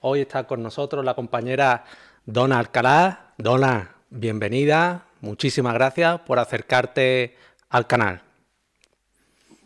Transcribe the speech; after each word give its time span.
Hoy 0.00 0.20
está 0.20 0.46
con 0.46 0.62
nosotros 0.62 1.04
la 1.04 1.14
compañera 1.14 1.84
Dona 2.24 2.58
Alcalá. 2.58 3.32
Dona, 3.38 3.94
bienvenida. 4.10 5.06
Muchísimas 5.20 5.74
gracias 5.74 6.20
por 6.20 6.38
acercarte 6.38 7.34
al 7.70 7.86
canal. 7.86 8.20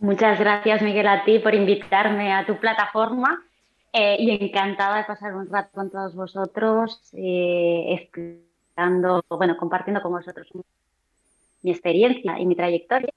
Muchas 0.01 0.39
gracias, 0.39 0.81
Miguel, 0.83 1.09
a 1.09 1.25
ti 1.25 1.39
por 1.41 1.55
invitarme 1.55 2.33
a 2.33 2.47
tu 2.47 2.59
plataforma 2.59 3.45
eh, 3.93 4.17
y 4.19 4.31
encantada 4.31 4.99
de 4.99 5.05
pasar 5.05 5.35
un 5.35 5.49
rato 5.51 5.71
con 5.75 5.91
todos 5.91 6.15
vosotros, 6.15 7.11
eh, 7.13 8.09
bueno, 9.29 9.57
compartiendo 9.59 10.01
con 10.01 10.13
vosotros 10.13 10.49
mi 11.63 11.71
experiencia 11.71 12.39
y 12.39 12.47
mi 12.47 12.57
trayectoria. 12.57 13.13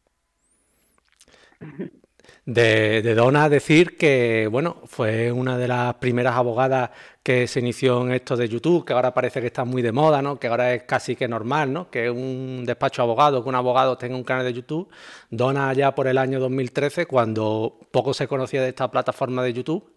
De, 2.45 3.01
de, 3.01 3.15
Donna 3.15 3.47
decir 3.47 3.97
que, 3.97 4.49
bueno, 4.51 4.81
fue 4.85 5.31
una 5.31 5.57
de 5.57 5.67
las 5.69 5.93
primeras 5.95 6.35
abogadas 6.35 6.89
que 7.23 7.47
se 7.47 7.61
inició 7.61 8.01
en 8.01 8.11
esto 8.11 8.35
de 8.35 8.49
YouTube, 8.49 8.84
que 8.84 8.91
ahora 8.91 9.13
parece 9.13 9.39
que 9.39 9.47
está 9.47 9.63
muy 9.63 9.81
de 9.81 9.93
moda, 9.93 10.21
¿no? 10.21 10.38
Que 10.38 10.48
ahora 10.48 10.73
es 10.73 10.84
casi 10.84 11.15
que 11.15 11.25
normal, 11.29 11.71
¿no? 11.71 11.89
Que 11.89 12.09
un 12.09 12.65
despacho 12.65 13.01
abogado, 13.01 13.41
que 13.41 13.48
un 13.48 13.55
abogado 13.55 13.98
tenga 13.98 14.17
un 14.17 14.25
canal 14.25 14.43
de 14.43 14.51
YouTube. 14.51 14.89
Donna 15.29 15.71
ya 15.71 15.95
por 15.95 16.07
el 16.07 16.17
año 16.17 16.41
2013, 16.41 17.05
cuando 17.05 17.79
poco 17.91 18.13
se 18.13 18.27
conocía 18.27 18.62
de 18.62 18.70
esta 18.70 18.91
plataforma 18.91 19.41
de 19.41 19.53
YouTube, 19.53 19.93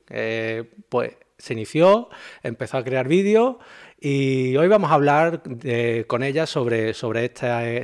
pues 0.88 1.16
se 1.38 1.52
inició, 1.52 2.08
empezó 2.42 2.78
a 2.78 2.84
crear 2.84 3.08
vídeos 3.08 3.56
y 3.98 4.54
hoy 4.58 4.68
vamos 4.68 4.90
a 4.90 4.94
hablar 4.94 5.40
con 6.06 6.22
ella 6.22 6.46
sobre, 6.46 6.92
sobre, 6.92 7.32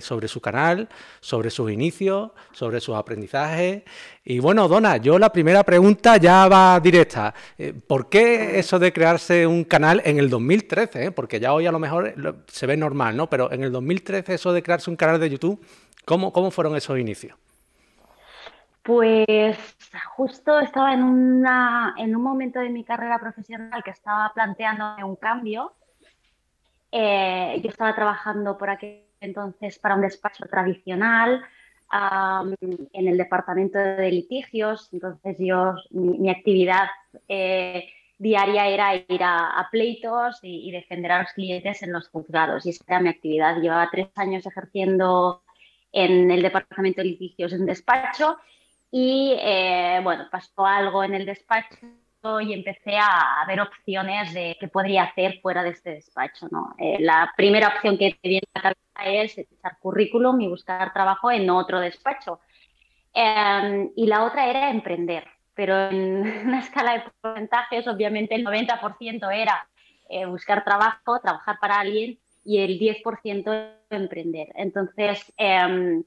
sobre 0.00 0.28
su 0.28 0.40
canal, 0.42 0.88
sobre 1.20 1.48
sus 1.48 1.70
inicios, 1.72 2.32
sobre 2.52 2.80
sus 2.80 2.94
aprendizajes. 2.94 3.82
Y 4.22 4.38
bueno, 4.38 4.68
Dona, 4.68 4.98
yo 4.98 5.18
la 5.18 5.32
primera 5.32 5.64
pregunta 5.64 6.18
ya 6.18 6.48
va 6.48 6.78
directa. 6.80 7.32
Eh, 7.56 7.72
¿Por 7.72 8.10
qué 8.10 8.58
eso 8.58 8.78
de 8.78 8.92
crearse 8.92 9.46
un 9.46 9.64
canal 9.64 10.02
en 10.04 10.18
el 10.18 10.28
2013? 10.28 11.06
Eh? 11.06 11.10
Porque 11.12 11.40
ya 11.40 11.54
hoy 11.54 11.66
a 11.66 11.72
lo 11.72 11.78
mejor 11.78 12.14
se 12.46 12.66
ve 12.66 12.76
normal, 12.76 13.16
¿no? 13.16 13.30
Pero 13.30 13.50
en 13.50 13.64
el 13.64 13.72
2013 13.72 14.34
eso 14.34 14.52
de 14.52 14.62
crearse 14.62 14.90
un 14.90 14.96
canal 14.96 15.18
de 15.18 15.30
YouTube, 15.30 15.64
¿cómo, 16.04 16.30
cómo 16.32 16.50
fueron 16.50 16.76
esos 16.76 16.98
inicios? 16.98 17.38
Pues 18.82 19.56
justo 20.16 20.60
estaba 20.60 20.92
en, 20.92 21.04
una, 21.04 21.94
en 21.96 22.14
un 22.14 22.22
momento 22.22 22.60
de 22.60 22.68
mi 22.68 22.84
carrera 22.84 23.18
profesional 23.18 23.82
que 23.82 23.90
estaba 23.90 24.30
planteando 24.34 24.96
un 25.06 25.16
cambio 25.16 25.72
eh, 26.92 27.60
yo 27.62 27.70
estaba 27.70 27.94
trabajando 27.94 28.56
por 28.56 28.70
aquel 28.70 29.06
entonces 29.20 29.78
para 29.78 29.94
un 29.94 30.02
despacho 30.02 30.44
tradicional 30.46 31.42
en 31.92 33.06
el 33.06 33.18
departamento 33.18 33.78
de 33.78 34.10
litigios, 34.10 34.88
entonces 34.92 35.36
yo, 35.38 35.74
mi, 35.90 36.30
actividad 36.30 36.88
eh, 37.28 37.86
diaria 38.16 38.68
era 38.68 38.94
ir 38.94 39.22
a, 39.22 39.68
pleitos 39.70 40.38
y, 40.42 40.70
defender 40.70 41.12
a 41.12 41.22
los 41.22 41.32
clientes 41.32 41.82
en 41.82 41.92
los 41.92 42.08
juzgados, 42.08 42.64
y 42.64 42.70
esa 42.70 42.84
era 42.88 43.00
mi 43.00 43.10
actividad. 43.10 43.60
Llevaba 43.60 43.90
tres 43.90 44.08
años 44.14 44.46
ejerciendo 44.46 45.42
en 45.92 46.30
el 46.30 46.40
departamento 46.40 47.02
de 47.02 47.08
litigios 47.08 47.52
en 47.52 47.66
despacho 47.66 48.38
y, 48.90 49.36
eh, 49.38 50.00
bueno, 50.02 50.28
pasó 50.30 50.64
algo 50.64 51.04
en 51.04 51.14
el 51.14 51.26
despacho 51.26 51.76
y 52.40 52.52
empecé 52.52 52.96
a 52.96 53.44
ver 53.48 53.60
opciones 53.60 54.32
de 54.32 54.56
qué 54.60 54.68
podría 54.68 55.04
hacer 55.04 55.40
fuera 55.40 55.62
de 55.62 55.70
este 55.70 55.90
despacho. 55.90 56.46
¿no? 56.50 56.74
Eh, 56.78 56.98
la 57.00 57.32
primera 57.36 57.68
opción 57.68 57.98
que 57.98 58.16
te 58.20 58.28
viene 58.28 58.46
a 58.54 58.58
la 58.58 58.74
cabeza 58.94 59.22
es 59.22 59.38
echar 59.38 59.78
currículum 59.80 60.40
y 60.40 60.48
buscar 60.48 60.92
trabajo 60.92 61.30
en 61.30 61.50
otro 61.50 61.80
despacho. 61.80 62.40
Em, 63.12 63.90
y 63.96 64.06
la 64.06 64.24
otra 64.24 64.48
era 64.48 64.70
emprender, 64.70 65.26
pero 65.54 65.90
en 65.90 66.22
una 66.46 66.60
escala 66.60 66.92
de 66.94 67.04
porcentajes, 67.20 67.88
obviamente 67.88 68.34
el 68.34 68.44
90% 68.44 69.30
era 69.30 69.68
eh, 70.08 70.24
buscar 70.26 70.64
trabajo, 70.64 71.18
trabajar 71.20 71.58
para 71.60 71.80
alguien 71.80 72.18
y 72.44 72.58
el 72.58 72.78
10% 72.78 73.74
emprender. 73.90 74.48
Entonces, 74.54 75.32
em, 75.36 76.04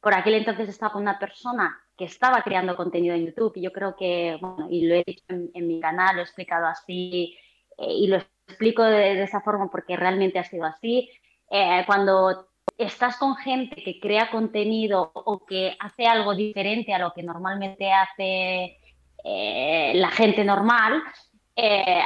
por 0.00 0.14
aquel 0.14 0.34
entonces 0.34 0.68
estaba 0.68 0.92
con 0.92 1.02
una 1.02 1.18
persona 1.18 1.78
que 1.96 2.04
estaba 2.06 2.42
creando 2.42 2.76
contenido 2.76 3.14
en 3.14 3.26
YouTube 3.26 3.52
y 3.56 3.62
yo 3.62 3.72
creo 3.72 3.94
que, 3.94 4.38
bueno, 4.40 4.66
y 4.70 4.86
lo 4.86 4.94
he 4.94 5.04
dicho 5.04 5.24
en, 5.28 5.68
mi 5.68 5.80
canal, 5.80 6.16
lo 6.16 6.22
he 6.22 6.24
explicado 6.24 6.66
así 6.66 7.36
eh, 7.76 7.92
y 7.92 8.06
lo 8.06 8.16
explico 8.16 8.82
de, 8.82 9.22
esa 9.22 9.42
forma 9.42 9.70
porque 9.70 9.96
realmente 9.96 10.38
ha 10.38 10.44
sido 10.44 10.64
así. 10.64 11.10
Eh, 11.50 11.84
cuando 11.86 12.48
estás 12.78 13.18
con 13.18 13.36
gente 13.36 13.82
que 13.82 14.00
crea 14.00 14.30
contenido 14.30 15.10
o 15.12 15.44
que 15.44 15.76
hace 15.78 16.06
algo 16.06 16.34
diferente 16.34 16.94
a 16.94 16.98
lo 16.98 17.12
que 17.12 17.22
normalmente 17.22 17.92
hace 17.92 18.78
eh, 19.22 19.92
la 19.94 20.08
gente 20.10 20.44
normal, 20.44 21.02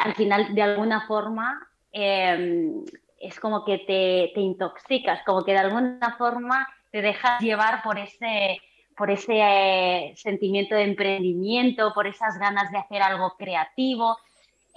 al 0.05 0.15
final 0.17 0.53
de 0.53 0.63
alguna 0.63 1.07
forma 1.07 1.61
es 1.93 3.39
como 3.39 3.65
que 3.65 3.79
te, 3.79 4.33
te 4.35 4.41
intoxicas, 4.41 5.23
como 5.25 5.45
que 5.45 5.53
de 5.53 5.59
alguna 5.59 6.17
forma 6.19 6.67
te 6.95 7.03
dejas 7.03 7.41
llevar 7.41 7.83
por 7.83 7.99
ese, 7.99 8.61
por 8.97 9.11
ese 9.11 9.33
eh, 9.41 10.15
sentimiento 10.15 10.77
de 10.77 10.85
emprendimiento, 10.85 11.93
por 11.93 12.07
esas 12.07 12.39
ganas 12.39 12.71
de 12.71 12.79
hacer 12.79 13.03
algo 13.03 13.35
creativo. 13.37 14.17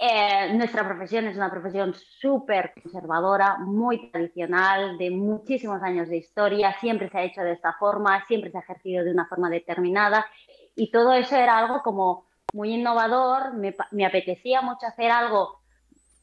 Eh, 0.00 0.52
nuestra 0.52 0.84
profesión 0.84 1.28
es 1.28 1.36
una 1.36 1.48
profesión 1.48 1.94
súper 1.94 2.72
conservadora, 2.82 3.58
muy 3.58 4.10
tradicional, 4.10 4.98
de 4.98 5.12
muchísimos 5.12 5.80
años 5.80 6.08
de 6.08 6.16
historia, 6.16 6.74
siempre 6.80 7.08
se 7.08 7.18
ha 7.18 7.22
hecho 7.22 7.42
de 7.42 7.52
esta 7.52 7.74
forma, 7.74 8.26
siempre 8.26 8.50
se 8.50 8.58
ha 8.58 8.62
ejercido 8.62 9.04
de 9.04 9.12
una 9.12 9.26
forma 9.26 9.48
determinada 9.48 10.26
y 10.74 10.90
todo 10.90 11.12
eso 11.12 11.36
era 11.36 11.56
algo 11.56 11.84
como 11.84 12.26
muy 12.52 12.74
innovador, 12.74 13.54
me, 13.54 14.04
apetecía 14.04 14.60
mucho 14.60 14.88
hacer 14.88 15.12
algo 15.12 15.60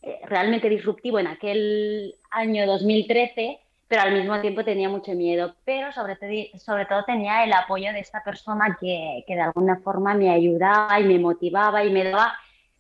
eh, 0.02 0.20
realmente 0.26 0.68
disruptivo 0.68 1.20
en 1.20 1.28
aquel 1.28 2.16
año 2.32 2.68
2013 2.68 3.62
pero 3.88 4.02
al 4.02 4.14
mismo 4.14 4.40
tiempo 4.42 4.64
tenía 4.64 4.90
mucho 4.90 5.12
miedo, 5.14 5.56
pero 5.64 5.92
sobre, 5.92 6.18
sobre 6.58 6.86
todo 6.86 7.04
tenía 7.04 7.44
el 7.44 7.54
apoyo 7.54 7.94
de 7.94 8.00
esta 8.00 8.24
persona 8.24 8.78
que, 8.80 9.24
que, 9.28 9.36
de 9.36 9.42
alguna 9.42 9.78
forma 9.78 10.14
me 10.16 10.32
ayudaba 10.32 11.00
y 11.00 11.04
me 11.04 11.20
motivaba 11.20 11.84
y 11.84 11.92
me 11.92 12.04
daba, 12.04 12.34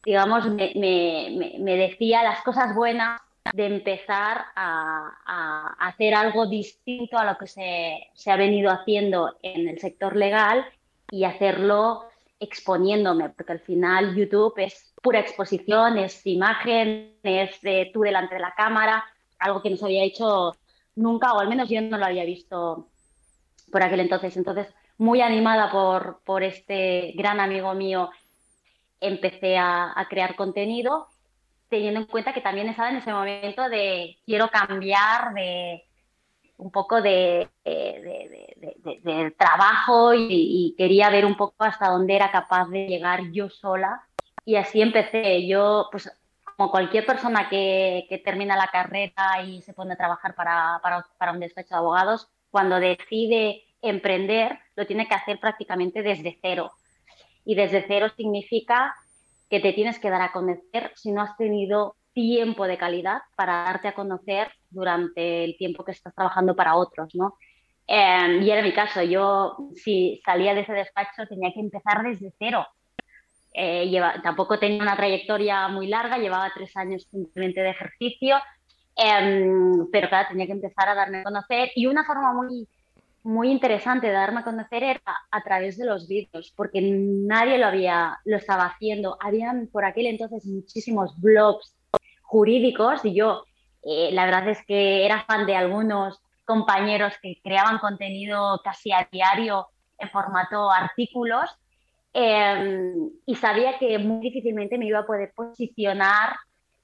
digamos, 0.04 0.50
me, 0.50 0.72
me, 0.76 1.56
me 1.60 1.78
decía 1.78 2.24
las 2.24 2.42
cosas 2.42 2.74
buenas 2.74 3.22
de 3.54 3.68
empezar 3.68 4.46
a, 4.56 5.12
a, 5.26 5.88
hacer 5.88 6.16
algo 6.16 6.48
distinto 6.48 7.18
a 7.18 7.26
lo 7.26 7.38
que 7.38 7.48
se, 7.48 8.08
se 8.14 8.32
ha 8.32 8.36
venido 8.36 8.72
haciendo 8.72 9.38
en 9.44 9.68
el 9.68 9.80
sector 9.80 10.16
legal 10.16 10.66
y 11.12 11.24
hacerlo 11.26 12.06
exponiéndome, 12.40 13.30
porque 13.30 13.54
al 13.54 13.60
final 13.60 14.16
YouTube 14.16 14.56
es 14.58 14.94
pura 15.02 15.20
exposición, 15.20 16.00
es 16.00 16.26
imagen, 16.26 17.16
es 17.22 17.62
de 17.62 17.92
tú 17.94 18.02
delante 18.02 18.36
de 18.36 18.42
la 18.42 18.56
cámara, 18.56 19.06
algo 19.38 19.62
que 19.62 19.70
no 19.70 19.78
se 19.78 19.86
había 19.86 20.04
hecho 20.04 20.54
nunca, 20.96 21.34
o 21.34 21.40
al 21.40 21.50
menos 21.50 21.70
yo 21.70 21.82
no 21.82 21.98
lo 21.98 22.06
había 22.06 22.26
visto 22.26 22.88
por 23.72 23.84
aquel 23.84 24.00
entonces. 24.00 24.36
Entonces, 24.38 24.74
muy 24.98 25.22
animada 25.22 25.72
por, 25.72 26.22
por 26.26 26.44
este 26.44 27.14
gran 27.16 27.40
amigo 27.40 27.74
mío, 27.74 28.10
empecé 29.00 29.58
a, 29.58 29.94
crear 30.10 30.36
contenido, 30.36 31.08
teniendo 31.70 32.00
en 32.00 32.06
cuenta 32.08 32.34
que 32.34 32.42
también 32.42 32.70
estaba 32.70 32.90
en 32.90 32.98
ese 32.98 33.12
momento 33.12 33.68
de 33.70 34.18
quiero 34.26 34.50
cambiar 34.50 35.34
de 35.34 35.84
un 36.58 36.72
poco 36.72 37.02
de, 37.02 37.50
trabajo 39.38 40.14
y, 40.14 40.28
y, 40.30 40.76
quería 40.78 41.10
ver 41.10 41.26
un 41.26 41.36
poco 41.36 41.56
hasta 41.60 41.90
dónde 41.90 42.16
era 42.16 42.32
capaz 42.32 42.70
de 42.70 42.88
llegar 42.88 43.32
yo 43.32 43.50
sola. 43.50 44.02
Y 44.46 44.56
así 44.56 44.82
empecé. 44.82 45.46
Yo, 45.48 45.90
pues 45.92 46.10
como 46.56 46.72
cualquier 46.72 47.06
persona 47.06 47.50
que, 47.50 48.22
termina 48.24 48.56
la 48.56 48.68
carrera 48.68 49.42
y 49.46 49.62
se 49.62 49.74
pone 49.74 49.94
a 49.94 49.98
trabajar 49.98 50.36
para, 50.36 50.82
un 51.34 51.40
despacho 51.40 51.76
de 51.76 51.80
abogados, 51.80 52.30
cuando 52.50 52.80
decide 52.80 53.64
emprender, 53.82 54.60
lo 54.76 54.86
tiene 54.88 55.08
que 55.08 55.16
hacer 55.16 55.40
prácticamente 55.40 56.02
desde 56.02 56.38
cero. 56.42 56.72
Y 57.44 57.56
desde 57.56 57.86
cero 57.88 58.08
significa 58.16 58.96
que 59.50 59.60
te 59.60 59.74
tienes 59.74 60.00
que 60.00 60.10
dar 60.10 60.22
a 60.22 60.32
conocer 60.32 60.92
si 60.96 61.12
no 61.12 61.22
has 61.22 61.36
tenido 61.38 61.96
tiempo 62.14 62.66
de 62.66 62.78
calidad 62.78 63.22
para 63.35 63.66
darte 63.66 63.90
a 63.90 63.94
conocer 63.94 64.50
durante 64.70 65.44
el 65.44 65.58
tiempo 65.58 65.84
que 65.84 65.91
estás 65.91 66.16
trabajando 66.16 66.56
para 66.56 66.76
otros, 66.76 67.14
¿no? 67.14 67.35
Eh, 67.88 68.40
y 68.41 68.50
era 68.50 68.64
mi 68.64 68.74
caso, 68.74 69.03
yo 69.03 69.58
si 69.76 70.20
salía 70.26 70.56
de 70.56 70.62
ese 70.62 70.74
despacho 70.74 71.28
tenía 71.29 71.52
que 71.53 71.59
empezar 71.59 72.02
desde 72.02 72.34
cero 72.40 72.66
eh, 73.57 74.02
tampoco 74.22 74.59
tenía 74.59 74.81
una 74.81 74.97
trayectoria 74.97 75.67
muy 75.69 75.87
larga, 75.87 76.17
llevaba 76.17 76.52
tres 76.53 76.75
años 76.75 77.07
simplemente 77.09 77.61
de 77.61 77.69
ejercicio, 77.69 78.35
em, 78.96 79.90
pero 79.91 80.09
claro, 80.09 80.28
tenía 80.29 80.46
que 80.46 80.52
empezar 80.52 80.90
a 80.90 80.96
darme 80.96 81.19
a 81.19 81.23
conocer 81.23 81.72
y 81.75 81.85
una 81.85 82.03
forma 82.03 82.34
muy, 82.34 82.67
muy 83.23 83.49
interesante 83.49 84.07
de 84.07 84.13
darme 84.13 84.41
a 84.41 84.43
conocer 84.43 84.84
era 84.84 85.02
a 85.31 85.41
través 85.41 85.78
de 85.78 85.85
los 85.85 86.07
vídeos, 86.07 86.53
porque 86.55 86.81
nadie 86.81 87.57
lo 87.57 87.67
había, 87.67 88.19
lo 88.25 88.37
estaba 88.37 88.66
haciendo. 88.66 89.17
Habían 89.22 89.67
por 89.67 89.85
aquel 89.85 90.07
entonces 90.07 90.46
muchísimos 90.46 91.19
blogs 91.22 91.73
jurídicos 92.23 93.05
y 93.05 93.16
yo 93.16 93.46
eh, 93.84 94.09
la 94.11 94.25
verdad 94.25 94.49
es 94.49 94.66
que 94.66 95.05
era 95.05 95.23
fan 95.25 95.46
de 95.46 95.55
algunos 95.55 96.19
compañeros 96.43 97.13
que 97.22 97.40
creaban 97.43 97.79
contenido 97.79 98.59
casi 98.63 98.91
a 98.91 99.07
diario 99.11 99.67
en 99.97 100.09
formato 100.09 100.69
artículos 100.69 101.49
Em, 102.17 103.09
y 103.26 103.35
sabía 103.35 103.78
que 103.78 104.00
muy 104.00 104.22
difícilmente 104.22 104.78
me 104.78 104.85
iba 104.88 105.00
a 105.00 105.06
poder 105.06 105.34
posicionar 105.35 106.34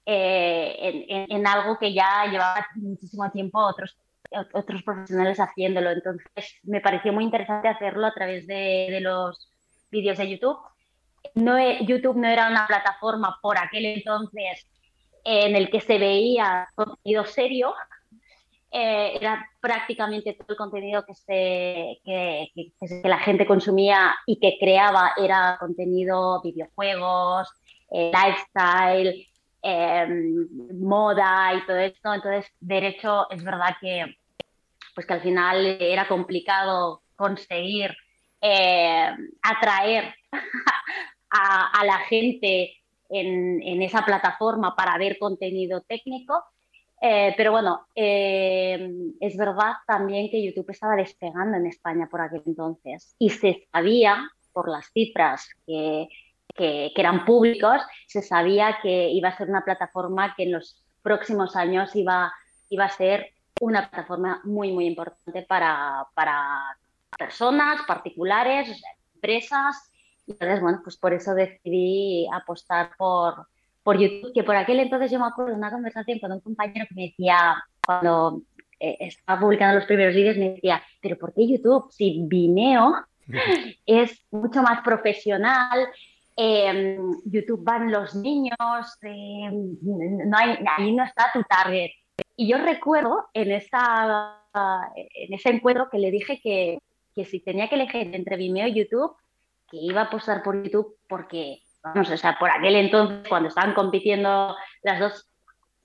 eh, 0.06 1.26
en, 1.30 1.48
algo 1.48 1.78
que 1.80 1.94
ya 1.94 2.26
llevaba 2.26 2.68
muchísimo 2.76 3.32
tiempo 3.32 3.60
otros, 3.60 3.98
otros 4.54 4.84
profesionales 4.84 5.40
haciéndolo. 5.40 5.92
Entonces 5.92 6.60
me 6.64 6.82
pareció 6.82 7.14
muy 7.14 7.24
interesante 7.24 7.70
hacerlo 7.70 8.08
a 8.08 8.14
través 8.14 8.46
de, 8.46 9.00
los 9.02 9.50
vídeos 9.90 10.18
de 10.18 10.32
YouTube. 10.32 10.58
No, 11.36 11.58
YouTube 11.80 12.18
no 12.18 12.28
era 12.28 12.50
una 12.50 12.68
plataforma 12.68 13.40
por 13.42 13.58
aquel 13.58 13.86
entonces 13.86 14.68
en 15.24 15.56
el 15.56 15.70
que 15.70 15.80
se 15.80 15.98
veía 15.98 16.68
contenido 16.76 17.24
serio, 17.24 17.74
eh, 18.74 19.18
era 19.20 19.46
prácticamente 19.60 20.34
todo 20.34 20.48
el 20.50 20.56
contenido 20.56 21.06
que, 21.06 21.14
se, 21.14 22.00
que, 22.06 22.52
que, 22.56 23.02
la 23.04 23.20
gente 23.20 23.46
consumía 23.46 24.16
y 24.26 24.40
que 24.40 24.58
creaba 24.58 25.12
era 25.18 25.58
contenido, 25.60 26.42
videojuegos, 26.42 27.50
eh, 27.92 28.12
lifestyle, 28.14 29.28
em, 29.62 30.48
moda 30.80 31.54
y 31.54 31.66
todo 31.66 31.78
esto. 31.78 32.14
Entonces, 32.14 32.50
derecho 32.62 33.30
es 33.30 33.44
verdad 33.44 33.76
que, 33.82 34.16
pues 34.96 35.06
que 35.06 35.14
al 35.14 35.22
final 35.22 35.66
era 35.82 36.08
complicado 36.08 37.02
conseguir 37.18 37.94
eh, 38.40 39.10
atraer 39.42 40.16
a, 41.30 41.80
a, 41.80 41.86
la 41.86 41.98
gente 42.00 42.74
en, 43.10 43.62
en, 43.62 43.82
esa 43.82 44.06
plataforma 44.06 44.76
para 44.78 44.98
ver 44.98 45.18
contenido 45.20 45.82
técnico. 45.82 46.42
Eh, 47.04 47.34
pero 47.36 47.52
bueno, 47.52 47.88
eh, 47.96 48.88
es 49.20 49.36
verdad 49.36 49.74
también 49.88 50.30
que 50.30 50.44
YouTube 50.44 50.70
estaba 50.70 50.96
despegando 50.96 51.58
en 51.58 51.66
España 51.66 52.08
por 52.10 52.22
aquel 52.22 52.44
entonces 52.46 53.16
y 53.18 53.32
se 53.32 53.68
sabía 53.72 54.30
por 54.54 54.70
las 54.70 54.92
cifras 54.94 55.50
que, 55.66 56.08
que, 56.56 56.92
eran 56.96 57.26
públicos, 57.26 57.82
se 58.08 58.22
sabía 58.22 58.78
que 58.84 59.10
iba 59.10 59.30
a 59.30 59.38
ser 59.38 59.50
una 59.50 59.64
plataforma 59.64 60.36
que 60.36 60.44
en 60.44 60.52
los 60.52 60.84
próximos 61.02 61.56
años 61.56 61.96
iba, 61.96 62.32
iba 62.70 62.86
a 62.86 62.90
ser 62.90 63.32
una 63.60 63.90
plataforma 63.90 64.42
muy, 64.44 64.72
muy 64.72 64.86
importante 64.86 65.42
para, 65.44 66.06
para 66.14 66.78
personas, 67.18 67.82
particulares, 67.88 68.80
empresas. 69.16 69.92
Y 70.28 70.34
entonces, 70.34 70.62
bueno, 70.62 70.82
pues 70.84 70.98
por 70.98 71.14
eso 71.14 71.34
decidí 71.34 72.28
apostar 72.32 72.92
por, 72.96 73.48
por 73.84 73.98
YouTube, 73.98 74.34
que 74.34 74.44
por 74.44 74.56
aquel 74.56 74.80
entonces 74.80 75.12
yo 75.12 75.20
me 75.20 75.26
acuerdo 75.26 75.52
de 75.52 75.58
una 75.58 75.72
conversación 75.72 76.20
con 76.20 76.32
un 76.32 76.40
compañero 76.40 76.86
que 76.88 76.96
me 76.96 77.02
decía, 77.04 77.64
cuando 77.86 78.42
eh, 78.80 78.98
estaba 79.00 79.40
publicando 79.40 79.76
los 79.76 79.86
primeros 79.86 80.16
vídeos, 80.16 80.38
me 80.38 80.52
decía, 80.52 80.82
pero 81.02 81.18
¿por 81.18 81.34
qué 81.34 81.48
YouTube? 81.48 81.92
Si 81.92 82.24
Vimeo 82.28 82.94
es 83.86 84.26
mucho 84.32 84.62
más 84.62 84.82
profesional, 84.82 85.88
eh, 86.38 86.98
YouTube 87.26 87.64
van 87.64 87.92
los 87.92 88.16
niños, 88.16 88.58
eh, 89.04 89.50
no 89.52 90.38
hay, 90.38 90.58
ahí 90.78 90.92
no 90.94 91.04
está 91.04 91.30
tu 91.34 91.44
target. 91.44 91.92
Y 92.36 92.48
yo 92.48 92.58
recuerdo 92.58 93.28
en, 93.34 93.52
esa, 93.52 94.42
en 95.14 95.34
ese 95.34 95.50
encuentro 95.50 95.90
que 95.92 96.00
le 96.00 96.12
dije 96.12 96.40
que, 96.42 96.80
que 97.14 97.26
si 97.26 97.40
tenía 97.40 97.68
que 97.68 97.76
elegir 97.76 98.16
entre 98.16 98.38
Vimeo 98.38 98.68
y 98.68 98.74
YouTube, 98.74 99.16
que 99.70 99.78
iba 99.78 100.02
a 100.02 100.06
apostar 100.06 100.44
por 100.44 100.64
YouTube 100.64 100.98
porque 101.08 101.62
vamos, 101.84 102.10
o 102.10 102.18
sea, 102.18 102.38
por 102.40 102.50
aquel 102.50 102.76
entonces, 102.76 103.28
cuando 103.28 103.50
estaban 103.50 103.74
compitiendo 103.74 104.56
las 104.84 105.00
dos, 105.00 105.30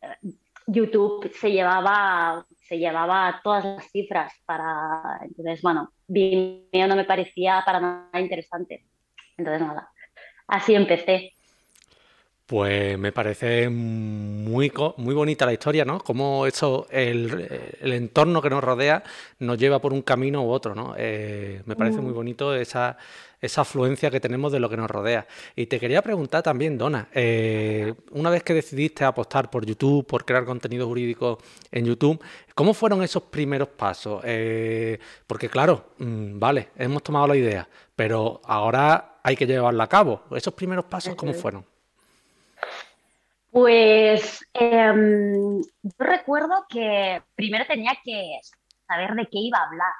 eh, 0.03 0.33
YouTube 0.67 1.31
se 1.33 1.53
llevaba, 1.53 2.45
se 2.69 2.79
llevaba 2.79 3.41
todas 3.43 3.65
las 3.65 3.91
cifras 3.91 4.33
para, 4.45 5.21
entonces, 5.23 5.63
bueno, 5.63 5.93
Vimeo 6.09 6.89
no 6.89 6.97
me 6.97 7.05
parecía 7.05 7.63
para 7.65 7.81
nada 7.81 8.21
interesante. 8.21 8.85
Entonces, 9.37 9.67
nada, 9.67 9.91
así 10.49 10.75
empecé. 10.75 11.33
Pues 12.47 12.97
me 12.97 13.11
parece 13.11 13.69
muy, 13.69 14.73
muy 14.99 15.15
bonita 15.15 15.47
la 15.47 15.53
historia, 15.53 15.85
¿no? 15.85 15.99
Cómo 15.99 16.47
eso, 16.47 16.87
el, 16.93 17.49
entorno 17.83 18.41
que 18.41 18.51
nos 18.51 18.63
rodea 18.63 19.03
nos 19.41 19.59
lleva 19.59 19.81
por 19.81 19.93
un 19.93 20.03
camino 20.03 20.45
u 20.45 20.51
otro, 20.51 20.73
¿no? 20.77 20.95
Eh, 20.97 21.63
me 21.67 21.75
parece 21.75 22.01
muy 22.01 22.13
mm. 22.13 22.15
bonito 22.15 22.55
esa, 22.55 22.99
esa 23.47 23.63
afluencia 23.63 24.11
que 24.11 24.21
tenemos 24.21 24.53
de 24.53 24.61
lo 24.61 24.69
que 24.69 24.77
nos 24.77 24.91
rodea. 24.91 25.27
Y 25.55 25.67
te 25.67 25.81
quería 25.81 26.03
preguntar 26.03 26.43
también, 26.43 26.77
Dona, 26.77 27.09
eh, 27.13 27.95
una 28.11 28.31
vez 28.31 28.43
que 28.43 28.55
decidiste 28.55 29.05
apostar 29.05 29.51
por 29.51 29.65
YouTube, 29.65 30.07
por 30.07 30.25
crear 30.25 30.45
contenido 30.45 30.87
jurídico 30.87 31.39
en 31.71 31.87
YouTube, 31.87 32.23
¿cómo 32.55 32.75
fueron 32.75 33.03
esos 33.03 33.25
primeros 33.25 33.69
pasos? 33.69 34.23
Eh, 34.25 34.99
porque 35.27 35.49
claro, 35.49 35.91
mm, 35.99 36.39
vale, 36.39 36.69
hemos 36.77 37.03
tomado 37.03 37.27
la 37.27 37.37
idea, 37.37 37.69
pero 37.95 38.41
ahora 38.45 39.21
hay 39.23 39.37
que 39.37 39.47
llevarla 39.47 39.85
a 39.85 39.89
cabo. 39.89 40.23
¿Esos 40.31 40.55
primeros 40.55 40.85
pasos 40.85 41.15
cómo 41.15 41.33
fueron? 41.33 41.65
Pues 43.51 44.45
em, 44.53 45.63
yo 45.63 45.91
recuerdo 45.99 46.67
que 46.69 47.23
primero 47.35 47.65
tenía 47.67 47.93
que 48.05 48.39
saber 48.87 49.15
de 49.15 49.25
qué 49.25 49.39
iba 49.39 49.59
a 49.59 49.67
hablar, 49.67 49.93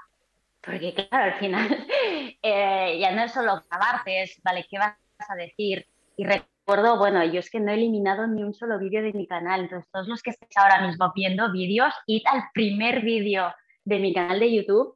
porque 0.67 0.93
claro, 0.93 1.33
al 1.33 1.39
final 1.39 1.69
eh, 2.43 2.99
ya 3.01 3.13
no 3.13 3.23
es 3.23 3.33
solo 3.33 3.63
grabarte, 3.71 4.23
es, 4.23 4.41
vale, 4.43 4.67
¿qué 4.69 4.79
vas 4.79 4.97
a 5.29 5.37
decir? 5.37 5.87
Y 6.17 6.25
recuerdo, 6.25 6.99
bueno, 6.99 7.25
yo 7.25 7.39
es 7.39 7.49
que 7.49 7.61
no 7.61 7.71
he 7.71 7.75
eliminado 7.75 8.27
ni 8.27 8.43
un 8.43 8.53
solo 8.53 8.79
vídeo 8.79 9.03
de 9.03 9.13
mi 9.13 9.27
canal, 9.27 9.63
entonces 9.63 9.89
todos 9.93 10.09
los 10.09 10.23
que 10.23 10.31
estéis 10.31 10.57
ahora 10.57 10.85
mismo 10.87 11.13
viendo 11.15 11.53
vídeos, 11.53 11.95
id 12.07 12.23
al 12.27 12.43
primer 12.53 13.03
vídeo 13.03 13.55
de 13.85 13.99
mi 14.01 14.13
canal 14.13 14.41
de 14.41 14.53
YouTube 14.53 14.95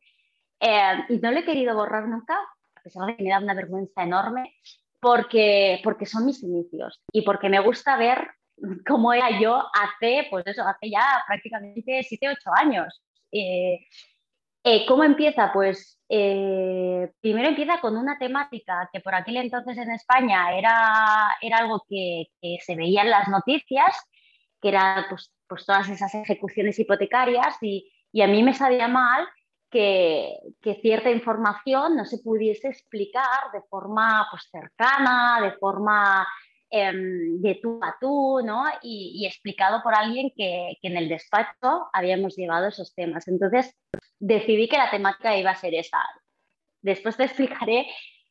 em, 0.58 1.04
y 1.08 1.18
no 1.18 1.30
lo 1.30 1.38
he 1.38 1.44
querido 1.44 1.76
borrar 1.76 2.08
nunca, 2.08 2.34
a 2.74 2.82
pesar 2.82 3.06
de 3.06 3.16
que 3.16 3.22
me 3.22 3.30
da 3.30 3.38
una 3.38 3.54
vergüenza 3.54 4.02
enorme, 4.02 4.56
porque, 5.00 5.80
porque 5.84 6.06
son 6.06 6.26
mis 6.26 6.42
inicios 6.42 7.00
y 7.12 7.22
porque 7.22 7.48
me 7.48 7.60
gusta 7.60 7.96
ver 7.96 8.28
cómo 8.86 9.12
era 9.12 9.40
yo 9.40 9.62
hace, 9.72 10.26
pues 10.30 10.46
eso, 10.46 10.62
hace 10.66 10.90
ya 10.90 11.22
prácticamente 11.26 12.02
7, 12.02 12.28
8 12.28 12.50
años. 12.56 13.02
Eh, 13.32 13.86
eh, 14.64 14.84
¿Cómo 14.86 15.04
empieza? 15.04 15.52
Pues 15.52 15.98
eh, 16.08 17.10
primero 17.20 17.48
empieza 17.48 17.80
con 17.80 17.96
una 17.96 18.18
temática 18.18 18.90
que 18.92 19.00
por 19.00 19.14
aquel 19.14 19.38
entonces 19.38 19.78
en 19.78 19.90
España 19.92 20.56
era, 20.56 21.36
era 21.40 21.58
algo 21.58 21.84
que, 21.88 22.26
se 22.60 22.76
veía 22.76 23.02
en 23.02 23.10
las 23.10 23.28
noticias, 23.28 23.96
que 24.60 24.68
era 24.68 25.06
pues, 25.08 25.32
pues 25.48 25.64
todas 25.64 25.88
esas 25.88 26.14
ejecuciones 26.14 26.78
hipotecarias 26.78 27.56
y, 27.62 27.90
y, 28.12 28.22
a 28.22 28.26
mí 28.26 28.42
me 28.42 28.54
sabía 28.54 28.88
mal 28.88 29.26
que, 29.70 30.36
que, 30.60 30.74
cierta 30.82 31.10
información 31.10 31.96
no 31.96 32.04
se 32.04 32.18
pudiese 32.18 32.68
explicar 32.68 33.52
de 33.52 33.62
forma 33.62 34.26
pues, 34.30 34.48
cercana, 34.50 35.40
de 35.42 35.52
forma 35.52 36.26
Em, 36.72 37.40
de 37.42 37.56
tú 37.56 37.80
a 37.82 37.96
tú, 38.00 38.40
¿no? 38.44 38.64
Y, 38.82 39.26
explicado 39.26 39.82
por 39.82 39.92
alguien 39.92 40.30
que, 40.36 40.78
en 40.82 40.96
el 40.96 41.08
despacho 41.08 41.88
habíamos 41.92 42.36
llevado 42.36 42.68
esos 42.68 42.94
temas. 42.94 43.26
Entonces, 43.26 43.76
decidí 44.20 44.68
que 44.68 44.78
la 44.78 44.90
temática 44.90 45.36
iba 45.36 45.50
a 45.50 45.56
ser 45.56 45.74
esa. 45.74 45.98
Después 46.80 47.16
te 47.16 47.24
explicaré 47.64 47.88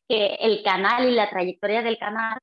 que 0.08 0.36
el 0.40 0.62
canal 0.62 1.08
y 1.08 1.12
la 1.12 1.28
trayectoria 1.28 1.82
del 1.82 1.98
canal, 1.98 2.38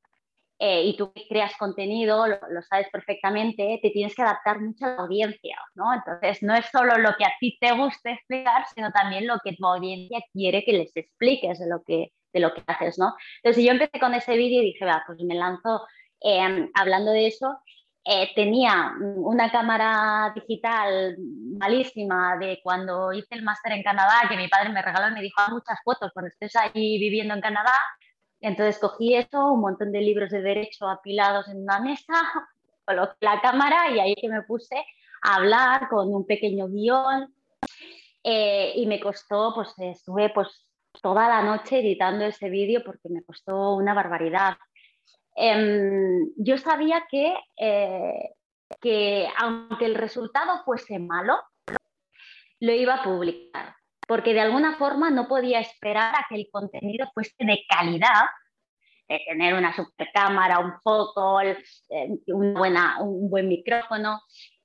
eh, 0.60 0.83
y 0.86 0.98
tú 0.98 1.12
creas 1.29 1.55
contenido, 1.57 2.27
lo, 2.27 2.39
sabes 2.69 2.88
perfectamente, 2.91 3.79
te 3.81 3.89
tienes 3.89 4.15
que 4.15 4.22
adaptar 4.22 4.60
mucho 4.60 4.86
a 4.86 4.89
la 4.89 5.01
audiencia, 5.03 5.57
¿no? 5.75 5.93
Entonces, 5.93 6.43
no 6.43 6.55
es 6.55 6.65
solo 6.67 6.98
lo 6.98 7.15
que 7.17 7.25
a 7.25 7.33
ti 7.39 7.57
te 7.60 7.72
gusta 7.74 8.12
explicar, 8.12 8.65
sino 8.75 8.91
también 8.91 9.27
lo 9.27 9.39
que 9.43 9.53
tu 9.53 9.65
audiencia 9.65 10.19
quiere 10.31 10.63
que 10.63 10.74
les 10.74 10.95
expliques 10.95 11.60
lo 11.67 11.83
que 11.83 12.12
de 12.38 12.41
lo 12.41 12.53
que 12.53 12.63
haces, 12.67 12.98
¿no? 13.00 13.15
Entonces 13.44 13.63
yo 13.63 13.72
empecé 13.72 14.00
con 14.00 14.13
ese 14.13 14.36
vídeo 14.38 14.62
y 14.62 14.74
dije, 14.74 14.86
va, 14.86 15.03
pues 15.06 15.20
me 15.22 15.36
lanzo 15.36 15.86
em, 16.22 16.70
hablando 16.74 17.12
de 17.12 17.27
eso. 17.27 17.60
Eh, 18.06 18.29
tenía 18.36 18.94
una 19.00 19.51
cámara 19.51 20.32
digital 20.34 21.17
malísima 21.60 22.38
de 22.38 22.60
cuando 22.63 23.12
hice 23.12 23.36
el 23.36 23.44
máster 23.44 23.74
en 23.74 23.84
Canadá, 23.84 24.22
que 24.29 24.38
mi 24.38 24.48
padre 24.48 24.70
me 24.70 24.82
regaló 24.82 25.10
y 25.10 25.13
me 25.13 25.22
dijo, 25.22 25.41
muchas 25.50 25.79
fotos 25.84 26.12
cuando 26.13 26.29
estés 26.29 26.56
ahí 26.56 27.00
viviendo 27.00 27.34
en 27.34 27.41
Canadá. 27.41 27.74
Entonces 28.39 28.79
cogí 28.79 29.15
eso, 29.15 29.51
un 29.51 29.62
montón 29.62 29.91
de 29.91 30.01
libros 30.01 30.29
de 30.29 30.41
derecho 30.41 30.88
apilados 30.88 31.48
en 31.50 31.63
una 31.63 31.79
mesa, 31.79 32.13
coloqué 32.86 33.17
la 33.22 33.41
cámara 33.41 33.91
y 33.91 34.00
ahí 34.00 34.15
que 34.15 34.29
me 34.29 34.44
puse 34.44 34.77
a 35.24 35.36
hablar 35.36 35.89
con 35.89 36.13
un 36.13 36.25
pequeño 36.25 36.67
guion. 36.67 37.34
Eh, 38.24 38.74
y 38.75 38.86
me 38.88 39.00
costó, 39.00 39.53
pues 39.56 39.74
estuve 39.77 40.29
pues 40.32 40.66
toda 41.01 41.27
la 41.27 41.42
noche 41.42 41.80
editando 41.80 42.25
ese 42.25 42.50
vídeo 42.50 42.84
porque 42.86 43.10
me 43.10 43.24
costó 43.24 43.75
una 43.75 43.94
barbaridad. 43.94 44.58
Em, 45.36 46.30
yo 46.36 46.58
sabía 46.58 47.06
que, 47.10 47.36
eh, 47.58 48.32
que 48.82 49.27
aunque 49.38 49.86
el 49.86 49.96
resultado 49.96 50.63
fuese 50.66 51.00
malo, 51.00 51.39
lo 52.60 52.72
iba 52.74 52.96
a 52.96 53.04
publicar, 53.04 53.75
porque 54.08 54.34
de 54.34 54.42
alguna 54.42 54.77
forma 54.77 55.10
no 55.12 55.27
podía 55.27 55.60
esperar 55.60 56.16
a 56.16 56.25
que 56.27 56.36
el 56.36 56.50
contenido 56.51 57.08
fuese 57.13 57.36
de 57.39 57.63
calidad, 57.70 58.25
tener 59.08 59.54
una 59.54 59.74
super 59.74 60.10
cámara, 60.13 60.60
un 60.60 60.74
foco, 60.82 61.39
eh, 61.42 61.58
buena, 62.27 63.01
un 63.01 63.30
buen 63.30 63.48
micrófono, 63.48 64.22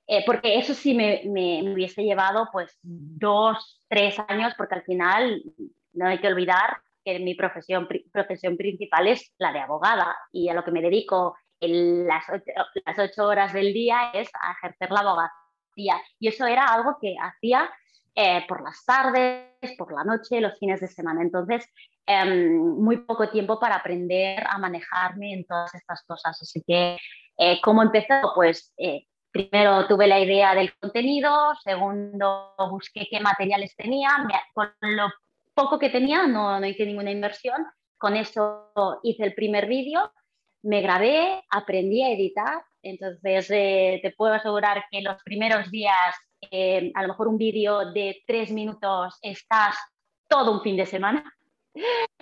eh, 0.07 0.23
porque 0.25 0.57
eso 0.57 0.73
sí 0.73 0.93
me, 0.93 1.21
me, 1.25 1.61
me, 1.63 1.73
hubiese 1.73 2.03
llevado 2.03 2.49
pues 2.51 2.77
dos, 2.81 3.81
tres 3.87 4.17
años, 4.27 4.53
porque 4.57 4.75
al 4.75 4.83
final 4.83 5.43
no 5.93 6.07
hay 6.07 6.19
que 6.19 6.27
olvidar 6.27 6.77
que 7.03 7.19
mi 7.19 7.35
profesión, 7.35 7.87
profesión 8.11 8.57
principal 8.57 9.07
es 9.07 9.33
la 9.37 9.51
de 9.51 9.59
abogada 9.59 10.15
y 10.31 10.49
a 10.49 10.53
lo 10.53 10.63
que 10.63 10.71
me 10.71 10.81
dedico 10.81 11.35
las, 11.67 12.25
ocho, 12.97 13.25
horas 13.25 13.53
del 13.53 13.73
día 13.73 14.11
es 14.13 14.29
ejercer 14.57 14.91
la 14.91 15.01
abogacía. 15.01 16.01
Y 16.19 16.27
eso 16.27 16.45
era 16.45 16.65
algo 16.65 16.97
que 17.01 17.15
hacía 17.19 17.69
eh, 18.15 18.45
por 18.47 18.63
las 18.63 18.83
tardes, 18.85 19.47
por 19.77 19.93
la 19.93 20.03
noche, 20.03 20.41
los 20.41 20.57
fines 20.59 20.81
de 20.81 20.87
semana. 20.87 21.21
Entonces, 21.21 21.65
em, 22.05 22.57
muy 22.57 22.97
poco 22.97 23.29
tiempo 23.29 23.59
para 23.59 23.75
aprender 23.75 24.43
a 24.47 24.57
manejarme 24.57 25.33
en 25.33 25.45
todas 25.45 25.73
estas 25.73 26.03
cosas. 26.03 26.37
Así 26.41 26.61
que, 26.65 26.97
eh, 27.37 27.61
¿cómo 27.61 27.81
empezó? 27.81 28.33
Pues 28.35 28.73
eh, 28.77 29.05
primero 29.31 29.87
tuve 29.87 30.07
la 30.07 30.19
idea 30.19 30.53
del 30.53 30.73
contenido, 30.77 31.53
segundo 31.63 32.53
busqué 32.69 33.07
qué 33.09 33.19
materiales 33.19 33.75
tenía, 33.75 34.09
con 34.53 34.71
lo 34.81 35.09
poco 35.53 35.79
que 35.79 35.89
tenía 35.89 36.27
no, 36.27 36.59
no 36.59 36.65
hice 36.65 36.85
ninguna 36.85 37.11
inversión, 37.11 37.65
con 37.97 38.15
eso 38.15 38.71
hice 39.03 39.23
el 39.23 39.33
primer 39.33 39.67
vídeo, 39.67 40.11
me 40.63 40.81
grabé, 40.81 41.43
aprendí 41.49 42.03
a 42.03 42.11
editar, 42.11 42.63
entonces 42.81 43.49
eh, 43.49 43.99
te 44.01 44.11
puedo 44.11 44.33
asegurar 44.33 44.85
que 44.91 45.01
los 45.01 45.21
primeros 45.23 45.69
días, 45.71 46.15
eh, 46.51 46.91
a 46.95 47.01
lo 47.01 47.09
mejor 47.09 47.27
un 47.27 47.37
vídeo 47.37 47.91
de 47.91 48.23
tres 48.25 48.51
minutos, 48.51 49.17
estás 49.21 49.77
todo 50.27 50.51
un 50.51 50.61
fin 50.61 50.77
de 50.77 50.85
semana. 50.85 51.23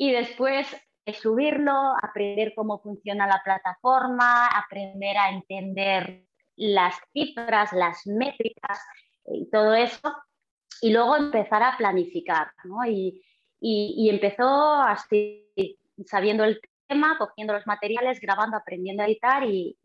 Y 0.00 0.12
después 0.12 0.68
subirlo, 1.12 1.72
aprender 2.02 2.52
cómo 2.54 2.80
funciona 2.80 3.26
la 3.26 3.40
plataforma, 3.44 4.46
aprender 4.46 5.16
a 5.16 5.30
entender 5.30 6.24
las 6.56 6.96
cifras, 7.12 7.72
las 7.72 8.06
métricas 8.06 8.80
y 9.26 9.48
todo 9.50 9.74
eso, 9.74 10.12
y 10.80 10.90
luego 10.90 11.16
empezar 11.16 11.62
a 11.62 11.76
planificar. 11.76 12.48
¿no? 12.64 12.84
Y, 12.86 13.22
y, 13.60 14.08
empezó 14.08 14.74
así, 14.74 15.46
sabiendo 16.06 16.44
el 16.44 16.60
tema, 16.86 17.16
cogiendo 17.18 17.52
los 17.52 17.66
materiales, 17.66 18.20
grabando, 18.20 18.56
aprendiendo 18.56 19.02
a 19.02 19.06
editar 19.06 19.44
y, 19.44 19.76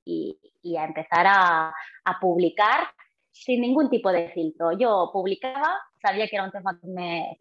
y 0.63 0.77
a 0.77 0.85
empezar 0.85 1.27
a, 1.27 1.73
a, 2.05 2.19
publicar 2.19 2.88
sin 3.31 3.62
ningún 3.62 3.89
tipo 3.89 4.12
de 4.12 4.29
filtro. 4.29 4.71
Yo 4.71 5.09
publicaba, 5.12 5.79
sabía 6.01 6.27
que 6.27 6.38
era 6.38 6.45
un 6.45 6.51
tema 6.51 6.79
que 6.79 6.88
me, 6.88 7.38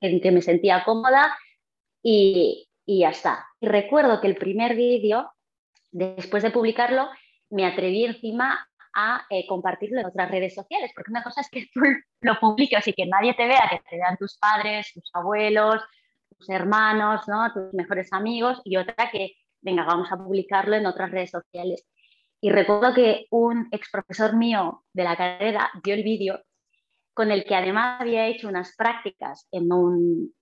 que, 0.00 0.30
me 0.30 0.42
sentía 0.42 0.84
cómoda 0.84 1.36
y, 2.02 2.68
y 2.86 3.00
ya 3.00 3.10
está. 3.10 3.46
Y 3.60 3.66
recuerdo 3.66 4.20
que 4.20 4.28
el 4.28 4.36
primer 4.36 4.76
vídeo, 4.76 5.32
después 5.90 6.42
de 6.42 6.50
publicarlo, 6.50 7.08
me 7.50 7.66
atreví 7.66 8.04
encima 8.04 8.69
a 8.94 9.26
eh, 9.30 9.46
compartirlo 9.46 10.00
en 10.00 10.06
otras 10.06 10.30
redes 10.30 10.54
sociales, 10.54 10.90
porque 10.94 11.10
una 11.10 11.22
cosa 11.22 11.40
es 11.40 11.48
que 11.50 11.68
tú 11.72 11.80
lo 12.20 12.38
publiques 12.40 12.86
y 12.88 12.92
que 12.92 13.06
nadie 13.06 13.34
te 13.34 13.46
vea, 13.46 13.68
que 13.70 13.80
te 13.88 13.96
vean 13.96 14.16
tus 14.16 14.38
padres, 14.38 14.92
tus 14.92 15.10
abuelos, 15.14 15.82
tus 16.36 16.48
hermanos, 16.48 17.22
¿no? 17.28 17.52
tus 17.52 17.72
mejores 17.74 18.12
amigos, 18.12 18.60
y 18.64 18.76
otra 18.76 19.10
que, 19.10 19.36
venga, 19.60 19.84
vamos 19.84 20.10
a 20.10 20.16
publicarlo 20.16 20.76
en 20.76 20.86
otras 20.86 21.10
redes 21.10 21.30
sociales. 21.30 21.86
Y 22.40 22.50
recuerdo 22.50 22.94
que 22.94 23.26
un 23.30 23.68
ex 23.70 23.90
profesor 23.90 24.34
mío 24.34 24.84
de 24.94 25.04
la 25.04 25.16
carrera 25.16 25.70
dio 25.82 25.94
el 25.94 26.02
vídeo 26.02 26.42
con 27.12 27.30
el 27.30 27.44
que 27.44 27.54
además 27.54 28.00
había 28.00 28.26
hecho 28.26 28.48
unas 28.48 28.74
prácticas 28.76 29.46
en 29.50 29.70
un 29.70 30.34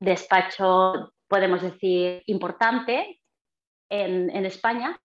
despacho, 0.00 1.12
podemos 1.28 1.62
decir, 1.62 2.22
importante 2.26 3.20
en, 3.88 4.30
en 4.30 4.46
España, 4.46 4.98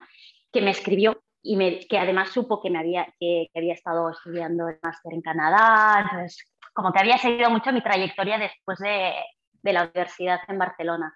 que 0.52 0.62
me 0.62 0.72
escribió 0.72 1.22
y 1.42 1.56
me, 1.56 1.80
que 1.80 1.98
además 1.98 2.30
supo 2.30 2.62
que, 2.62 2.70
me 2.70 2.80
había, 2.80 3.14
que, 3.20 3.50
había 3.56 3.74
estado 3.74 4.10
estudiando 4.10 4.68
el 4.68 4.78
máster 4.82 5.14
en 5.14 5.22
Canadá, 5.22 6.02
entonces 6.02 6.46
como 6.74 6.92
que 6.92 7.00
había 7.00 7.18
seguido 7.18 7.50
mucho 7.50 7.72
mi 7.72 7.82
trayectoria 7.82 8.38
después 8.38 8.78
de, 8.80 9.14
de 9.62 9.74
la 9.74 9.84
universidad 9.84 10.40
en 10.48 10.58
Barcelona. 10.58 11.14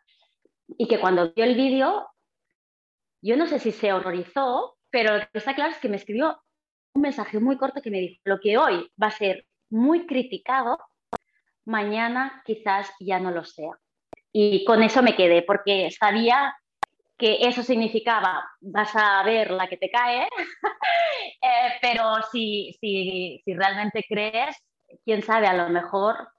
Y 0.78 0.88
que 0.88 1.00
cuando 1.00 1.34
vio 1.34 1.46
el 1.46 1.56
vídeo, 1.56 2.08
yo 3.22 3.38
no 3.38 3.48
sé 3.48 3.60
si 3.60 3.72
se 3.72 3.94
horrorizó, 3.94 4.78
pero 4.90 5.18
lo 5.18 5.24
que 5.32 5.38
está 5.38 5.56
claro 5.56 5.72
es 5.72 5.78
que 5.78 5.90
me 5.90 5.98
escribió 5.98 6.42
un 6.94 7.02
mensaje 7.02 7.40
muy 7.40 7.58
corto 7.58 7.82
que 7.82 7.92
me 7.92 8.00
dijo, 8.00 8.22
lo 8.26 8.40
que 8.40 8.58
hoy 8.58 8.92
va 9.02 9.08
a 9.08 9.12
ser 9.12 9.46
muy 9.70 10.06
criticado, 10.06 10.78
mañana 11.66 12.44
quizás 12.46 12.92
ya 13.00 13.20
no 13.20 13.32
lo 13.32 13.44
sea. 13.44 13.72
Y 14.32 14.66
con 14.66 14.84
eso 14.84 15.02
me 15.02 15.16
quedé, 15.16 15.42
porque 15.44 15.90
sabía 15.92 16.56
que 17.18 17.38
eso 17.42 17.64
significaba 17.64 18.44
vas 18.62 18.96
a 18.96 19.24
ver 19.24 19.52
la 19.52 19.68
que 19.68 19.78
te 19.78 19.90
cae, 19.90 20.28
eh, 21.42 21.74
pero 21.82 22.22
si, 22.32 22.76
si, 22.80 23.42
si, 23.46 23.54
realmente 23.54 24.06
crees, 24.08 24.56
quién 25.06 25.22
sabe, 25.22 25.48
a 25.48 25.54
lo 25.54 25.70
mejor 25.70 26.30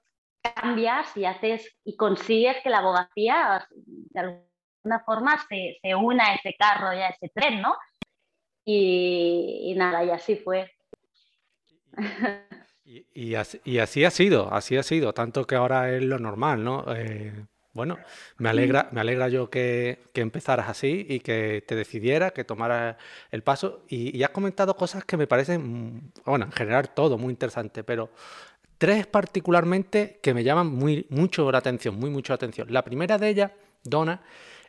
cambias 0.41 1.15
y 1.17 1.25
haces 1.25 1.75
y 1.83 1.95
consigues 1.95 2.57
que 2.61 2.69
la 2.69 2.79
abogacía 2.79 3.67
de 3.75 4.19
alguna 4.19 5.03
forma 5.05 5.37
se, 5.49 5.77
se 5.81 5.95
una 5.95 6.27
a 6.27 6.35
ese 6.35 6.55
carro 6.57 6.93
y 6.93 7.01
a 7.01 7.09
ese 7.09 7.29
tren, 7.29 7.61
¿no? 7.61 7.75
Y, 8.67 9.73
nada, 9.77 10.03
y 10.03 10.09
así 10.09 10.35
fue. 10.37 10.71
Y, 12.83 13.35
así, 13.35 13.59
y, 13.63 13.77
así, 13.79 14.03
ha 14.05 14.11
sido, 14.11 14.53
así 14.53 14.77
ha 14.77 14.83
sido, 14.83 15.13
tanto 15.13 15.45
que 15.45 15.55
ahora 15.55 15.91
es 15.91 16.03
lo 16.03 16.19
normal, 16.19 16.63
¿no? 16.63 16.83
Eh, 16.95 17.45
bueno, 17.75 17.99
me 18.39 18.49
alegra, 18.49 18.89
me 18.91 19.01
alegra 19.01 19.27
yo 19.29 19.49
que, 19.51 20.09
empezaras 20.15 20.69
así 20.69 21.05
y 21.07 21.19
que 21.19 21.63
te 21.67 21.75
decidieras, 21.75 22.31
que 22.31 22.43
tomaras 22.43 22.95
el 23.29 23.43
paso. 23.43 23.83
Y, 23.87 24.23
has 24.23 24.31
comentado 24.31 24.75
cosas 24.75 25.03
que 25.05 25.17
me 25.17 25.27
parecen, 25.27 26.11
bueno, 26.25 26.45
en 26.45 26.51
general 26.53 26.89
todo 26.95 27.19
muy 27.19 27.31
interesante, 27.31 27.83
pero 27.83 28.09
tres 28.79 29.05
particularmente 29.05 30.19
que 30.23 30.33
me 30.33 30.43
llaman 30.43 30.67
muy, 30.67 31.05
mucho 31.09 31.51
la 31.51 31.59
atención, 31.59 31.99
muy 31.99 32.09
mucho 32.09 32.33
la 32.33 32.35
atención. 32.35 32.71
La 32.71 32.83
primera 32.83 33.17
de 33.17 33.29
ellas, 33.29 33.51
Donna, 33.83 34.21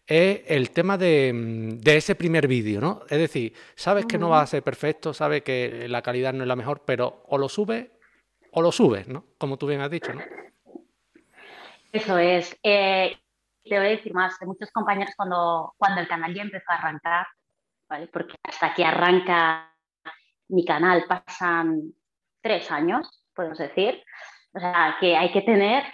es 0.07 0.43
el 0.47 0.71
tema 0.71 0.99
de, 0.99 1.79
ese 1.85 2.17
primer 2.17 2.49
vídeo, 2.49 2.81
¿no? 2.81 3.03
Es 3.09 3.19
decir, 3.19 3.55
sabes 3.77 4.07
que 4.07 4.19
no 4.19 4.29
va 4.31 4.43
a 4.43 4.47
ser 4.47 4.63
perfecto, 4.63 5.15
sabes 5.15 5.43
que 5.43 5.87
la 5.89 6.03
calidad 6.03 6.33
no 6.33 6.43
es 6.43 6.49
la 6.49 6.57
mejor, 6.57 6.83
pero 6.85 7.23
o 7.29 7.39
lo 7.39 7.49
subes 7.49 7.87
o 8.51 8.63
lo 8.63 8.73
subes, 8.73 9.07
¿no? 9.07 9.25
Como 9.39 9.59
tú 9.59 9.67
bien 9.67 9.81
has 9.81 9.91
dicho, 9.91 10.13
¿no? 10.13 10.23
Eso 11.93 12.19
es. 12.19 12.59
Eh, 12.63 13.17
te 13.65 13.79
voy 13.79 13.87
a 13.87 13.91
decir 13.91 14.15
más, 14.15 14.39
de 14.39 14.47
muchos 14.47 14.71
compañeros 14.71 15.15
cuando, 15.17 15.75
cuando 15.77 16.01
el 16.01 16.09
canal 16.09 16.35
ya 16.35 16.43
empezó 16.43 16.71
a 16.71 16.75
arrancar, 16.77 17.27
porque 18.13 18.35
hasta 18.45 18.75
que 18.75 18.85
arranca 18.85 19.73
mi 20.49 20.65
canal 20.65 21.05
pasan 21.09 21.93
tres 22.41 22.71
años, 22.71 23.25
podemos 23.35 23.59
decir. 23.59 24.03
O 24.53 24.61
sea, 24.61 24.97
que 25.01 25.17
hay 25.17 25.33
que 25.33 25.43
tener, 25.43 25.85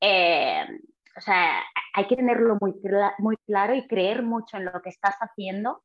eh, 0.00 0.66
o 1.16 1.20
sea, 1.20 1.62
hay 1.94 2.06
que 2.06 2.16
tenerlo 2.16 2.56
muy, 2.60 2.74
muy 3.18 3.36
claro 3.46 3.74
y 3.74 3.86
creer 3.86 4.22
mucho 4.22 4.56
en 4.56 4.66
lo 4.66 4.80
que 4.82 4.90
estás 4.90 5.16
haciendo 5.20 5.82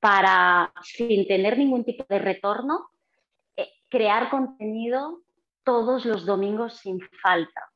para, 0.00 0.72
sin 0.82 1.26
tener 1.28 1.58
ningún 1.58 1.84
tipo 1.84 2.04
de 2.08 2.18
retorno, 2.18 2.90
eh, 3.56 3.68
crear 3.88 4.30
contenido 4.30 5.20
todos 5.64 6.04
los 6.04 6.26
domingos 6.26 6.78
sin 6.78 7.00
falta. 7.22 7.71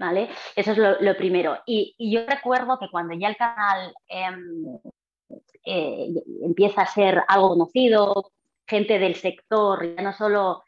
¿Vale? 0.00 0.30
Eso 0.56 0.72
es 0.72 0.78
lo, 0.78 1.16
primero. 1.16 1.58
Y, 1.66 1.94
yo 1.98 2.24
recuerdo 2.26 2.78
que 2.78 2.88
cuando 2.90 3.14
ya 3.14 3.28
el 3.28 3.36
canal 3.36 3.92
em, 4.08 4.78
eh, 5.64 6.08
empieza 6.42 6.82
a 6.82 6.86
ser 6.86 7.22
algo 7.28 7.50
conocido, 7.50 8.32
gente 8.66 8.98
del 8.98 9.14
sector, 9.14 9.94
ya 9.94 10.02
no 10.02 10.14
solo 10.14 10.64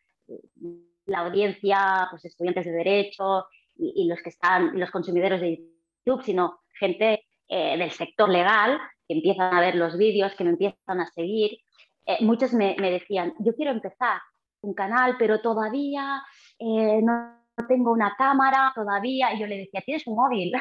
la 1.06 1.20
audiencia, 1.20 2.08
pues 2.10 2.26
estudiantes 2.26 2.66
de 2.66 2.72
derecho 2.72 3.46
y, 3.78 4.06
los 4.06 4.20
que 4.22 4.28
están, 4.28 4.78
los 4.78 4.90
consumidores 4.90 5.40
de 5.40 5.62
YouTube, 6.04 6.22
sino 6.24 6.60
gente 6.78 7.24
eh, 7.48 7.78
del 7.78 7.90
sector 7.90 8.28
legal 8.28 8.78
que 9.08 9.14
empiezan 9.14 9.54
a 9.54 9.60
ver 9.60 9.76
los 9.76 9.96
vídeos, 9.96 10.34
que 10.34 10.44
me 10.44 10.50
empiezan 10.50 11.00
a 11.00 11.06
seguir. 11.06 11.58
Eh, 12.04 12.18
muchos 12.20 12.52
me, 12.52 12.76
decían, 12.76 13.32
yo 13.38 13.54
quiero 13.54 13.70
empezar 13.70 14.20
un 14.60 14.74
canal, 14.74 15.16
pero 15.18 15.40
todavía 15.40 16.22
no 16.60 17.41
tengo 17.68 17.92
una 17.92 18.14
cámara 18.16 18.72
todavía. 18.74 19.32
Y 19.34 19.40
yo 19.40 19.46
le 19.46 19.58
decía, 19.58 19.82
¿tienes 19.84 20.06
un 20.06 20.16
móvil? 20.16 20.52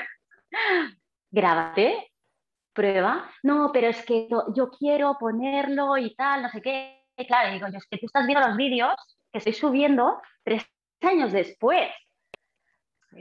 Grábate, 1.31 2.11
prueba. 2.73 3.29
No, 3.43 3.71
pero 3.71 3.87
es 3.87 4.05
que 4.05 4.27
yo 4.29 4.69
quiero 4.69 5.17
ponerlo 5.19 5.97
y 5.97 6.15
tal, 6.15 6.43
no 6.43 6.49
sé 6.49 6.61
qué. 6.61 6.97
Claro, 7.27 7.53
digo 7.53 7.67
yo, 7.67 7.77
es 7.77 7.87
que 7.87 7.97
tú 7.97 8.07
estás 8.07 8.25
viendo 8.25 8.47
los 8.47 8.57
vídeos 8.57 8.95
que 9.31 9.37
estoy 9.37 9.53
subiendo 9.53 10.21
tres 10.43 10.65
años 11.01 11.31
después. 11.31 11.89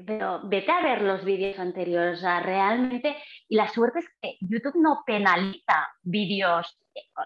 Pero 0.06 0.42
vete 0.44 0.70
a 0.70 0.82
ver 0.82 1.02
los 1.02 1.24
vídeos 1.24 1.58
anteriores, 1.58 2.18
o 2.18 2.20
sea, 2.20 2.40
realmente, 2.40 3.16
y 3.48 3.56
la 3.56 3.68
suerte 3.68 3.98
es 3.98 4.08
que 4.22 4.36
YouTube 4.40 4.76
no 4.80 5.02
penaliza 5.04 5.88
vídeos, 6.02 6.78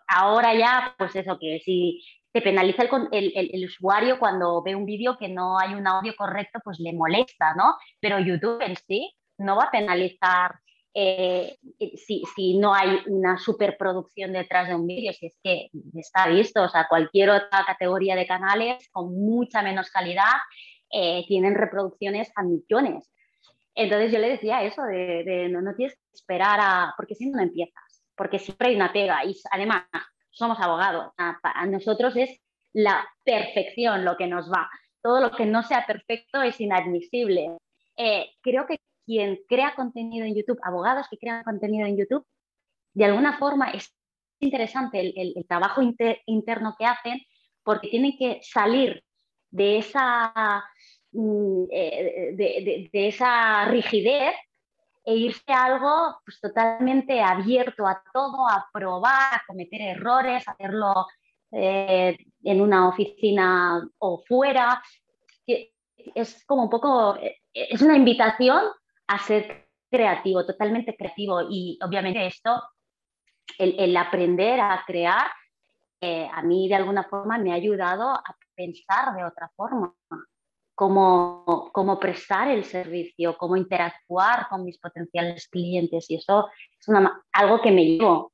ahora 0.08 0.54
ya, 0.54 0.94
pues 0.96 1.14
eso, 1.14 1.38
que 1.38 1.60
si 1.62 2.02
te 2.34 2.42
penaliza 2.42 2.82
el, 3.12 3.64
usuario 3.64 4.18
cuando 4.18 4.60
ve 4.60 4.74
un 4.74 4.84
vídeo 4.84 5.16
que 5.16 5.28
no 5.28 5.56
hay 5.56 5.72
un 5.74 5.86
audio 5.86 6.16
correcto, 6.16 6.58
pues 6.64 6.80
le 6.80 6.92
molesta, 6.92 7.54
¿no? 7.54 7.76
Pero 8.00 8.18
YouTube 8.18 8.60
en 8.60 8.74
sí 8.88 9.14
no 9.38 9.56
va 9.56 9.66
a 9.66 9.70
penalizar 9.70 10.56
eh, 10.94 11.56
si, 11.94 12.58
no 12.58 12.74
hay 12.74 12.98
una 13.06 13.38
superproducción 13.38 14.32
detrás 14.32 14.66
de 14.66 14.74
un 14.74 14.84
vídeo, 14.84 15.12
si 15.12 15.26
es 15.26 15.38
que 15.44 15.68
está 15.94 16.26
visto, 16.26 16.64
o 16.64 16.68
sea, 16.68 16.88
cualquier 16.88 17.30
otra 17.30 17.64
categoría 17.64 18.16
de 18.16 18.26
canales 18.26 18.88
con 18.90 19.14
mucha 19.14 19.62
menos 19.62 19.88
calidad 19.90 20.34
eh, 20.90 21.24
tienen 21.28 21.54
reproducciones 21.54 22.32
a 22.34 22.42
millones. 22.42 23.12
Entonces 23.76 24.10
yo 24.10 24.18
le 24.18 24.30
decía 24.30 24.64
eso, 24.64 24.82
de, 24.82 25.48
no, 25.50 25.72
tienes 25.76 25.94
que 25.94 26.02
esperar 26.12 26.58
a, 26.60 26.94
porque 26.96 27.14
si 27.14 27.30
no 27.30 27.40
empiezas. 27.40 28.02
porque 28.16 28.40
siempre 28.40 28.70
hay 28.70 28.76
una 28.76 28.92
pega 28.92 29.24
y 29.24 29.36
además 29.52 29.84
somos 30.34 30.58
abogados, 30.60 31.12
a 31.16 31.66
nosotros 31.66 32.14
es 32.16 32.40
la 32.74 33.08
perfección 33.24 34.04
lo 34.04 34.16
que 34.16 34.26
nos 34.26 34.50
va. 34.50 34.68
Todo 35.02 35.20
lo 35.20 35.30
que 35.30 35.46
no 35.46 35.62
sea 35.62 35.86
perfecto 35.86 36.42
es 36.42 36.60
inadmisible. 36.60 37.56
Eh, 37.96 38.26
creo 38.42 38.66
que 38.66 38.80
quien 39.06 39.40
crea 39.48 39.74
contenido 39.74 40.26
en 40.26 40.34
YouTube, 40.34 40.58
abogados 40.62 41.06
que 41.10 41.18
crean 41.18 41.44
contenido 41.44 41.86
en 41.86 41.96
YouTube, 41.96 42.26
de 42.94 43.04
alguna 43.04 43.38
forma 43.38 43.70
es 43.70 43.94
interesante 44.40 45.00
el, 45.00 45.46
trabajo 45.46 45.80
interno 45.82 46.74
que 46.78 46.86
hacen 46.86 47.20
porque 47.62 47.88
tienen 47.88 48.16
que 48.18 48.40
salir 48.42 49.02
de 49.50 49.78
esa, 49.78 50.64
mm, 51.12 51.64
eh, 51.70 52.88
de, 52.92 53.08
esa 53.08 53.66
rigidez 53.66 54.34
e 55.04 55.14
irse 55.14 55.52
a 55.52 55.64
algo 55.64 56.18
pues, 56.24 56.40
totalmente 56.40 57.20
abierto 57.22 57.86
a 57.86 58.02
todo, 58.12 58.48
a 58.48 58.66
probar, 58.72 59.34
a 59.34 59.42
cometer 59.46 59.80
errores, 59.80 60.46
hacerlo 60.48 61.06
eh, 61.52 62.16
en 62.42 62.60
una 62.60 62.88
oficina 62.88 63.86
o 63.98 64.22
fuera. 64.26 64.82
Es 66.14 66.44
como 66.46 66.64
un 66.64 66.70
poco, 66.70 67.16
es 67.52 67.82
una 67.82 67.96
invitación 67.96 68.64
a 69.06 69.18
ser 69.18 69.68
creativo, 69.90 70.44
totalmente 70.44 70.96
creativo. 70.96 71.42
Y 71.48 71.78
obviamente 71.82 72.26
esto, 72.26 72.62
el, 73.58 73.96
aprender 73.96 74.58
a 74.60 74.82
crear, 74.86 75.28
eh, 76.00 76.28
a 76.32 76.42
mí 76.42 76.68
de 76.68 76.74
alguna 76.74 77.04
forma 77.04 77.38
me 77.38 77.52
ha 77.52 77.54
ayudado 77.54 78.10
a 78.10 78.36
pensar 78.54 79.14
de 79.14 79.24
otra 79.24 79.50
forma. 79.54 79.94
Cómo, 80.74 81.70
cómo, 81.72 82.00
prestar 82.00 82.48
el 82.48 82.64
servicio, 82.64 83.36
cómo 83.36 83.56
interactuar 83.56 84.48
con 84.48 84.64
mis 84.64 84.78
potenciales 84.78 85.48
clientes. 85.48 86.10
Y 86.10 86.16
eso 86.16 86.48
es 86.78 86.88
algo 87.32 87.60
que 87.62 87.70
me 87.70 87.84
llevo. 87.84 88.32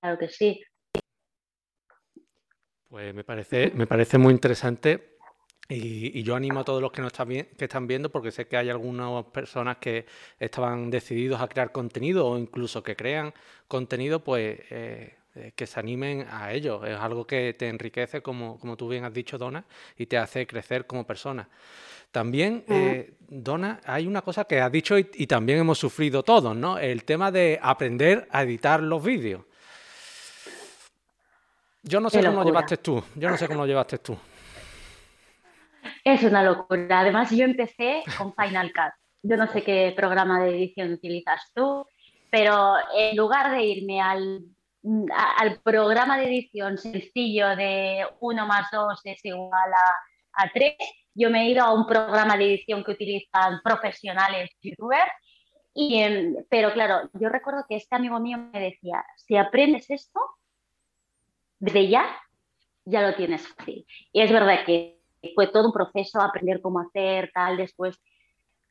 Claro 0.00 0.18
que 0.18 0.28
sí. 0.28 0.62
Pues 2.88 3.14
me 3.14 3.24
parece, 3.24 3.72
me 3.74 3.86
parece 3.86 4.18
muy 4.18 4.32
interesante 4.32 5.16
y, 5.68 6.22
yo 6.22 6.36
animo 6.36 6.60
a 6.60 6.64
todos 6.64 6.80
los 6.80 6.92
que 6.92 7.02
nos 7.02 7.12
están, 7.12 7.28
que 7.28 7.64
están 7.64 7.86
viendo, 7.86 8.10
porque 8.10 8.30
sé 8.30 8.46
que 8.46 8.56
hay 8.56 8.70
algunas 8.70 9.24
personas 9.26 9.78
que 9.78 10.06
estaban 10.38 10.90
decididos 10.90 11.40
a 11.40 11.48
crear 11.48 11.72
contenido 11.72 12.26
o 12.26 12.38
incluso 12.38 12.82
que 12.82 12.94
crean 12.94 13.34
contenido, 13.66 14.22
pues 14.22 14.60
eh, 14.70 15.16
eh, 15.36 15.52
que 15.54 15.66
se 15.66 15.78
animen 15.78 16.26
a 16.30 16.52
ello. 16.52 16.84
Es 16.84 16.98
algo 16.98 17.26
que 17.26 17.54
te 17.54 17.68
enriquece, 17.68 18.22
como, 18.22 18.58
como 18.58 18.76
tú 18.76 18.88
bien 18.88 19.04
has 19.04 19.12
dicho, 19.12 19.38
Dona, 19.38 19.64
y 19.96 20.06
te 20.06 20.18
hace 20.18 20.46
crecer 20.46 20.86
como 20.86 21.06
persona. 21.06 21.48
También, 22.10 22.64
eh, 22.68 23.14
Dona, 23.28 23.80
hay 23.84 24.06
una 24.06 24.22
cosa 24.22 24.44
que 24.44 24.60
has 24.60 24.72
dicho 24.72 24.98
y, 24.98 25.10
y 25.14 25.26
también 25.26 25.58
hemos 25.58 25.78
sufrido 25.78 26.22
todos, 26.22 26.56
¿no? 26.56 26.78
El 26.78 27.04
tema 27.04 27.30
de 27.30 27.58
aprender 27.60 28.26
a 28.30 28.42
editar 28.42 28.82
los 28.82 29.04
vídeos. 29.04 29.42
Yo 31.82 32.00
no 32.00 32.10
sé 32.10 32.20
cómo 32.24 32.40
lo 32.40 32.44
llevaste 32.44 32.78
tú. 32.78 33.02
Yo 33.14 33.30
no 33.30 33.36
sé 33.36 33.46
cómo 33.46 33.60
lo 33.60 33.66
llevaste 33.66 33.98
tú. 33.98 34.16
Es 36.02 36.22
una 36.24 36.42
locura. 36.42 37.00
Además, 37.00 37.30
yo 37.30 37.44
empecé 37.44 38.02
con 38.18 38.34
Final 38.34 38.72
Cut. 38.72 38.92
Yo 39.22 39.36
no 39.36 39.46
sé 39.52 39.62
qué 39.62 39.92
programa 39.96 40.42
de 40.42 40.50
edición 40.50 40.92
utilizas 40.92 41.50
tú, 41.54 41.86
pero 42.30 42.74
en 42.96 43.16
lugar 43.16 43.52
de 43.52 43.64
irme 43.64 44.00
al, 44.00 44.40
al 45.38 45.60
programa 45.62 46.18
de 46.18 46.26
edición 46.26 46.78
sencillo 46.78 47.56
de 47.56 48.06
1 48.20 48.46
más 48.46 48.68
2 48.70 49.00
es 49.04 49.24
igual 49.24 49.72
a, 49.72 50.44
a 50.44 50.50
3, 50.52 50.74
yo 51.14 51.30
me 51.30 51.42
he 51.42 51.50
ido 51.50 51.64
a 51.64 51.72
un 51.72 51.86
programa 51.86 52.36
de 52.36 52.44
edición 52.44 52.84
que 52.84 52.92
utilizan 52.92 53.60
profesionales 53.62 54.50
youtubers. 54.60 55.10
Y, 55.74 56.02
pero 56.48 56.72
claro, 56.72 57.10
yo 57.14 57.28
recuerdo 57.28 57.64
que 57.68 57.76
este 57.76 57.96
amigo 57.96 58.18
mío 58.18 58.38
me 58.38 58.60
decía, 58.60 59.04
si 59.16 59.36
aprendes 59.36 59.90
esto, 59.90 60.20
desde 61.58 61.88
ya 61.88 62.06
ya 62.86 63.02
lo 63.02 63.14
tienes 63.14 63.46
fácil. 63.46 63.84
Y 64.12 64.22
es 64.22 64.32
verdad 64.32 64.64
que 64.64 64.98
fue 65.34 65.48
todo 65.48 65.66
un 65.66 65.72
proceso, 65.72 66.20
aprender 66.20 66.62
cómo 66.62 66.80
hacer, 66.80 67.30
tal, 67.34 67.56
después. 67.56 68.00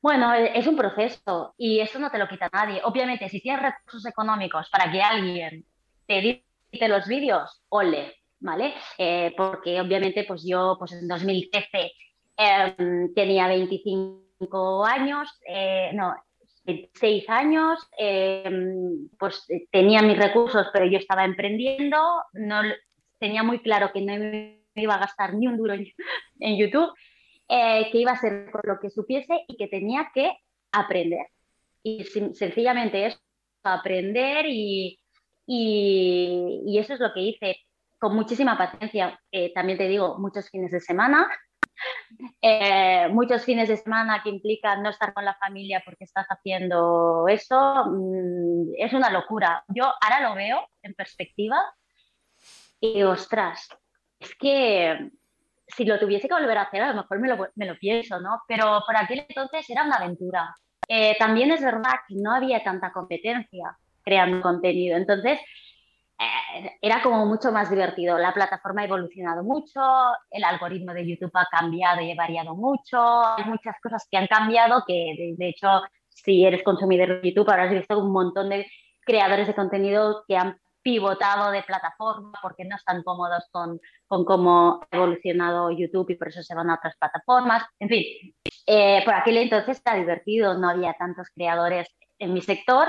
Bueno, 0.01 0.33
e, 0.33 0.57
es 0.57 0.65
un 0.67 0.77
proceso 0.77 1.53
y 1.57 1.79
eso 1.79 1.99
no 1.99 2.09
te 2.09 2.17
lo 2.17 2.27
quita 2.27 2.49
nadie. 2.51 2.81
Obviamente, 2.83 3.29
si 3.29 3.41
tienes 3.41 3.61
recursos 3.61 4.05
económicos 4.05 4.69
para 4.69 4.91
que 4.91 5.01
alguien 5.01 5.65
te 6.07 6.19
edite 6.19 6.87
los 6.87 7.07
vídeos, 7.07 7.63
ole, 7.69 8.13
¿vale? 8.39 8.73
Eh, 8.97 9.33
porque 9.35 9.79
obviamente, 9.79 10.23
pues 10.23 10.43
yo, 10.45 10.75
pues 10.77 10.91
en 10.93 11.07
2013 11.07 11.91
em, 12.37 13.13
tenía 13.13 13.47
25 13.47 14.85
años, 14.85 15.29
eh, 15.47 15.91
no, 15.93 16.13
seis 16.93 17.29
años, 17.29 17.79
em, 17.97 19.07
pues 19.19 19.45
tenía 19.71 20.01
mis 20.01 20.17
recursos, 20.17 20.67
pero 20.73 20.85
yo 20.85 20.97
estaba 20.97 21.25
emprendiendo, 21.25 21.97
no 22.33 22.61
tenía 23.19 23.43
muy 23.43 23.59
claro 23.59 23.91
que 23.93 24.01
no 24.01 24.17
me 24.17 24.61
iba 24.75 24.95
a 24.95 24.99
gastar 24.99 25.33
ni 25.33 25.47
un 25.47 25.57
duro 25.57 25.73
en, 25.73 26.57
YouTube, 26.57 26.91
eh, 27.47 27.89
que 27.91 27.99
iba 27.99 28.11
a 28.11 28.19
ser 28.19 28.49
con 28.51 28.61
lo 28.65 28.79
que 28.79 28.89
supiese 28.89 29.45
y 29.47 29.57
que 29.57 29.67
tenía 29.67 30.11
que 30.13 30.31
aprender. 30.71 31.27
Y 31.83 32.03
sencillamente 32.03 33.05
eso, 33.05 33.19
aprender 33.63 34.45
y, 34.47 34.99
y, 35.45 36.77
eso 36.77 36.93
es 36.93 36.99
lo 36.99 37.13
que 37.13 37.21
hice 37.21 37.57
con 37.99 38.15
muchísima 38.15 38.57
paciencia. 38.57 39.19
Eh, 39.31 39.53
también 39.53 39.77
te 39.77 39.87
digo, 39.87 40.17
muchos 40.17 40.49
fines 40.49 40.71
de 40.71 40.79
semana, 40.79 41.27
eh, 42.41 43.07
muchos 43.09 43.43
fines 43.43 43.69
de 43.69 43.77
semana 43.77 44.21
que 44.23 44.29
implican 44.29 44.81
no 44.83 44.89
estar 44.89 45.13
con 45.13 45.25
la 45.25 45.35
familia 45.35 45.81
porque 45.85 46.03
estás 46.03 46.27
haciendo 46.27 47.25
eso, 47.27 47.85
mm, 47.87 48.73
es 48.77 48.93
una 48.93 49.09
locura. 49.09 49.63
Yo 49.67 49.85
ahora 50.01 50.29
lo 50.29 50.35
veo 50.35 50.67
en 50.81 50.93
perspectiva 50.93 51.57
y 52.79 53.03
ostras, 53.03 53.69
es 54.19 54.35
que 54.35 55.11
si 55.67 55.85
lo 55.85 55.99
tuviese 55.99 56.27
que 56.27 56.33
volver 56.33 56.57
a 56.57 56.63
hacer, 56.63 56.83
a 56.83 56.89
lo 56.89 57.01
mejor 57.01 57.19
me 57.19 57.27
lo, 57.27 57.47
me 57.55 57.65
lo 57.65 57.77
pienso, 57.77 58.19
¿no? 58.19 58.41
Pero 58.47 58.81
por 58.85 58.95
aquel 58.95 59.25
entonces 59.27 59.69
era 59.69 59.83
una 59.83 59.95
aventura. 59.95 60.55
Eh, 60.87 61.15
también 61.17 61.51
es 61.51 61.63
verdad 61.63 61.93
que 62.07 62.15
no 62.15 62.31
había 62.31 62.63
tanta 62.63 62.91
competencia 62.91 63.75
creando 64.05 64.41
contenido. 64.41 64.97
Entonces, 64.97 65.39
eh, 66.17 66.71
era 66.81 67.01
como 67.01 67.25
mucho 67.25 67.51
más 67.51 67.69
divertido. 67.69 68.17
La 68.17 68.33
plataforma 68.33 68.81
ha 68.81 68.85
evolucionado 68.85 69.43
mucho, 69.43 69.81
el 70.31 70.43
algoritmo 70.43 70.93
de 70.93 71.07
YouTube 71.07 71.31
ha 71.33 71.47
cambiado 71.51 72.01
y 72.01 72.15
variado 72.15 72.55
mucho, 72.55 72.97
hay 73.25 73.43
muchas 73.45 73.75
cosas 73.81 74.07
que 74.09 74.17
han 74.17 74.27
cambiado 74.27 74.83
que 74.87 75.35
de, 75.37 75.49
hecho 75.49 75.81
si 76.09 76.45
eres 76.45 76.63
consumidor 76.63 77.21
de 77.21 77.29
YouTube 77.29 77.49
habrás 77.49 77.71
visto 77.71 77.99
un 77.99 78.11
montón 78.11 78.49
de 78.49 78.65
creadores 79.01 79.47
de 79.47 79.55
contenido 79.55 80.23
que 80.27 80.37
han 80.37 80.57
pivotado 80.81 81.51
de 81.51 81.63
plataforma 81.63 82.31
porque 82.41 82.63
no 82.63 82.75
están 82.75 83.03
cómodos 83.03 83.43
con, 83.51 83.81
con 84.07 84.23
cómo 84.23 84.81
ha 84.89 84.95
evolucionado 84.95 85.71
YouTube 85.71 86.11
y 86.11 86.15
por 86.15 86.29
eso 86.29 86.43
se 86.43 86.55
van 86.55 86.69
a 86.69 86.75
otras 86.75 86.95
plataformas. 86.97 87.63
En 87.79 87.89
fin, 87.89 88.03
eh, 88.67 89.01
por 89.03 89.15
aquel 89.15 89.37
entonces 89.37 89.81
era 89.83 89.97
divertido, 89.97 90.53
no 90.57 90.69
había 90.69 90.93
tantos 90.93 91.27
creadores 91.35 91.89
en 92.19 92.33
mi 92.33 92.41
sector 92.41 92.87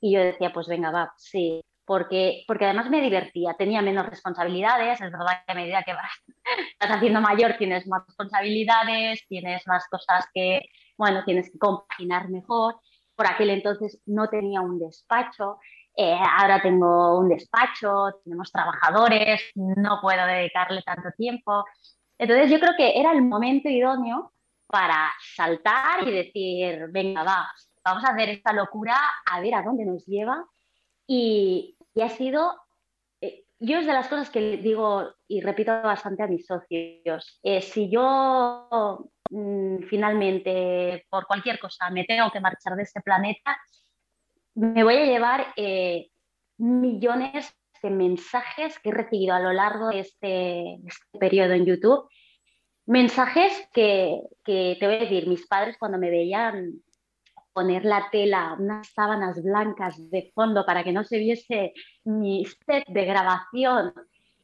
y 0.00 0.14
yo 0.14 0.20
decía, 0.20 0.52
pues 0.52 0.66
venga, 0.68 0.90
va, 0.90 1.12
sí, 1.16 1.62
porque, 1.88 2.44
porque 2.46 2.66
además 2.66 2.90
me 2.90 3.00
divertía, 3.00 3.54
tenía 3.54 3.80
menos 3.80 4.06
responsabilidades, 4.06 5.00
es 5.00 5.10
verdad 5.10 5.42
que 5.46 5.52
a 5.52 5.54
medida 5.54 5.82
que 5.84 5.94
vas, 6.80 6.90
haciendo 6.90 7.20
mayor 7.22 7.56
tienes 7.58 7.86
más 7.88 8.04
responsabilidades, 8.06 9.26
tienes 9.26 9.66
más 9.66 9.88
cosas 9.88 10.26
que, 10.34 10.60
bueno, 10.98 11.24
tienes 11.24 11.50
que 11.50 11.58
compaginar 11.58 12.28
mejor. 12.28 12.76
Por 13.16 13.26
aquel 13.26 13.50
entonces 13.50 14.00
no 14.06 14.28
tenía 14.28 14.60
un 14.60 14.78
despacho, 14.78 15.58
eh, 15.96 16.16
ahora 16.38 16.60
tengo 16.62 17.18
un 17.18 17.28
despacho, 17.30 18.20
tenemos 18.22 18.52
trabajadores, 18.52 19.40
no 19.54 19.98
puedo 20.02 20.26
dedicarle 20.26 20.82
tanto 20.82 21.08
tiempo. 21.16 21.64
Entonces 22.18 22.50
yo 22.50 22.60
creo 22.60 22.74
que 22.76 23.00
era 23.00 23.12
el 23.12 23.22
momento 23.22 23.68
idóneo 23.70 24.32
para 24.66 25.10
saltar 25.34 26.06
y 26.06 26.12
decir, 26.12 26.86
venga, 26.90 27.24
va, 27.24 27.50
vamos 27.84 28.04
a 28.04 28.10
hacer 28.10 28.28
esta 28.30 28.52
locura, 28.52 28.96
a 29.26 29.40
ver 29.40 29.54
a 29.54 29.62
dónde 29.62 29.84
nos 29.84 30.06
lleva. 30.06 30.44
Y, 31.06 31.76
y 31.94 32.02
ha 32.02 32.08
sido, 32.08 32.54
eh, 33.20 33.44
yo 33.58 33.78
es 33.78 33.86
de 33.86 33.92
las 33.92 34.08
cosas 34.08 34.30
que 34.30 34.58
digo 34.58 35.14
y 35.26 35.40
repito 35.40 35.72
bastante 35.82 36.22
a 36.22 36.28
mis 36.28 36.46
socios, 36.46 37.40
eh, 37.42 37.60
si 37.60 37.90
yo 37.90 39.10
mm, 39.30 39.82
finalmente 39.88 41.06
por 41.10 41.26
cualquier 41.26 41.58
cosa 41.58 41.90
me 41.90 42.04
tengo 42.04 42.30
que 42.30 42.40
marchar 42.40 42.76
de 42.76 42.84
este 42.84 43.00
planeta, 43.00 43.58
me 44.54 44.84
voy 44.84 44.96
a 44.96 45.06
llevar 45.06 45.46
eh, 45.56 46.08
millones 46.56 47.52
de 47.82 47.90
mensajes 47.90 48.78
que 48.78 48.90
he 48.90 48.92
recibido 48.92 49.34
a 49.34 49.40
lo 49.40 49.52
largo 49.52 49.88
de 49.88 50.00
este, 50.00 50.74
este 50.74 51.18
periodo 51.18 51.52
en 51.52 51.66
YouTube. 51.66 52.08
Mensajes 52.86 53.68
que, 53.72 54.20
que, 54.44 54.76
te 54.80 54.86
voy 54.86 54.96
a 54.96 55.00
decir, 55.00 55.28
mis 55.28 55.46
padres 55.46 55.76
cuando 55.78 55.98
me 55.98 56.10
veían 56.10 56.80
poner 57.58 57.84
la 57.84 58.08
tela, 58.12 58.54
unas 58.56 58.86
sábanas 58.94 59.42
blancas 59.42 59.96
de 60.12 60.30
fondo 60.32 60.64
para 60.64 60.84
que 60.84 60.92
no 60.92 61.02
se 61.02 61.18
viese 61.18 61.72
mi 62.04 62.44
set 62.44 62.84
de 62.86 63.04
grabación 63.04 63.92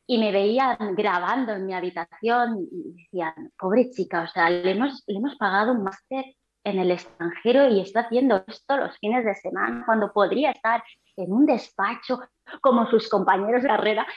y 0.05 0.19
me 0.19 0.33
veían 0.33 0.97
grabando 0.97 1.53
en 1.53 1.65
mi 1.65 1.75
habitación 1.75 2.67
y 2.73 3.03
decían, 3.03 3.53
pobre 3.57 3.89
chica, 3.91 4.23
o 4.23 4.27
sea, 4.27 4.51
le 4.51 4.69
hemos, 4.73 5.05
le 5.07 5.19
hemos 5.19 5.37
pagado 5.37 5.71
un 5.71 5.85
máster 5.85 6.25
en 6.65 6.81
el 6.81 6.91
extranjero 6.91 7.69
y 7.69 7.83
está 7.83 8.01
haciendo 8.01 8.43
esto 8.49 8.77
los 8.79 8.99
fines 8.99 9.25
de 9.25 9.37
semana 9.37 9.85
cuando 9.87 10.13
podría 10.13 10.51
estar 10.51 10.83
en 11.17 11.33
un 11.33 11.47
despacho 11.47 12.19
como 12.61 12.91
sus 12.91 13.09
compañeros 13.09 13.63
de 13.63 13.69
carrera. 13.69 14.09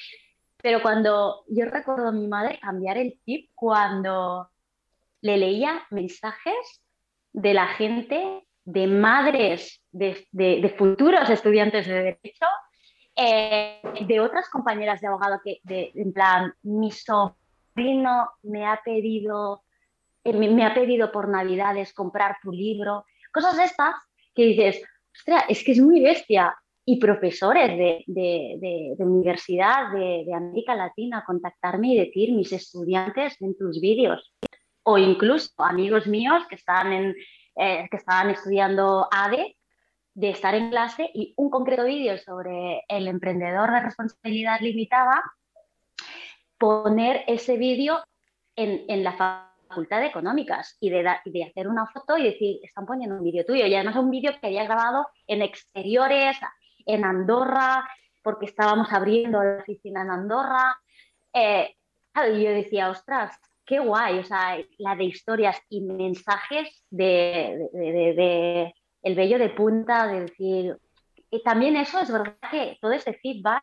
Pero 0.57 0.81
cuando 0.81 1.43
yo 1.49 1.65
recuerdo 1.65 2.07
a 2.07 2.11
mi 2.11 2.27
madre 2.27 2.57
cambiar 2.59 2.97
el 2.97 3.19
chip 3.23 3.51
cuando 3.53 4.49
le 5.21 5.37
leía 5.37 5.83
mensajes 5.91 6.81
de 7.31 7.53
la 7.53 7.67
gente, 7.67 8.46
de 8.67 8.85
madres 8.85 9.81
de, 9.93 10.75
futuros 10.77 11.29
estudiantes 11.29 11.87
de 11.87 11.93
Derecho, 11.93 12.45
eh, 13.15 13.79
de 14.05 14.19
otras 14.19 14.49
compañeras 14.49 14.99
de 14.99 15.07
abogado 15.07 15.39
que, 15.41 15.61
en 15.65 16.11
plan, 16.11 16.53
mi 16.63 16.91
sobrino 16.91 18.29
me 18.43 18.65
ha 18.65 18.81
pedido, 18.83 19.63
eh, 20.21 20.33
me 20.33 20.65
ha 20.65 20.73
pedido 20.73 21.13
por 21.13 21.29
Navidades 21.29 21.93
comprar 21.93 22.35
tu 22.43 22.51
libro, 22.51 23.05
cosas 23.31 23.57
estas 23.57 23.95
que 24.35 24.43
dices, 24.43 24.83
ostras, 25.15 25.45
es 25.47 25.63
que 25.63 25.71
es 25.71 25.79
muy 25.79 26.01
bestia. 26.01 26.53
Y 26.89 26.99
profesores 27.01 27.67
de, 27.77 28.03
de, 28.07 28.95
de 28.97 29.03
universidad 29.03 29.91
de, 29.91 30.25
América 30.33 30.73
Latina 30.73 31.21
contactarme 31.27 31.89
y 31.89 31.97
decir, 31.97 32.31
mis 32.31 32.53
estudiantes 32.53 33.35
en 33.41 33.57
tus 33.57 33.81
vídeos. 33.81 34.33
O 34.83 34.97
incluso 34.97 35.51
amigos 35.57 36.07
míos 36.07 36.43
que 36.47 36.55
están, 36.55 36.93
en, 36.93 37.13
eh, 37.57 37.87
que 37.89 37.97
estaban 37.97 38.29
estudiando 38.29 39.07
ADE, 39.11 39.57
de 40.13 40.29
estar 40.29 40.55
en 40.55 40.69
clase 40.69 41.09
y 41.13 41.33
un 41.37 41.49
concreto 41.49 41.83
vídeo 41.83 42.17
sobre 42.17 42.83
el 42.87 43.07
emprendedor 43.07 43.71
de 43.71 43.81
responsabilidad 43.81 44.59
limitada, 44.61 45.23
poner 46.57 47.23
ese 47.27 47.57
vídeo 47.57 48.03
en, 48.55 48.83
en 48.87 49.03
la 49.03 49.13
Facultad 49.67 49.99
de 49.99 50.07
Económicas 50.07 50.77
y 50.79 50.89
de, 50.89 51.07
de, 51.25 51.43
hacer 51.43 51.67
una 51.67 51.85
foto 51.87 52.17
y 52.17 52.23
decir, 52.23 52.59
están 52.63 52.85
poniendo 52.85 53.17
un 53.17 53.23
vídeo 53.23 53.45
tuyo. 53.45 53.65
Y 53.65 53.75
además 53.75 53.95
un 53.95 54.09
vídeo 54.09 54.31
que 54.39 54.47
había 54.47 54.63
grabado 54.63 55.07
en 55.27 55.41
exteriores, 55.41 56.37
en 56.85 57.05
Andorra, 57.05 57.87
porque 58.23 58.45
estábamos 58.45 58.91
abriendo 58.91 59.43
la 59.43 59.57
oficina 59.61 60.01
en 60.01 60.09
Andorra. 60.09 60.79
Eh, 61.33 61.75
y 62.33 62.43
yo 62.43 62.49
decía, 62.49 62.89
ostras, 62.89 63.39
qué 63.67 63.79
guay, 63.79 64.19
o 64.19 64.23
sea, 64.23 64.57
la 64.77 64.95
de 64.95 65.03
historias 65.03 65.61
y 65.69 65.81
mensajes 65.81 66.83
de, 66.89 67.69
de, 67.73 67.91
de, 67.91 68.73
el 69.03 69.15
vello 69.15 69.37
de 69.37 69.49
punta, 69.49 70.07
de 70.07 70.21
decir, 70.21 70.77
y 71.29 71.43
también 71.43 71.75
eso 71.75 71.99
es 71.99 72.09
verdad 72.09 72.37
que 72.49 72.77
todo 72.81 72.93
ese 72.93 73.13
feedback, 73.13 73.61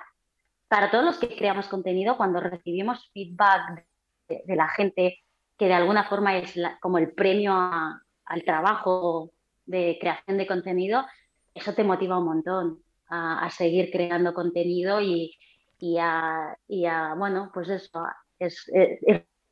para 0.69 0.91
todos 0.91 1.05
los 1.05 1.19
que 1.19 1.35
creamos 1.35 1.69
contenido, 1.69 2.19
cuando 2.19 2.41
recibimos 2.41 3.11
feedback 3.15 3.87
de, 4.29 4.43
la 4.55 4.69
gente 4.69 5.19
que 5.59 5.67
de 5.67 5.75
alguna 5.75 6.05
forma 6.05 6.37
es 6.37 6.55
como 6.81 6.99
el 6.99 7.13
premio 7.13 7.55
al 7.55 8.45
trabajo 8.45 9.33
de 9.65 9.97
creación 9.99 10.37
de 10.37 10.47
contenido, 10.47 11.07
eso 11.55 11.73
te 11.73 11.85
motiva 11.85 12.19
un 12.19 12.27
montón 12.27 12.83
a, 13.09 13.49
seguir 13.51 13.91
creando 13.91 14.35
contenido 14.35 15.01
y, 15.01 15.35
y, 15.79 15.97
a, 15.99 16.57
y, 16.67 16.85
a, 16.85 17.15
bueno, 17.15 17.51
pues 17.55 17.71
eso, 17.71 18.05
es, 18.39 18.67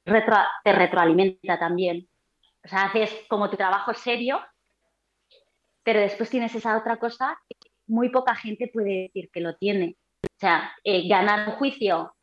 te 0.04 0.72
retroalimenta 0.72 1.58
también. 1.58 2.08
O 2.64 2.68
sea, 2.68 2.84
haces 2.84 3.10
como 3.28 3.50
tu 3.50 3.56
trabajo 3.56 3.94
serio, 3.94 4.40
pero 5.82 6.00
después 6.00 6.30
tienes 6.30 6.54
esa 6.54 6.76
otra 6.76 6.96
cosa 6.96 7.38
que 7.48 7.70
muy 7.86 8.10
poca 8.10 8.34
gente 8.34 8.70
puede 8.72 9.02
decir 9.02 9.30
que 9.32 9.40
lo 9.40 9.56
tiene. 9.56 9.96
O 10.24 10.38
sea, 10.38 10.72
eh, 10.84 11.08
ganar 11.08 11.48
un 11.48 11.54
juicio, 11.56 12.14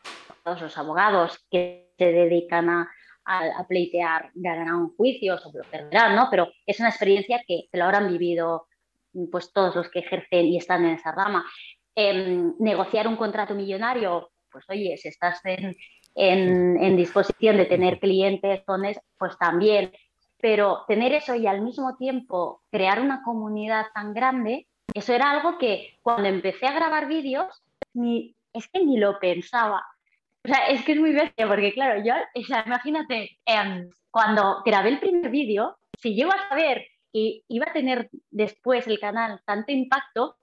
todos 0.44 0.62
los 0.62 0.78
abogados 0.78 1.46
que 1.52 1.92
se 1.98 2.12
dedican 2.12 2.70
a, 2.70 2.90
a, 3.30 3.68
pleitear 3.68 4.32
ganarán 4.34 4.76
un 4.76 4.96
juicio, 4.96 5.36
o 5.36 5.52
lo 5.58 5.64
perderán, 5.70 6.16
¿no? 6.16 6.28
Pero 6.32 6.52
es 6.66 6.80
una 6.80 6.90
experiencia 6.90 7.42
que, 7.46 7.66
lo 7.74 7.86
habrán 7.86 8.08
vivido 8.08 8.68
pues 9.32 9.52
todos 9.54 9.76
los 9.76 9.90
que 9.90 10.00
ejercen 10.00 10.46
y 10.46 10.58
están 10.58 10.86
en 10.86 10.96
esa 10.96 11.12
rama. 11.12 11.46
Em, 11.96 12.54
negociar 12.60 13.08
un 13.08 13.18
contrato 13.18 13.54
millonario, 13.54 14.32
pues 14.52 14.66
oye, 14.70 14.98
si 14.98 15.10
estás 15.10 15.40
en, 15.46 15.76
en, 16.16 16.98
disposición 16.98 17.58
de 17.58 17.66
tener 17.66 18.00
clientes, 18.00 18.62
pues 19.18 19.38
también. 19.38 19.92
Pero 20.42 20.86
tener 20.88 21.14
eso 21.14 21.36
y 21.36 21.48
al 21.48 21.62
mismo 21.62 21.96
tiempo 21.98 22.64
crear 22.72 23.02
una 23.02 23.22
comunidad 23.24 23.88
tan 23.94 24.14
grande, 24.14 24.68
eso 24.94 25.14
era 25.14 25.32
algo 25.32 25.58
que 25.58 26.00
cuando 26.02 26.30
empecé 26.30 26.68
a 26.68 26.74
grabar 26.74 27.08
vídeos, 27.08 27.64
ni, 27.94 28.36
es 28.54 28.68
que 28.70 28.84
ni 28.84 28.98
lo 28.98 29.20
pensaba. 29.20 29.84
O 30.44 30.48
sea, 30.48 30.68
es 30.68 30.84
que 30.86 30.94
es 30.94 31.00
muy 31.00 31.12
bestia, 31.14 31.48
porque 31.48 31.74
claro, 31.74 32.02
yo, 32.04 32.14
o 32.34 32.44
sea, 32.44 32.64
imagínate, 32.66 33.38
em, 33.46 33.90
cuando 34.10 34.62
grabé 34.66 34.90
el 34.90 35.00
primer 35.00 35.30
vídeo, 35.30 35.78
si 35.98 36.16
llego 36.16 36.32
a 36.32 36.50
saber 36.50 36.86
que 37.12 37.42
iba 37.48 37.66
a 37.68 37.74
tener 37.74 38.10
después 38.32 38.88
el 38.88 39.00
canal 39.00 39.42
tanto 39.46 39.72
impacto, 39.72 40.38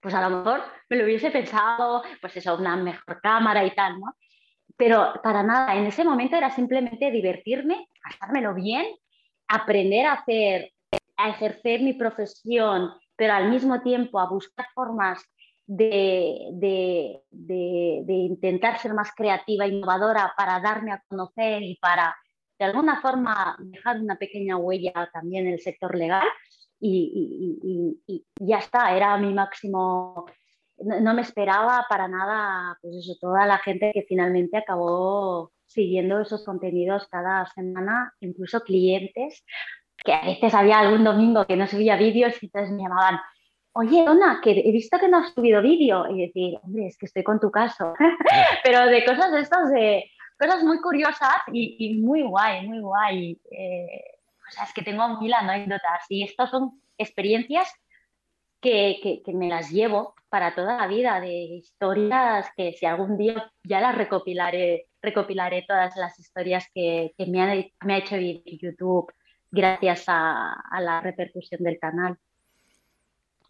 pues 0.00 0.14
a 0.14 0.28
lo 0.28 0.36
mejor 0.36 0.62
me 0.88 0.96
lo 0.96 1.04
hubiese 1.04 1.30
pensado, 1.30 2.02
pues 2.20 2.36
eso, 2.36 2.56
una 2.56 2.76
mejor 2.76 3.20
cámara 3.22 3.64
y 3.64 3.74
tal, 3.74 4.00
¿no? 4.00 4.14
Pero 4.82 5.12
para 5.22 5.44
nada, 5.44 5.76
en 5.76 5.86
ese 5.86 6.02
momento 6.02 6.34
era 6.34 6.50
simplemente 6.50 7.12
divertirme, 7.12 7.86
pasármelo 8.02 8.52
bien, 8.52 8.84
aprender 9.46 10.06
a 10.06 10.14
hacer, 10.14 10.72
a 11.16 11.28
ejercer 11.28 11.82
mi 11.82 11.92
profesión, 11.92 12.90
pero 13.14 13.34
al 13.34 13.48
mismo 13.48 13.80
tiempo 13.82 14.18
a 14.18 14.28
buscar 14.28 14.66
formas 14.74 15.22
de, 15.68 16.48
de, 16.54 17.20
de, 17.30 18.12
intentar 18.12 18.76
ser 18.80 18.92
más 18.92 19.12
creativa, 19.14 19.68
innovadora 19.68 20.34
para 20.36 20.58
darme 20.58 20.90
a 20.90 21.00
conocer 21.06 21.62
y 21.62 21.76
para 21.76 22.16
de 22.58 22.64
alguna 22.64 23.00
forma 23.00 23.56
dejar 23.60 24.00
una 24.00 24.16
pequeña 24.16 24.56
huella 24.56 25.08
también 25.12 25.46
en 25.46 25.52
el 25.52 25.60
sector 25.60 25.96
legal. 25.96 26.26
Y, 26.80 28.00
ya 28.34 28.58
está, 28.58 28.96
era 28.96 29.16
mi 29.16 29.32
máximo, 29.32 30.26
no, 30.78 31.14
me 31.14 31.22
esperaba 31.22 31.86
para 31.88 32.08
nada, 32.08 32.78
pues 32.80 32.96
eso, 32.96 33.14
toda 33.20 33.46
la 33.46 33.58
gente 33.58 33.92
que 33.92 34.02
finalmente 34.02 34.56
acabó 34.56 35.52
siguiendo 35.66 36.20
esos 36.20 36.44
contenidos 36.44 37.06
cada 37.08 37.46
semana, 37.46 38.12
incluso 38.20 38.60
clientes, 38.60 39.44
que 39.98 40.12
a 40.12 40.24
veces 40.24 40.54
había 40.54 40.80
algún 40.80 41.04
domingo 41.04 41.46
que 41.46 41.56
no 41.56 41.66
subía 41.66 41.96
vídeos 41.96 42.42
y 42.42 42.46
entonces 42.46 42.72
me 42.72 42.82
llamaban, 42.82 43.20
oye, 43.72 44.04
Dona, 44.04 44.40
que 44.42 44.50
he 44.50 44.72
visto 44.72 44.98
que 44.98 45.08
no 45.08 45.18
has 45.18 45.32
subido 45.32 45.62
vídeo. 45.62 46.08
Y 46.10 46.26
decir, 46.26 46.58
hombre, 46.62 46.86
es 46.86 46.98
que 46.98 47.06
estoy 47.06 47.22
con 47.22 47.40
tu 47.40 47.50
caso. 47.50 47.94
Pero 48.64 48.86
de 48.86 49.04
cosas 49.04 49.32
estas 49.34 49.70
de, 49.70 50.04
cosas 50.38 50.62
muy 50.64 50.80
curiosas 50.80 51.36
y, 51.52 52.00
muy 52.02 52.22
guay, 52.22 52.66
muy 52.66 52.80
guay. 52.80 53.40
Eh, 53.50 54.04
o 54.48 54.50
sea, 54.50 54.64
es 54.64 54.72
que 54.74 54.82
tengo 54.82 55.20
mil 55.20 55.32
anécdotas 55.32 56.04
y 56.08 56.24
estas 56.24 56.50
son 56.50 56.82
experiencias 56.98 57.72
que, 58.62 59.22
me 59.34 59.48
las 59.48 59.70
llevo 59.70 60.14
para 60.30 60.54
toda 60.54 60.78
la 60.78 60.86
vida, 60.86 61.20
de 61.20 61.30
historias 61.30 62.48
que 62.56 62.72
si 62.72 62.86
algún 62.86 63.18
día 63.18 63.52
ya 63.64 63.80
las 63.80 63.94
recopilaré, 63.94 64.86
recopilaré 65.02 65.66
todas 65.68 65.96
las 65.98 66.18
historias 66.18 66.66
que, 66.74 67.12
me, 67.26 67.42
ha, 67.42 67.86
me, 67.86 67.94
ha, 67.94 67.98
hecho 67.98 68.16
vivir 68.16 68.42
YouTube 68.46 69.12
gracias 69.50 70.04
a 70.06 70.80
la 70.80 71.02
repercusión 71.02 71.62
del 71.62 71.78
canal. 71.78 72.16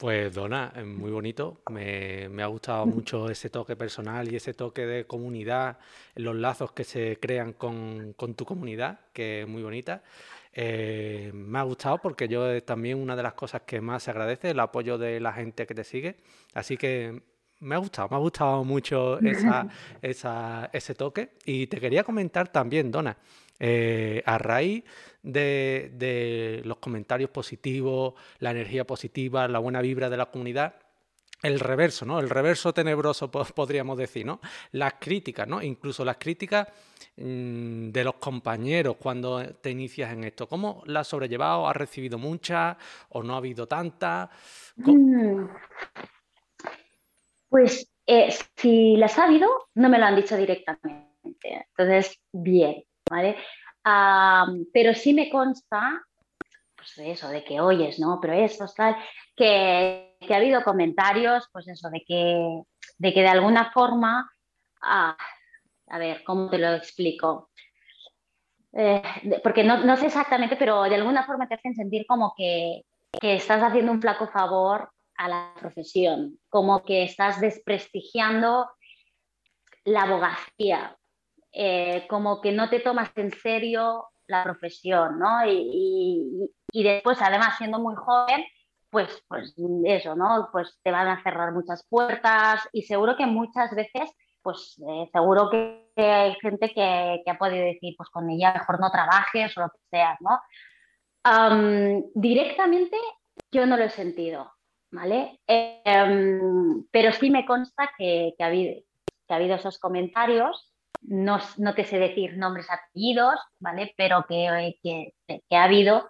Pues 0.03 0.35
Dona, 0.35 0.73
muy 0.85 1.13
bonito. 1.13 1.63
Me, 1.71 2.27
ha 2.43 2.47
gustado 2.47 2.87
mucho 2.87 3.31
ese 3.31 3.51
toque 3.51 3.77
personal 3.77 4.33
y 4.33 4.35
ese 4.35 4.53
toque 4.53 4.85
de 4.85 5.07
comunidad, 5.07 5.79
los 6.17 6.35
lazos 6.35 6.73
que 6.73 6.83
se 6.83 7.21
crean 7.21 7.53
con, 7.53 8.17
tu 8.35 8.45
comunidad, 8.45 8.99
que 9.13 9.43
es 9.43 9.49
muy 9.49 9.63
bonita. 9.63 10.03
Eh, 10.53 11.31
me 11.35 11.59
ha 11.59 11.63
gustado 11.63 11.99
porque 11.99 12.29
yo 12.29 12.63
también 12.63 12.99
una 12.99 13.17
de 13.17 13.23
las 13.23 13.35
cosas 13.35 13.63
que 13.63 13.81
más 13.81 14.03
se 14.03 14.11
agradece 14.11 14.51
el 14.51 14.61
apoyo 14.61 14.99
de 14.99 15.21
la 15.21 15.33
gente 15.33 15.67
que 15.67 15.75
te 15.75 15.85
sigue. 15.85 16.17
Así 16.55 16.77
que 16.77 17.23
me 17.61 17.75
ha 17.77 17.79
gustado, 17.79 18.09
me 18.11 18.17
ha 18.17 18.19
gustado 18.19 18.65
mucho 18.65 19.19
ese 20.03 20.95
toque. 20.95 21.31
Y 21.45 21.67
te 21.69 21.81
quería 21.81 22.05
comentar 22.05 22.49
también, 22.49 22.91
Dona, 22.91 23.17
eh, 23.59 24.23
a 24.27 24.39
raíz 24.39 24.83
de, 25.23 26.63
los 26.65 26.79
comentarios 26.79 27.31
positivos, 27.31 28.15
la 28.41 28.51
energía 28.51 28.85
positiva, 28.85 29.47
la 29.47 29.61
buena 29.61 29.81
vibra 29.81 30.11
de 30.11 30.17
la 30.17 30.27
comunidad, 30.27 30.75
el 31.43 31.59
reverso, 31.59 32.07
¿no? 32.07 32.21
El 32.21 32.31
reverso 32.31 32.73
tenebroso, 32.73 33.31
podríamos 33.55 33.99
decir, 33.99 34.25
¿no? 34.25 34.41
Las 34.73 34.95
críticas, 34.95 35.47
¿no? 35.49 35.61
Incluso 35.61 36.05
las 36.05 36.17
críticas 36.17 36.69
mm, 37.17 37.91
de 37.91 38.05
los 38.05 38.15
compañeros 38.15 38.97
cuando 38.99 39.45
te 39.55 39.71
inicias 39.71 40.13
en 40.13 40.25
esto. 40.25 40.49
¿Cómo 40.49 40.83
la 40.87 41.01
has 41.01 41.09
sobrellevado? 41.09 41.69
¿Has 41.69 41.77
recibido 41.77 42.19
muchas 42.19 42.77
o 43.11 43.23
no 43.23 43.35
ha 43.35 43.39
habido 43.39 43.67
tantas? 43.67 44.31
Mm. 44.77 45.47
Pues 47.49 47.93
eh, 48.07 48.35
si 48.57 48.97
las 48.97 49.19
ha 49.19 49.25
habido, 49.25 49.49
no 49.75 49.89
me 49.89 49.99
lo 49.99 50.07
han 50.07 50.17
dicho 50.17 50.37
directamente. 50.37 51.13
Entonces, 51.43 52.19
bien, 52.33 52.85
¿vale? 53.09 53.37
pero 54.73 54.95
sí 54.95 55.13
me 55.13 55.29
consta, 55.29 56.07
pues 56.77 56.99
eso, 56.99 57.29
de 57.29 57.43
que 57.43 57.61
oyes, 57.61 57.99
¿no? 57.99 58.21
Pero 58.21 58.35
eso, 58.35 58.65
tal, 58.77 58.97
que, 59.35 60.12
que 60.23 60.35
ha 60.35 60.39
habido 60.39 60.63
comentarios, 60.65 61.49
pues 61.53 61.69
eso, 61.69 61.91
de 61.91 62.03
que 62.07 62.63
de, 62.99 63.13
que 63.13 63.21
de 63.21 63.29
alguna 63.29 63.71
forma, 63.73 64.31
ah, 64.83 65.17
a 65.89 65.99
ver, 65.99 66.23
¿cómo 66.25 66.49
te 66.49 66.59
lo 66.59 66.75
explico? 66.75 67.51
Eh, 68.73 69.03
porque 69.43 69.65
no, 69.65 69.85
no, 69.85 69.97
sé 69.97 70.07
exactamente, 70.07 70.57
pero 70.57 70.83
de 70.85 70.95
alguna 70.95 71.25
forma 71.25 71.47
te 71.47 71.55
hacen 71.55 71.75
sentir 71.75 72.07
como 72.07 72.33
que, 72.37 72.83
que 73.21 73.35
estás 73.35 73.63
haciendo 73.63 73.93
un 73.93 74.01
flaco 74.01 74.29
favor 74.29 74.91
a 75.17 75.29
la 75.29 75.55
profesión, 75.61 76.39
como 76.49 76.83
que 76.83 77.05
estás 77.05 77.41
desprestigiando 77.41 78.71
la 79.85 80.03
abogacía, 80.03 80.97
eh, 81.53 82.07
como 82.09 82.41
que 82.41 82.53
no 82.53 82.71
te 82.71 82.81
tomas 82.81 83.11
en 83.17 83.31
serio 83.31 84.07
la 84.27 84.45
profesión, 84.45 85.19
¿no? 85.19 85.45
Y, 85.47 86.49
después, 86.73 87.21
además, 87.21 87.59
siendo 87.59 87.79
muy 87.79 87.95
joven, 87.95 88.45
pues, 88.93 89.25
pues 89.27 89.55
eso, 89.87 90.15
¿no? 90.15 90.51
Pues 90.53 90.79
te 90.83 90.91
van 90.91 91.09
a 91.09 91.23
cerrar 91.23 91.51
muchas 91.53 91.85
puertas 91.89 92.69
y 92.73 92.83
seguro 92.83 93.17
que 93.17 93.25
muchas 93.25 93.75
veces, 93.75 94.13
pues 94.43 94.79
eh, 94.87 95.09
seguro 95.11 95.49
que 95.51 95.89
hay 95.97 96.35
gente 96.43 96.71
que, 96.75 97.23
ha 97.27 97.39
podido 97.39 97.65
decir, 97.65 97.95
pues 97.97 98.11
con 98.11 98.29
ella 98.29 98.53
mejor 98.53 98.79
no 98.79 98.91
trabajes 98.91 99.57
o 99.57 99.63
lo 99.63 99.71
que 99.71 99.79
sea, 99.91 100.19
¿no? 100.21 100.39
directamente 102.15 102.97
yo 103.53 103.65
no 103.65 103.77
lo 103.77 103.85
he 103.85 103.91
sentido, 103.91 104.53
¿vale? 104.91 105.41
Em, 105.47 106.85
pero 106.91 107.13
sí 107.13 107.31
me 107.31 107.47
consta 107.47 107.91
que, 107.97 108.35
ha 108.41 108.47
habido, 108.47 108.75
que 109.27 109.33
ha 109.33 109.37
habido 109.37 109.55
esos 109.55 109.79
comentarios 109.79 110.73
no, 111.03 111.39
te 111.75 111.85
sé 111.85 111.99
decir 111.99 112.37
nombres, 112.37 112.67
apellidos, 112.71 113.39
¿vale? 113.59 113.95
Pero 113.97 114.25
que, 114.29 114.77
que, 114.83 115.57
ha 115.57 115.65
habido. 115.65 116.09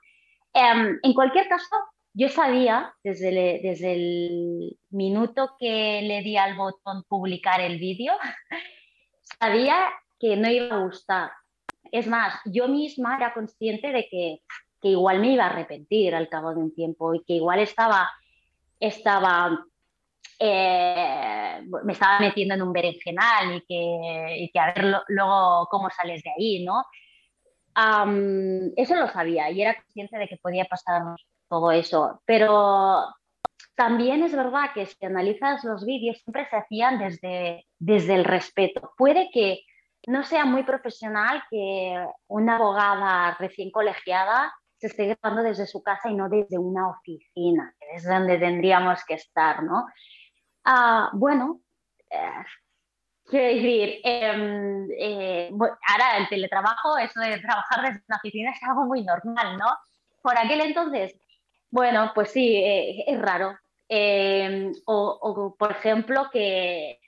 Em, 0.54 0.98
en 1.02 1.14
cualquier 1.14 1.48
caso, 1.48 1.76
yo 2.14 2.28
sabía 2.28 2.94
desde, 3.02 3.60
desde 3.62 3.92
el 3.92 4.78
minuto 4.90 5.56
que 5.58 6.02
le 6.02 6.22
di 6.22 6.36
al 6.36 6.56
botón 6.56 7.04
publicar 7.04 7.60
el 7.60 7.78
vídeo, 7.78 8.14
sabía 9.40 9.90
que 10.18 10.36
no 10.36 10.50
iba 10.50 10.76
a 10.76 10.84
gustar. 10.84 11.30
Es 11.90 12.06
más, 12.06 12.40
yo 12.44 12.68
misma 12.68 13.16
era 13.16 13.34
consciente 13.34 13.92
de 13.92 14.06
que, 14.10 14.40
que 14.80 14.88
igual 14.88 15.20
me 15.20 15.32
iba 15.32 15.44
a 15.44 15.48
arrepentir 15.50 16.14
al 16.14 16.28
cabo 16.28 16.54
de 16.54 16.60
un 16.60 16.74
tiempo 16.74 17.14
y 17.14 17.22
que 17.24 17.34
igual 17.34 17.60
estaba, 17.60 18.10
estaba 18.78 19.66
eh, 20.44 21.62
me 21.84 21.92
estaba 21.92 22.18
metiendo 22.18 22.54
en 22.54 22.62
un 22.62 22.72
berenjenal 22.72 23.56
y 23.56 23.60
que, 23.60 24.36
y 24.38 24.50
que 24.50 24.58
a 24.58 24.72
ver 24.72 24.84
luego 25.06 25.68
cómo 25.70 25.88
sales 25.90 26.22
de 26.22 26.30
ahí, 26.30 26.64
¿no? 26.64 26.82
eso 28.76 28.96
lo 28.96 29.08
sabía 29.08 29.50
y 29.50 29.62
era 29.62 29.74
consciente 29.74 30.18
de 30.18 30.28
que 30.28 30.36
podía 30.36 30.66
pasar 30.66 31.00
todo 31.52 31.70
eso, 31.70 32.22
pero 32.24 33.14
también 33.74 34.22
es 34.22 34.34
verdad 34.34 34.70
que 34.72 34.86
si 34.86 35.04
analizas 35.04 35.62
los 35.64 35.84
vídeos 35.84 36.16
siempre 36.22 36.48
se 36.48 36.56
hacían 36.56 36.98
desde, 36.98 37.66
desde 37.78 38.14
el 38.14 38.24
respeto. 38.24 38.94
Puede 38.96 39.28
que 39.30 39.60
no 40.06 40.24
sea 40.24 40.46
muy 40.46 40.62
profesional 40.62 41.42
que 41.50 42.06
una 42.26 42.56
abogada 42.56 43.36
recién 43.38 43.70
colegiada 43.70 44.50
se 44.78 44.86
esté 44.86 45.14
grabando 45.14 45.42
desde 45.42 45.66
su 45.66 45.82
casa 45.82 46.08
y 46.08 46.14
no 46.14 46.30
desde 46.30 46.56
una 46.56 46.88
oficina, 46.88 47.74
que 47.78 47.96
es 47.96 48.04
donde 48.04 48.38
tendríamos 48.38 49.04
que 49.04 49.14
estar, 49.14 49.62
¿no? 49.62 49.84
Ah, 50.64 51.10
bueno, 51.12 51.60
eh, 52.08 52.44
quiero 53.26 53.46
decir, 53.46 54.00
em, 54.04 54.88
eh, 54.98 55.50
ahora 55.52 56.16
el 56.16 56.28
teletrabajo, 56.30 56.96
eso 56.96 57.20
de 57.20 57.38
trabajar 57.40 57.82
desde 57.82 58.04
una 58.08 58.16
oficina 58.16 58.52
es 58.52 58.62
algo 58.62 58.86
muy 58.86 59.04
normal, 59.04 59.58
¿no? 59.58 59.66
Por 60.22 60.38
aquel 60.38 60.62
entonces, 60.62 61.14
bueno, 61.72 62.12
pues 62.14 62.30
sí, 62.30 62.56
eh, 62.56 63.04
es 63.06 63.18
raro. 63.18 63.58
Em, 63.88 64.72
o, 64.84 65.56
por 65.58 65.72
ejemplo, 65.72 66.28
que, 66.30 67.00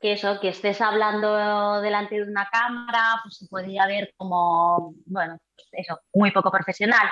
eso, 0.00 0.38
que 0.40 0.50
estés 0.50 0.80
hablando 0.80 1.80
delante 1.80 2.14
de 2.14 2.22
una 2.22 2.48
cámara, 2.50 3.20
pues 3.24 3.38
se 3.38 3.48
podría 3.48 3.86
ver 3.86 4.14
como, 4.16 4.94
bueno, 5.06 5.36
eso, 5.72 6.00
muy 6.14 6.30
poco 6.30 6.50
profesional. 6.52 7.08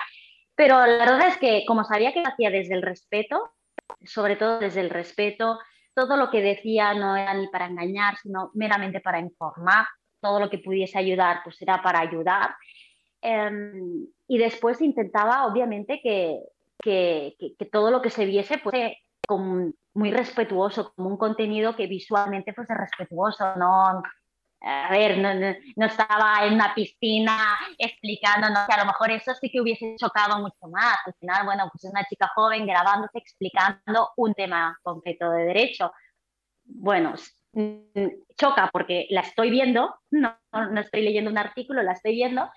Pero 0.55 0.87
la 0.87 0.99
verdad 0.99 1.29
es 1.29 1.39
que 1.39 1.65
como 1.67 1.83
sabía 1.85 2.13
que 2.13 2.21
lo 2.21 2.29
hacía 2.29 2.51
desde 2.51 2.75
el 2.75 2.83
respeto, 2.83 3.53
sobre 4.05 4.37
todo 4.37 4.61
desde 4.61 4.81
el 4.81 4.91
respeto. 4.91 5.59
Todo 5.93 6.17
lo 6.17 6.31
que 6.31 6.41
decía 6.41 6.95
no 6.95 7.17
era 7.17 7.35
ni 7.35 7.49
para 7.49 7.67
engañar, 7.67 8.17
sino 8.17 8.53
meramente 8.55 9.01
para 9.01 9.19
informar. 9.19 9.87
Todo 10.21 10.39
lo 10.39 10.49
que 10.49 10.59
pudiese 10.59 10.99
ayudar, 10.99 11.41
pues 11.43 11.61
era 11.63 11.83
para 11.83 11.99
ayudar. 11.99 12.55
Em, 13.23 14.07
y 14.29 14.39
después 14.39 14.81
intentaba, 14.81 15.47
obviamente, 15.47 16.01
que, 16.03 16.39
que, 16.83 17.37
todo 17.71 17.91
lo 17.91 18.03
que 18.03 18.11
se 18.11 18.25
viese 18.25 18.59
fuese 18.59 18.99
muy 19.95 20.11
respetuoso, 20.11 20.93
como 20.95 21.09
un 21.09 21.17
contenido 21.17 21.77
que 21.77 21.87
visualmente 21.87 22.53
fuese 22.53 22.75
respetuoso, 22.75 23.55
no, 23.57 24.03
a 24.63 24.91
ver, 24.91 25.17
no, 25.19 25.87
estaba 25.87 26.45
en 26.45 26.55
una 26.55 26.75
piscina 26.75 27.59
explicando, 27.79 28.49
que 28.67 28.75
a 28.75 28.81
lo 28.81 28.87
mejor 28.87 29.11
eso 29.11 29.33
sí 29.41 29.51
que 29.51 29.61
hubiese 29.61 29.97
chocado 29.97 30.39
mucho 30.39 30.69
más. 30.71 30.99
Al 31.07 31.15
final, 31.15 31.47
bueno, 31.47 31.69
pues 31.73 31.85
es 31.85 31.91
una 31.91 32.05
chica 32.05 32.31
joven 32.35 32.67
grabándose, 32.67 33.19
explicando 33.19 34.11
un 34.17 34.35
tema 34.35 34.79
concreto 34.83 35.31
de 35.31 35.45
derecho. 35.45 35.93
Bueno, 36.65 37.15
mm, 37.53 38.07
choca 38.37 38.69
porque 38.71 39.07
la 39.11 39.23
estoy 39.23 39.51
viendo, 39.51 39.95
no, 40.11 40.37
no 40.53 40.81
estoy 40.81 41.03
leyendo 41.03 41.31
un 41.31 41.39
artículo, 41.39 41.83
la 41.83 41.93
estoy 41.93 42.13
viendo, 42.13 42.51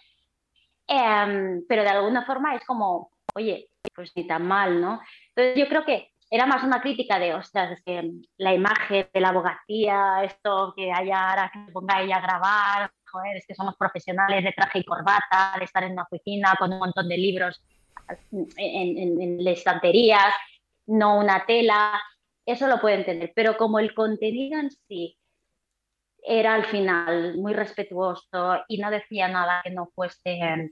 em, 0.88 1.64
pero 1.68 1.84
de 1.84 1.90
alguna 1.90 2.26
forma 2.26 2.54
es 2.56 2.66
como, 2.66 3.12
oye, 3.34 3.70
pues 3.96 4.12
ni 4.16 4.28
tan 4.28 4.48
mal, 4.48 4.82
¿no? 4.82 5.02
Entonces 5.30 5.56
yo 5.56 5.68
creo 5.70 5.86
que 5.86 6.14
era 6.30 6.46
más 6.46 6.64
una 6.64 6.82
crítica 6.82 7.20
de, 7.20 7.34
ostras, 7.34 7.72
es 7.72 7.84
que 7.84 8.12
la 8.38 8.54
imagen 8.54 9.08
de 9.14 9.22
la 9.22 9.30
abogacía, 9.30 10.24
esto 10.24 10.74
que 10.76 10.92
haya 10.92 11.30
ahora 11.30 11.52
que 11.54 11.72
ponga 11.72 12.02
ella 12.02 12.18
a 12.18 12.22
grabar, 12.22 12.92
joder, 13.06 13.38
es 13.38 13.46
que 13.46 13.54
somos 13.54 13.76
profesionales 13.78 14.44
de 14.44 14.52
traje 14.52 14.80
y 14.80 14.84
corbata, 14.84 15.56
de 15.60 15.66
estar 15.66 15.84
en 15.84 15.92
una 15.92 16.08
oficina 16.10 16.56
con 16.58 16.74
un 16.74 16.80
montón 16.80 17.08
de 17.08 17.18
libros 17.18 17.64
en, 18.32 19.22
en, 19.22 19.48
estanterías, 19.48 20.34
no 20.88 21.20
una 21.20 21.46
tela, 21.46 22.02
eso 22.46 22.68
lo 22.68 22.82
puedo 22.82 22.96
entender, 22.96 23.32
pero 23.36 23.56
como 23.56 23.80
el 23.80 23.94
contenido 23.94 24.60
en 24.60 24.72
sí 24.72 25.18
era 26.26 26.56
al 26.56 26.66
final 26.66 27.38
muy 27.38 27.54
respetuoso 27.54 28.64
y 28.68 28.78
no 28.78 28.90
decía 28.90 29.28
nada 29.28 29.62
que 29.64 29.70
no 29.70 29.92
fuese 29.94 30.72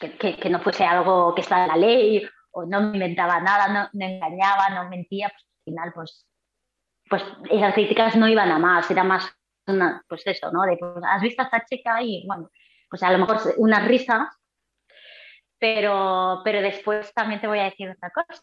que, 0.00 0.36
que 0.36 0.50
no 0.50 0.60
fuese 0.60 0.84
algo 0.84 1.34
que 1.34 1.40
está 1.40 1.64
en 1.64 1.68
la 1.68 1.76
ley 1.76 2.26
o 2.52 2.64
no 2.66 2.80
me 2.80 2.96
inventaba 2.96 3.40
nada, 3.40 3.90
no, 3.92 4.04
engañaba, 4.04 4.70
no 4.70 4.88
mentía, 4.88 5.28
pues 5.28 5.42
al 5.42 5.64
final 5.64 5.92
pues, 5.94 6.26
pues 7.08 7.24
esas 7.50 7.74
críticas 7.74 8.16
no 8.16 8.28
iban 8.28 8.50
a 8.50 8.58
más, 8.58 8.90
era 8.90 9.04
más 9.04 9.34
pues 10.08 10.26
eso, 10.26 10.50
¿no? 10.52 10.62
De, 10.62 10.76
pues, 10.76 10.92
¿has 11.08 11.22
visto 11.22 11.42
a 11.42 11.46
esta 11.46 11.64
chica 11.64 11.96
ahí? 11.96 12.24
Bueno, 12.26 12.50
pues 12.90 13.02
a 13.02 13.10
lo 13.10 13.18
mejor 13.18 13.40
unas 13.56 13.86
risas, 13.86 14.28
pero, 15.58 16.42
pero 16.44 16.60
después 16.60 17.12
también 17.14 17.40
te 17.40 17.46
voy 17.46 17.58
a 17.58 17.64
decir 17.64 17.88
otra 17.90 18.10
cosa. 18.10 18.42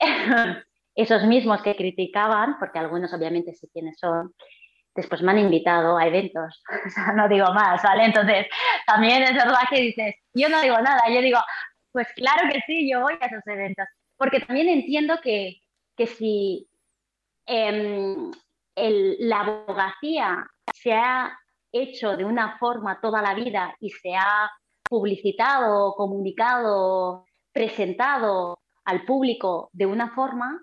Esos 0.94 1.24
mismos 1.24 1.62
que 1.62 1.76
criticaban, 1.76 2.58
porque 2.58 2.78
algunos 2.78 3.12
obviamente 3.12 3.52
sí 3.52 3.68
quiénes 3.72 3.98
son, 3.98 4.32
después 4.96 5.22
me 5.22 5.32
han 5.32 5.38
invitado 5.38 5.96
a 5.96 6.06
eventos, 6.06 6.62
o 6.86 6.90
sea, 6.90 7.12
no 7.12 7.28
digo 7.28 7.52
más, 7.52 7.82
¿vale? 7.82 8.06
Entonces, 8.06 8.46
también 8.86 9.22
es 9.22 9.34
verdad 9.34 9.60
que 9.70 9.80
dices, 9.80 10.14
yo 10.34 10.48
no 10.48 10.60
digo 10.60 10.78
nada, 10.78 11.02
yo 11.08 11.20
digo, 11.20 11.38
pues 11.92 12.08
claro 12.14 12.48
que 12.50 12.60
sí, 12.66 12.90
yo 12.90 13.00
voy 13.00 13.14
a 13.20 13.26
esos 13.26 13.46
eventos, 13.46 13.86
porque 14.16 14.40
también 14.40 14.68
entiendo 14.68 15.18
que, 15.22 15.60
que 15.96 16.06
si 16.06 16.68
em, 17.46 18.30
la 18.74 19.40
abogacía 19.40 20.46
se 20.74 20.92
ha 20.92 21.38
hecho 21.72 22.16
de 22.16 22.24
una 22.24 22.58
forma 22.58 23.00
toda 23.00 23.22
la 23.22 23.34
vida 23.34 23.74
y 23.80 23.90
se 23.90 24.14
ha 24.14 24.50
publicitado, 24.88 25.94
comunicado, 25.94 27.24
presentado 27.52 28.58
al 28.84 29.04
público 29.04 29.70
de 29.72 29.86
una 29.86 30.14
forma, 30.14 30.60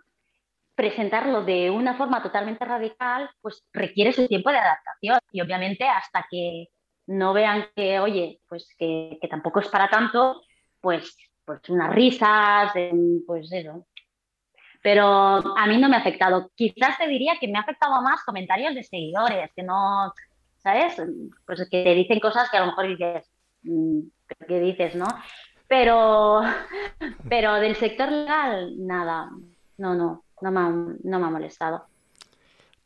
presentarlo 0.75 1.43
de 1.43 1.69
una 1.69 1.95
forma 1.95 2.21
totalmente 2.23 2.65
radical, 2.65 3.29
pues 3.41 3.63
requiere 3.71 4.11
su 4.11 4.27
tiempo 4.27 4.49
de 4.49 4.57
adaptación 4.57 5.19
y 5.31 5.41
obviamente 5.41 5.85
hasta 5.87 6.25
que 6.29 6.69
no 7.07 7.33
vean 7.33 7.67
que, 7.75 7.99
oye, 7.99 8.39
pues 8.47 8.73
que, 8.77 9.17
que 9.21 9.27
tampoco 9.27 9.59
es 9.59 9.67
para 9.67 9.89
tanto, 9.89 10.41
pues, 10.81 11.15
pues 11.45 11.59
unas 11.69 11.93
risas, 11.93 12.71
pues 13.27 13.51
eso. 13.51 13.85
Pero 14.81 15.05
a 15.05 15.67
mí 15.67 15.77
no 15.77 15.89
me 15.89 15.95
ha 15.95 15.99
afectado. 15.99 16.51
Quizás 16.55 16.97
te 16.97 17.07
diría 17.07 17.37
que 17.39 17.47
me 17.47 17.57
ha 17.57 17.61
afectado 17.61 18.01
más 18.01 18.23
comentarios 18.23 18.75
de 18.75 18.83
seguidores, 18.83 19.51
que 19.55 19.63
no, 19.63 20.13
¿sabes? 20.57 21.01
Pues 21.45 21.67
que 21.69 21.83
te 21.83 21.95
dicen 21.95 22.19
cosas 22.19 22.49
que 22.49 22.57
a 22.57 22.61
lo 22.61 22.67
mejor 22.67 22.87
dices, 22.87 23.29
mm, 23.63 23.99
¿qué 24.47 24.59
dices, 24.59 24.95
no? 24.95 25.07
Pero, 25.67 26.41
pero 27.29 27.53
del 27.55 27.75
sector 27.75 28.11
legal, 28.11 28.73
nada, 28.77 29.29
no, 29.77 29.95
no, 29.95 30.22
no 30.41 30.51
me 30.51 30.95
no 31.03 31.19
me 31.19 31.25
ha 31.25 31.29
molestado. 31.29 31.85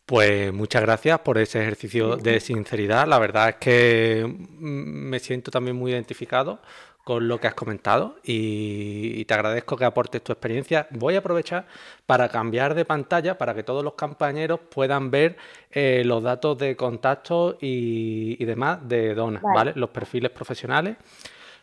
Pues 0.06 0.54
muchas 0.54 0.84
gracias 0.84 1.20
por 1.20 1.38
ese 1.38 1.62
ejercicio 1.62 2.16
de 2.16 2.40
sinceridad. 2.40 3.06
La 3.08 3.20
verdad 3.20 3.50
es 3.50 3.56
que 3.56 4.26
mm, 4.26 5.10
me 5.10 5.20
siento 5.20 5.52
también 5.52 5.76
muy 5.76 5.92
identificado 5.92 6.62
con 7.04 7.28
lo 7.28 7.40
que 7.40 7.48
has 7.48 7.54
comentado 7.54 8.18
y, 8.24 9.24
te 9.26 9.34
agradezco 9.34 9.78
que 9.78 9.86
aportes 9.86 10.22
tu 10.22 10.32
experiencia. 10.34 10.88
Voy 10.92 11.16
a 11.16 11.20
aprovechar 11.20 11.66
para 12.06 12.30
cambiar 12.30 12.74
de 12.74 12.84
pantalla 12.86 13.38
para 13.38 13.54
que 13.54 13.64
todos 13.64 13.84
los 13.84 13.94
compañeros 13.94 14.60
puedan 14.70 15.12
ver 15.12 15.38
eh, 15.72 16.04
los 16.06 16.22
datos 16.24 16.58
de 16.58 16.76
contacto 16.76 17.58
y, 17.62 18.44
demás 18.44 18.88
de 18.88 19.14
Dona, 19.14 19.42
vale. 19.42 19.72
Los 19.76 19.90
perfiles 19.90 20.32
profesionales. 20.32 20.98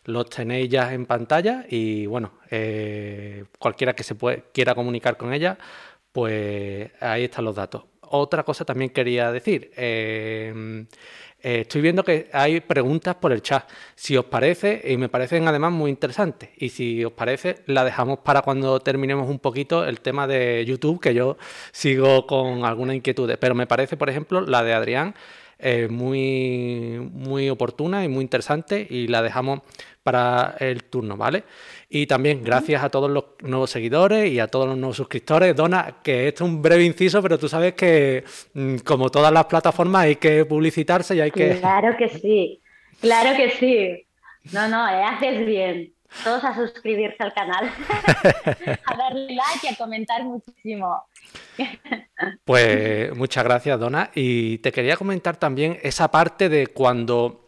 Los 0.05 0.29
tenéis 0.29 0.69
ya 0.69 0.93
en 0.93 1.05
pantalla 1.05 1.65
y 1.69 2.05
bueno, 2.05 2.33
eh, 2.49 3.45
cualquiera 3.59 3.93
que 3.93 4.03
se 4.03 4.15
quiera 4.53 4.75
comunicar 4.75 5.17
con 5.17 5.33
ella, 5.33 5.57
pues 6.11 6.91
ahí 7.01 7.25
están 7.25 7.45
los 7.45 7.55
datos. 7.55 7.83
Otra 8.01 8.43
cosa 8.43 8.65
también 8.65 8.91
quería 8.91 9.31
decir. 9.31 9.71
Eh, 9.75 10.85
eh, 11.47 11.61
estoy 11.61 11.81
viendo 11.81 12.03
que 12.03 12.27
hay 12.33 12.59
preguntas 12.59 13.15
por 13.15 13.31
el 13.31 13.43
chat. 13.43 13.69
Si 13.93 14.17
os 14.17 14.25
parece, 14.25 14.81
y 14.83 14.97
me 14.97 15.09
parecen 15.09 15.47
además 15.47 15.71
muy 15.71 15.91
interesantes, 15.91 16.49
y 16.57 16.69
si 16.69 17.05
os 17.05 17.13
parece, 17.13 17.57
la 17.67 17.83
dejamos 17.83 18.17
para 18.19 18.41
cuando 18.41 18.79
terminemos 18.79 19.29
un 19.29 19.37
poquito 19.37 19.85
el 19.85 20.01
tema 20.01 20.25
de 20.25 20.65
YouTube, 20.65 20.99
que 20.99 21.13
yo 21.13 21.37
sigo 21.71 22.25
con 22.25 22.65
algunas 22.65 22.95
inquietudes. 22.95 23.37
Pero 23.37 23.53
me 23.53 23.67
parece, 23.67 23.95
por 23.95 24.09
ejemplo, 24.09 24.41
la 24.41 24.63
de 24.63 24.73
Adrián 24.73 25.13
eh, 25.59 25.87
muy, 25.89 26.99
muy 27.13 27.49
oportuna 27.49 28.03
y 28.03 28.07
muy 28.07 28.21
interesante, 28.21 28.85
y 28.89 29.07
la 29.07 29.21
dejamos 29.21 29.61
para 30.03 30.55
el 30.59 30.83
turno, 30.83 31.17
¿vale? 31.17 31.43
Y 31.89 32.05
también 32.05 32.43
gracias 32.43 32.83
a 32.83 32.89
todos 32.89 33.09
los 33.09 33.23
nuevos 33.41 33.71
seguidores 33.71 34.31
y 34.31 34.39
a 34.39 34.47
todos 34.47 34.67
los 34.67 34.77
nuevos 34.77 34.97
suscriptores. 34.97 35.55
Dona, 35.55 35.95
que 36.03 36.27
esto 36.27 36.43
es 36.43 36.49
un 36.51 36.61
breve 36.61 36.83
inciso, 36.83 37.21
pero 37.23 37.39
tú 37.39 37.49
sabes 37.49 37.73
que 37.73 38.23
mm, 38.53 38.77
como 38.85 39.09
todas 39.09 39.31
las 39.31 39.45
plataformas 39.45 40.03
hay 40.03 40.17
que 40.17 40.45
publicitarse 40.45 41.15
y 41.15 41.21
hay 41.21 41.31
que... 41.31 41.57
Claro 41.57 41.97
que 41.97 42.09
sí, 42.09 42.61
claro 43.01 43.35
que 43.35 43.49
sí. 43.49 44.05
No, 44.53 44.67
no, 44.67 44.87
eh, 44.87 45.03
haces 45.03 45.45
bien. 45.45 45.91
Todos 46.23 46.43
a 46.43 46.53
suscribirse 46.53 47.17
al 47.23 47.33
canal, 47.33 47.65
a 48.85 48.95
darle 48.95 49.35
like 49.35 49.59
y 49.63 49.73
a 49.73 49.75
comentar 49.75 50.23
muchísimo. 50.23 51.03
Pues 52.45 53.13
muchas 53.15 53.43
gracias, 53.43 53.79
Dona. 53.79 54.09
Y 54.15 54.59
te 54.59 54.71
quería 54.71 54.95
comentar 54.95 55.37
también 55.37 55.77
esa 55.83 56.09
parte 56.09 56.47
de 56.47 56.67
cuando 56.67 57.45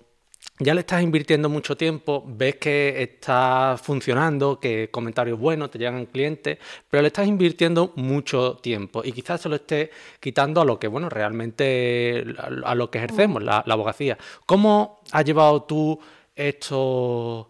ya 0.60 0.74
le 0.74 0.80
estás 0.80 1.04
invirtiendo 1.04 1.50
mucho 1.50 1.78
tiempo, 1.78 2.24
ves 2.26 2.56
que 2.56 3.02
está 3.02 3.78
funcionando, 3.82 4.60
que 4.60 4.90
comentarios 4.90 5.40
buenos, 5.40 5.70
te 5.70 5.78
llegan 5.78 6.08
clientes, 6.08 6.58
pero 6.90 7.02
le 7.02 7.08
estás 7.08 7.28
invirtiendo 7.28 7.94
mucho 7.96 8.58
tiempo 8.58 9.04
y 9.04 9.12
quizás 9.12 9.42
se 9.42 9.50
lo 9.50 9.56
estés 9.56 9.90
quitando 10.20 10.62
a 10.62 10.66
lo 10.66 10.80
que, 10.80 10.88
bueno, 10.88 11.10
realmente 11.10 12.26
a 12.64 12.74
lo 12.74 12.90
que 12.90 12.98
ejercemos, 12.98 13.44
la, 13.44 13.60
abogacía. 13.60 14.18
¿Cómo 14.48 15.02
has 15.12 15.24
llevado 15.26 15.64
tú 15.64 16.00
estos, 16.36 17.48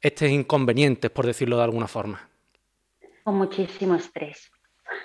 estos 0.00 0.28
inconvenientes, 0.28 1.10
por 1.12 1.26
decirlo 1.26 1.58
de 1.58 1.62
alguna 1.62 1.86
forma? 1.86 2.28
Con 3.22 3.36
muchísimo 3.36 3.94
estrés. 3.94 4.50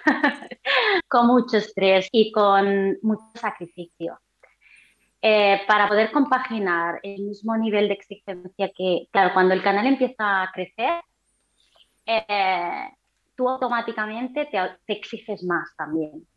con 1.07 1.27
mucho 1.27 1.57
estrés 1.57 2.07
y 2.11 2.31
con 2.31 2.97
mucho 3.01 3.31
sacrificio. 3.35 4.19
Eh, 5.21 5.61
para 5.67 5.87
poder 5.87 6.11
compaginar 6.11 6.99
el 7.01 7.21
mismo 7.21 7.55
nivel 7.55 7.87
de 7.87 7.93
exigencia 7.93 8.71
que, 8.75 9.07
claro, 9.09 9.33
cuando 9.33 9.53
el 9.53 9.63
canal 9.63 9.87
empieza 9.87 10.43
a 10.43 10.51
crecer, 10.51 11.01
eh, 12.05 12.89
tú 13.35 13.47
automáticamente 13.47 14.45
te, 14.47 14.59
exiges 14.93 15.43
más 15.43 15.73
también, 15.77 16.27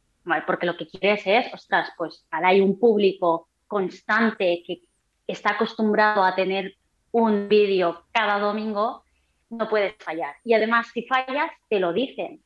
porque 0.46 0.66
lo 0.66 0.76
que 0.76 0.87
quieres 0.87 1.22
es, 1.26 1.52
ostras, 1.52 1.90
pues 1.96 2.24
ahora 2.30 2.48
hay 2.48 2.61
un 2.61 2.78
público 2.78 3.48
constante 3.66 4.62
que 4.64 4.82
está 5.26 5.52
acostumbrado 5.52 6.22
a 6.22 6.37
tener 6.37 6.76
un 7.11 7.48
vídeo 7.48 8.04
cada 8.12 8.38
domingo, 8.38 9.02
no 9.50 9.68
puedes 9.68 9.96
fallar. 9.98 10.37
Y 10.44 10.54
además, 10.54 10.87
si 10.94 11.02
fallas, 11.06 11.50
te 11.68 11.80
lo 11.80 11.92
dicen 11.92 12.40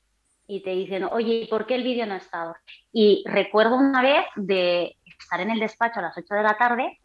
y 0.50 0.62
te 0.62 0.70
dicen, 0.70 1.04
oye, 1.04 1.46
¿por 1.48 1.64
qué 1.64 1.76
el 1.76 1.84
vídeo 1.84 2.06
no 2.06 2.14
ha 2.14 2.18
estado? 2.18 2.56
Y 2.92 3.22
recuerdo 3.24 3.76
una 3.76 4.02
vez 4.02 4.26
de 4.34 4.96
estar 5.04 5.40
en 5.40 5.50
el 5.50 5.60
despacho 5.60 6.00
a 6.00 6.02
las 6.02 6.18
8 6.18 6.34
de 6.34 6.42
la 6.42 6.58
tarde, 6.58 6.98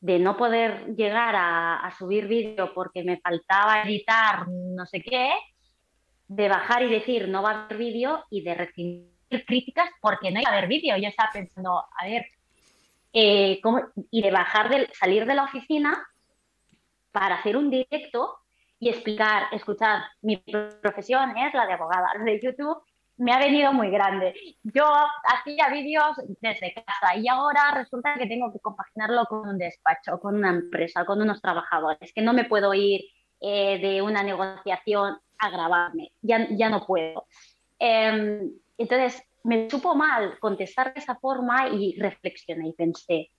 de 0.00 0.18
no 0.18 0.38
poder 0.38 0.86
llegar 0.96 1.34
a, 1.36 1.94
subir 1.98 2.26
vídeo 2.26 2.72
porque 2.74 3.04
me 3.04 3.20
faltaba 3.20 3.82
editar 3.82 4.48
no 4.48 4.86
sé 4.86 5.02
qué, 5.02 5.30
de 6.26 6.48
bajar 6.48 6.82
y 6.82 6.88
decir 6.88 7.28
no 7.28 7.42
va 7.42 7.50
a 7.50 7.64
haber 7.64 7.76
vídeo 7.76 8.24
y 8.30 8.42
de 8.42 8.54
recibir 8.54 9.12
críticas 9.46 9.90
porque 10.00 10.30
no 10.30 10.40
iba 10.40 10.48
a 10.50 10.54
haber 10.54 10.68
vídeo. 10.68 10.96
Yo 10.96 11.08
estaba 11.08 11.30
pensando, 11.30 11.78
a 11.78 12.06
ver, 12.06 12.24
eh, 13.12 13.60
¿cómo? 13.62 13.82
y 14.10 14.22
de 14.22 14.30
bajar, 14.30 14.70
de, 14.70 14.88
salir 14.94 15.26
de 15.26 15.34
la 15.34 15.44
oficina 15.44 16.06
para 17.12 17.34
hacer 17.34 17.58
un 17.58 17.68
directo 17.68 18.41
y 18.82 18.88
explicar, 18.88 19.44
escuchar, 19.52 20.02
mi 20.22 20.38
profesión 20.82 21.36
es 21.38 21.54
la 21.54 21.66
de 21.66 21.74
abogada, 21.74 22.08
de 22.24 22.40
YouTube 22.42 22.82
me 23.16 23.32
ha 23.32 23.38
venido 23.38 23.72
muy 23.72 23.90
grande. 23.90 24.34
Yo 24.64 24.84
hacía 25.24 25.68
vídeos 25.68 26.16
desde 26.40 26.74
casa 26.74 27.16
y 27.16 27.28
ahora 27.28 27.70
resulta 27.76 28.16
que 28.18 28.26
tengo 28.26 28.52
que 28.52 28.58
compaginarlo 28.58 29.26
con 29.26 29.48
un 29.48 29.56
despacho, 29.56 30.18
con 30.18 30.34
una 30.34 30.50
empresa, 30.50 31.04
con 31.04 31.22
unos 31.22 31.40
trabajadores, 31.40 32.12
que 32.12 32.22
no 32.22 32.32
me 32.32 32.46
puedo 32.46 32.74
ir 32.74 33.02
eh, 33.40 33.78
de 33.78 34.02
una 34.02 34.24
negociación 34.24 35.16
a 35.38 35.50
grabarme, 35.50 36.10
ya, 36.20 36.48
ya 36.50 36.68
no 36.68 36.84
puedo. 36.84 37.26
Em, 37.78 38.50
entonces, 38.78 39.22
me 39.44 39.70
supo 39.70 39.94
mal 39.94 40.40
contestar 40.40 40.92
de 40.92 40.98
esa 40.98 41.14
forma 41.14 41.68
y 41.68 41.96
reflexioné 42.00 42.70
y 42.70 42.72
pensé, 42.72 43.30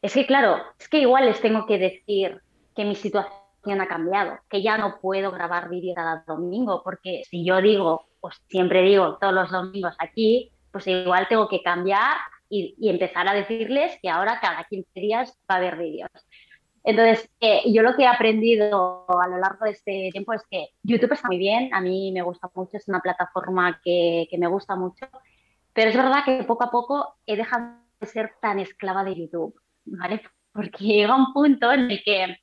es 0.00 0.12
que 0.12 0.26
claro, 0.26 0.56
es 0.76 0.88
que 0.88 0.98
igual 0.98 1.26
les 1.26 1.40
tengo 1.40 1.66
que 1.66 1.78
decir 1.78 2.42
que 2.74 2.84
mi 2.84 2.96
situación 2.96 3.41
ha 3.70 3.86
cambiado, 3.86 4.38
que 4.48 4.62
ya 4.62 4.76
no 4.76 4.98
puedo 5.00 5.30
grabar 5.30 5.68
vídeo 5.68 5.94
cada 5.94 6.24
domingo, 6.26 6.82
porque 6.82 7.22
si 7.28 7.44
yo 7.44 7.60
digo, 7.60 8.06
pues 8.20 8.36
siempre 8.48 8.82
digo 8.82 9.18
todos 9.20 9.32
los 9.32 9.50
domingos 9.50 9.94
aquí, 9.98 10.52
pues 10.70 10.86
igual 10.86 11.28
tengo 11.28 11.48
que 11.48 11.62
cambiar 11.62 12.16
y, 12.48 12.76
empezar 12.88 13.28
a 13.28 13.34
decirles 13.34 13.98
que 14.02 14.10
ahora 14.10 14.40
cada 14.40 14.64
15 14.64 14.88
días 15.00 15.38
va 15.50 15.54
a 15.54 15.58
haber 15.58 15.76
vídeos. 15.76 16.10
Entonces, 16.84 17.30
eh, 17.40 17.62
yo 17.72 17.82
lo 17.82 17.94
que 17.94 18.02
he 18.02 18.06
aprendido 18.08 19.06
a 19.08 19.28
lo 19.28 19.38
largo 19.38 19.66
de 19.66 19.70
este 19.70 20.08
tiempo 20.10 20.32
es 20.32 20.42
que 20.50 20.70
YouTube 20.82 21.12
está 21.12 21.28
muy 21.28 21.38
bien, 21.38 21.72
a 21.72 21.80
mí 21.80 22.10
me 22.12 22.22
gusta 22.22 22.50
mucho, 22.54 22.76
es 22.76 22.88
una 22.88 23.00
plataforma 23.00 23.80
que, 23.84 24.26
que 24.28 24.38
me 24.38 24.48
gusta 24.48 24.74
mucho, 24.74 25.06
pero 25.72 25.90
es 25.90 25.96
verdad 25.96 26.24
que 26.24 26.42
poco 26.44 26.64
a 26.64 26.70
poco 26.70 27.14
he 27.24 27.36
dejado 27.36 27.76
de 28.00 28.06
ser 28.08 28.32
tan 28.40 28.58
esclava 28.58 29.04
de 29.04 29.14
YouTube, 29.14 29.54
¿vale? 29.84 30.22
Porque 30.52 30.84
llega 30.84 31.14
un 31.14 31.32
punto 31.32 31.72
en 31.72 31.90
el 31.90 32.02
que 32.04 32.36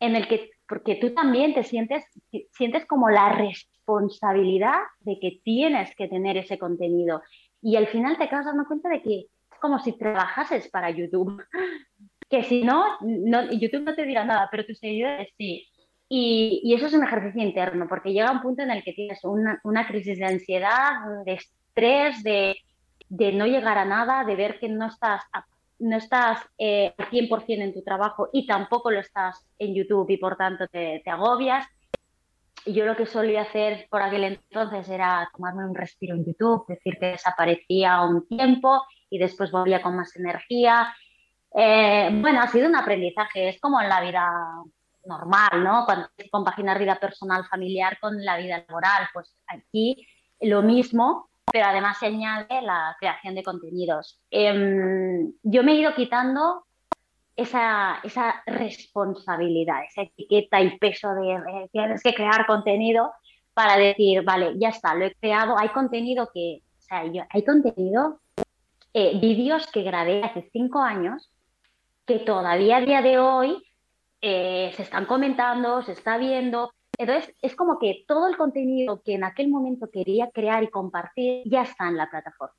en 0.00 0.16
el 0.16 0.28
que, 0.28 0.50
porque 0.68 0.96
tú 0.96 1.14
también 1.14 1.54
te 1.54 1.62
sientes, 1.62 2.04
sientes 2.52 2.86
como 2.86 3.10
la 3.10 3.32
responsabilidad 3.32 4.78
de 5.00 5.18
que 5.20 5.40
tienes 5.42 5.94
que 5.96 6.08
tener 6.08 6.36
ese 6.36 6.58
contenido. 6.58 7.22
Y 7.62 7.76
al 7.76 7.86
final 7.86 8.16
te 8.18 8.24
acabas 8.24 8.46
dando 8.46 8.66
cuenta 8.66 8.88
de 8.88 9.02
que 9.02 9.18
es 9.20 9.58
como 9.60 9.78
si 9.78 9.92
trabajases 9.92 10.68
para 10.68 10.90
YouTube. 10.90 11.42
Que 12.26 12.42
si 12.42 12.64
no, 12.64 12.82
no 13.02 13.52
YouTube 13.52 13.82
no 13.82 13.94
te 13.94 14.06
dirá 14.06 14.24
nada, 14.24 14.48
pero 14.50 14.64
tus 14.64 14.78
seguidores 14.78 15.28
sí. 15.36 15.68
Y, 16.08 16.62
y, 16.64 16.74
eso 16.74 16.86
es 16.86 16.94
un 16.94 17.04
ejercicio 17.04 17.42
interno, 17.42 17.86
porque 17.86 18.14
llega 18.14 18.32
un 18.32 18.40
punto 18.40 18.62
en 18.62 18.70
el 18.70 18.82
que 18.82 18.94
tienes 18.94 19.22
una, 19.24 19.60
una 19.62 19.86
crisis 19.86 20.18
de 20.18 20.24
ansiedad, 20.24 21.24
de 21.26 21.34
estrés, 21.34 22.22
de, 22.22 22.56
de, 23.10 23.32
no 23.32 23.46
llegar 23.46 23.76
a 23.76 23.84
nada, 23.84 24.24
de 24.24 24.36
ver 24.36 24.58
que 24.58 24.70
no 24.70 24.86
estás 24.86 25.22
no 25.78 25.96
estás 25.96 26.40
eh, 26.58 26.94
100% 26.98 27.62
en 27.62 27.74
tu 27.74 27.82
trabajo 27.82 28.28
y 28.32 28.46
tampoco 28.46 28.90
lo 28.90 29.00
estás 29.00 29.46
en 29.58 29.74
YouTube 29.74 30.10
y 30.10 30.16
por 30.16 30.36
tanto 30.36 30.66
te, 30.68 31.02
agobias. 31.06 31.66
Yo 32.66 32.86
lo 32.86 32.96
que 32.96 33.06
solía 33.06 33.42
hacer 33.42 33.86
por 33.90 34.00
aquel 34.00 34.24
entonces 34.24 34.88
era 34.88 35.28
tomarme 35.34 35.66
un 35.66 35.74
respiro 35.74 36.14
en 36.14 36.24
YouTube, 36.24 36.64
decir 36.66 36.96
que 36.98 37.06
desaparecía 37.06 38.00
un 38.02 38.26
tiempo 38.26 38.82
y 39.10 39.18
después 39.18 39.50
volvía 39.50 39.82
con 39.82 39.96
más 39.96 40.16
energía. 40.16 40.94
Eh, 41.54 42.08
bueno, 42.12 42.40
ha 42.40 42.48
sido 42.48 42.68
un 42.68 42.76
aprendizaje, 42.76 43.48
es 43.48 43.60
como 43.60 43.80
en 43.80 43.88
la 43.88 44.00
vida 44.00 44.30
normal, 45.04 45.62
¿no? 45.62 45.84
Cuando 45.84 46.08
compaginar 46.30 46.78
vida 46.78 46.98
personal, 46.98 47.44
familiar 47.44 47.98
con 48.00 48.24
la 48.24 48.38
vida 48.38 48.64
laboral, 48.66 49.08
pues 49.12 49.36
aquí 49.46 50.06
lo 50.40 50.62
mismo, 50.62 51.28
pero 51.54 51.66
además 51.66 51.98
se 52.00 52.06
añade 52.06 52.62
la 52.62 52.96
creación 52.98 53.36
de 53.36 53.44
contenidos. 53.44 54.20
Em, 54.28 55.32
yo 55.44 55.62
me 55.62 55.70
he 55.70 55.76
ido 55.76 55.94
quitando 55.94 56.64
esa, 57.36 58.00
esa, 58.02 58.42
responsabilidad, 58.44 59.84
esa 59.88 60.02
etiqueta 60.02 60.60
y 60.60 60.76
peso 60.80 61.14
de 61.14 61.68
tienes 61.70 62.02
que 62.02 62.12
crear 62.12 62.44
contenido 62.46 63.12
para 63.54 63.76
decir, 63.76 64.24
vale, 64.24 64.54
ya 64.58 64.70
está, 64.70 64.96
lo 64.96 65.04
he 65.04 65.14
creado, 65.14 65.56
hay 65.56 65.68
contenido 65.68 66.28
que, 66.34 66.62
o 66.76 66.82
sea, 66.82 67.04
hay 67.30 67.44
contenido, 67.44 68.18
eh, 68.92 69.16
vídeos 69.20 69.68
que 69.68 69.84
grabé 69.84 70.24
hace 70.24 70.50
cinco 70.52 70.80
años 70.80 71.30
que 72.04 72.18
todavía 72.18 72.78
a 72.78 72.80
día 72.80 73.00
de 73.00 73.20
hoy 73.20 73.62
eh, 74.20 74.72
se 74.74 74.82
están 74.82 75.06
comentando, 75.06 75.82
se 75.82 75.92
está 75.92 76.18
viendo, 76.18 76.72
entonces, 76.98 77.34
es 77.42 77.54
como 77.56 77.78
que 77.78 78.04
todo 78.06 78.28
el 78.28 78.36
contenido 78.36 79.02
que 79.02 79.14
en 79.14 79.24
aquel 79.24 79.48
momento 79.48 79.90
quería 79.90 80.30
crear 80.30 80.62
y 80.62 80.70
compartir 80.70 81.42
ya 81.46 81.62
está 81.62 81.88
en 81.88 81.96
la 81.96 82.10
plataforma. 82.10 82.54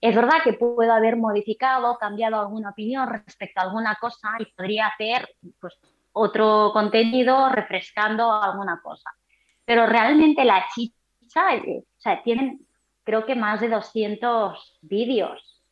Es 0.00 0.14
verdad 0.14 0.42
que 0.44 0.52
puedo 0.52 0.92
haber 0.92 1.16
modificado, 1.16 1.96
cambiado 1.98 2.38
alguna 2.40 2.70
opinión 2.70 3.08
respecto 3.08 3.60
a 3.60 3.64
alguna 3.64 3.96
cosa 4.00 4.28
y 4.38 4.44
podría 4.52 4.88
hacer 4.88 5.28
pues, 5.60 5.74
otro 6.12 6.70
contenido 6.72 7.48
refrescando 7.48 8.30
alguna 8.32 8.80
cosa. 8.82 9.10
Pero 9.64 9.86
realmente 9.86 10.44
la 10.44 10.66
chicha, 10.74 11.56
eh, 11.56 11.82
o 11.84 12.00
sea, 12.00 12.22
tienen 12.22 12.66
creo 13.06 13.24
que 13.24 13.36
más 13.36 13.60
de 13.60 13.68
200 13.68 14.78
vídeos 14.82 15.62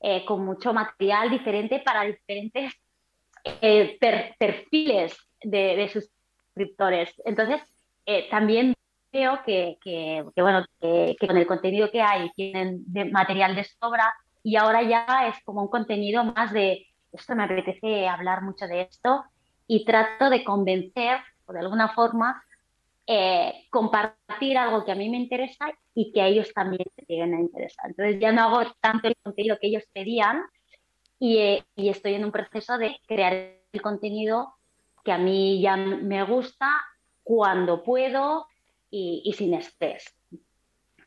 eh, 0.00 0.24
con 0.24 0.44
mucho 0.44 0.72
material 0.72 1.28
diferente 1.28 1.80
para 1.80 2.02
diferentes 2.02 2.72
eh, 3.60 3.98
perfiles 4.38 5.16
de, 5.42 5.90
suscriptores. 6.60 7.10
Entonces, 7.24 7.60
eh, 8.06 8.28
también 8.30 8.74
veo 9.12 9.40
que, 9.44 9.78
que, 9.82 10.24
bueno, 10.36 10.64
que, 10.80 11.16
con 11.26 11.36
el 11.36 11.46
contenido 11.46 11.90
que 11.90 12.00
hay 12.00 12.30
tienen 12.30 12.82
de 12.86 13.06
material 13.06 13.56
de 13.56 13.64
sobra 13.64 14.12
y 14.42 14.56
ahora 14.56 14.82
ya 14.82 15.28
es 15.28 15.42
como 15.44 15.62
un 15.62 15.68
contenido 15.68 16.24
más 16.24 16.52
de 16.52 16.86
esto 17.12 17.34
me 17.34 17.42
apetece 17.42 18.06
hablar 18.06 18.42
mucho 18.42 18.66
de 18.66 18.82
esto 18.82 19.24
y 19.66 19.84
trato 19.84 20.30
de 20.30 20.44
convencer 20.44 21.18
o 21.46 21.52
de 21.52 21.58
alguna 21.58 21.88
forma 21.88 22.40
eh, 23.04 23.66
compartir 23.70 24.56
algo 24.56 24.84
que 24.84 24.92
a 24.92 24.94
mí 24.94 25.08
me 25.08 25.16
interesa 25.16 25.66
y 25.92 26.12
que 26.12 26.22
a 26.22 26.28
ellos 26.28 26.52
también 26.54 26.84
se 26.94 27.04
lleguen 27.08 27.34
a 27.34 27.40
interesar. 27.40 27.90
Entonces 27.90 28.20
ya 28.20 28.30
no 28.30 28.42
hago 28.42 28.70
tanto 28.80 29.08
el 29.08 29.16
contenido 29.20 29.58
que 29.60 29.66
ellos 29.66 29.82
pedían 29.92 30.42
y, 31.18 31.38
eh, 31.38 31.64
y 31.74 31.88
estoy 31.88 32.14
en 32.14 32.24
un 32.24 32.30
proceso 32.30 32.78
de 32.78 32.96
crear 33.08 33.32
el 33.72 33.82
contenido 33.82 34.54
que 35.04 35.12
a 35.12 35.18
mí 35.18 35.60
ya 35.60 35.76
me 35.76 36.22
gusta 36.24 36.68
cuando 37.22 37.82
puedo 37.82 38.46
y, 38.90 39.32
sin 39.36 39.54
estrés. 39.54 40.14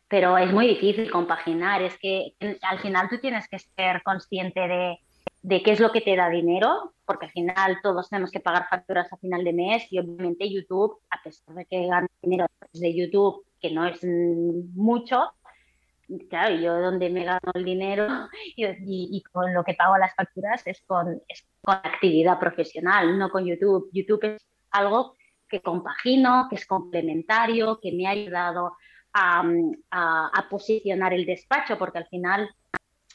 Pero 0.07 0.37
es 0.37 0.51
muy 0.53 0.67
difícil 0.67 1.09
compaginar, 1.11 1.81
es 1.81 1.97
que 1.97 2.35
al 2.61 2.79
final 2.79 3.09
tú 3.09 3.19
tienes 3.19 3.47
que 3.47 3.59
ser 3.59 4.03
consciente 4.03 4.59
de, 4.59 4.99
de 5.41 5.63
qué 5.63 5.71
es 5.71 5.79
lo 5.79 5.91
que 5.91 6.01
te 6.01 6.15
da 6.15 6.29
dinero, 6.29 6.93
porque 7.05 7.25
al 7.25 7.31
final 7.31 7.77
todos 7.81 8.09
tenemos 8.09 8.31
que 8.31 8.39
pagar 8.39 8.67
facturas 8.69 9.11
a 9.11 9.17
final 9.17 9.43
de 9.43 9.53
mes 9.53 9.91
y 9.91 9.99
obviamente 9.99 10.49
YouTube, 10.49 10.99
a 11.09 11.21
pesar 11.23 11.55
de 11.55 11.65
que 11.65 11.87
gano 11.87 12.07
dinero 12.21 12.45
de 12.73 12.95
YouTube, 12.95 13.43
que 13.59 13.71
no 13.71 13.85
es 13.85 14.03
mucho, 14.03 15.31
claro, 16.29 16.55
yo 16.55 16.79
donde 16.79 17.09
me 17.09 17.23
gano 17.23 17.51
el 17.53 17.65
dinero 17.65 18.07
y, 18.55 19.23
con 19.31 19.53
lo 19.53 19.63
que 19.63 19.73
pago 19.73 19.97
las 19.97 20.13
facturas 20.15 20.65
es 20.65 20.81
con, 20.85 21.21
es 21.27 21.45
con 21.61 21.75
actividad 21.75 22.39
profesional, 22.39 23.17
no 23.17 23.29
con 23.29 23.45
YouTube. 23.45 23.89
YouTube 23.93 24.23
es 24.23 24.45
algo 24.71 25.15
que 25.47 25.61
compagino, 25.61 26.47
que 26.49 26.55
es 26.55 26.65
complementario, 26.65 27.79
que 27.81 27.91
me 27.91 28.07
ha 28.07 28.11
ayudado 28.11 28.73
a, 29.13 29.43
posicionar 30.49 31.13
el 31.13 31.25
despacho, 31.25 31.77
porque 31.77 31.99
al 31.99 32.07
final 32.07 32.49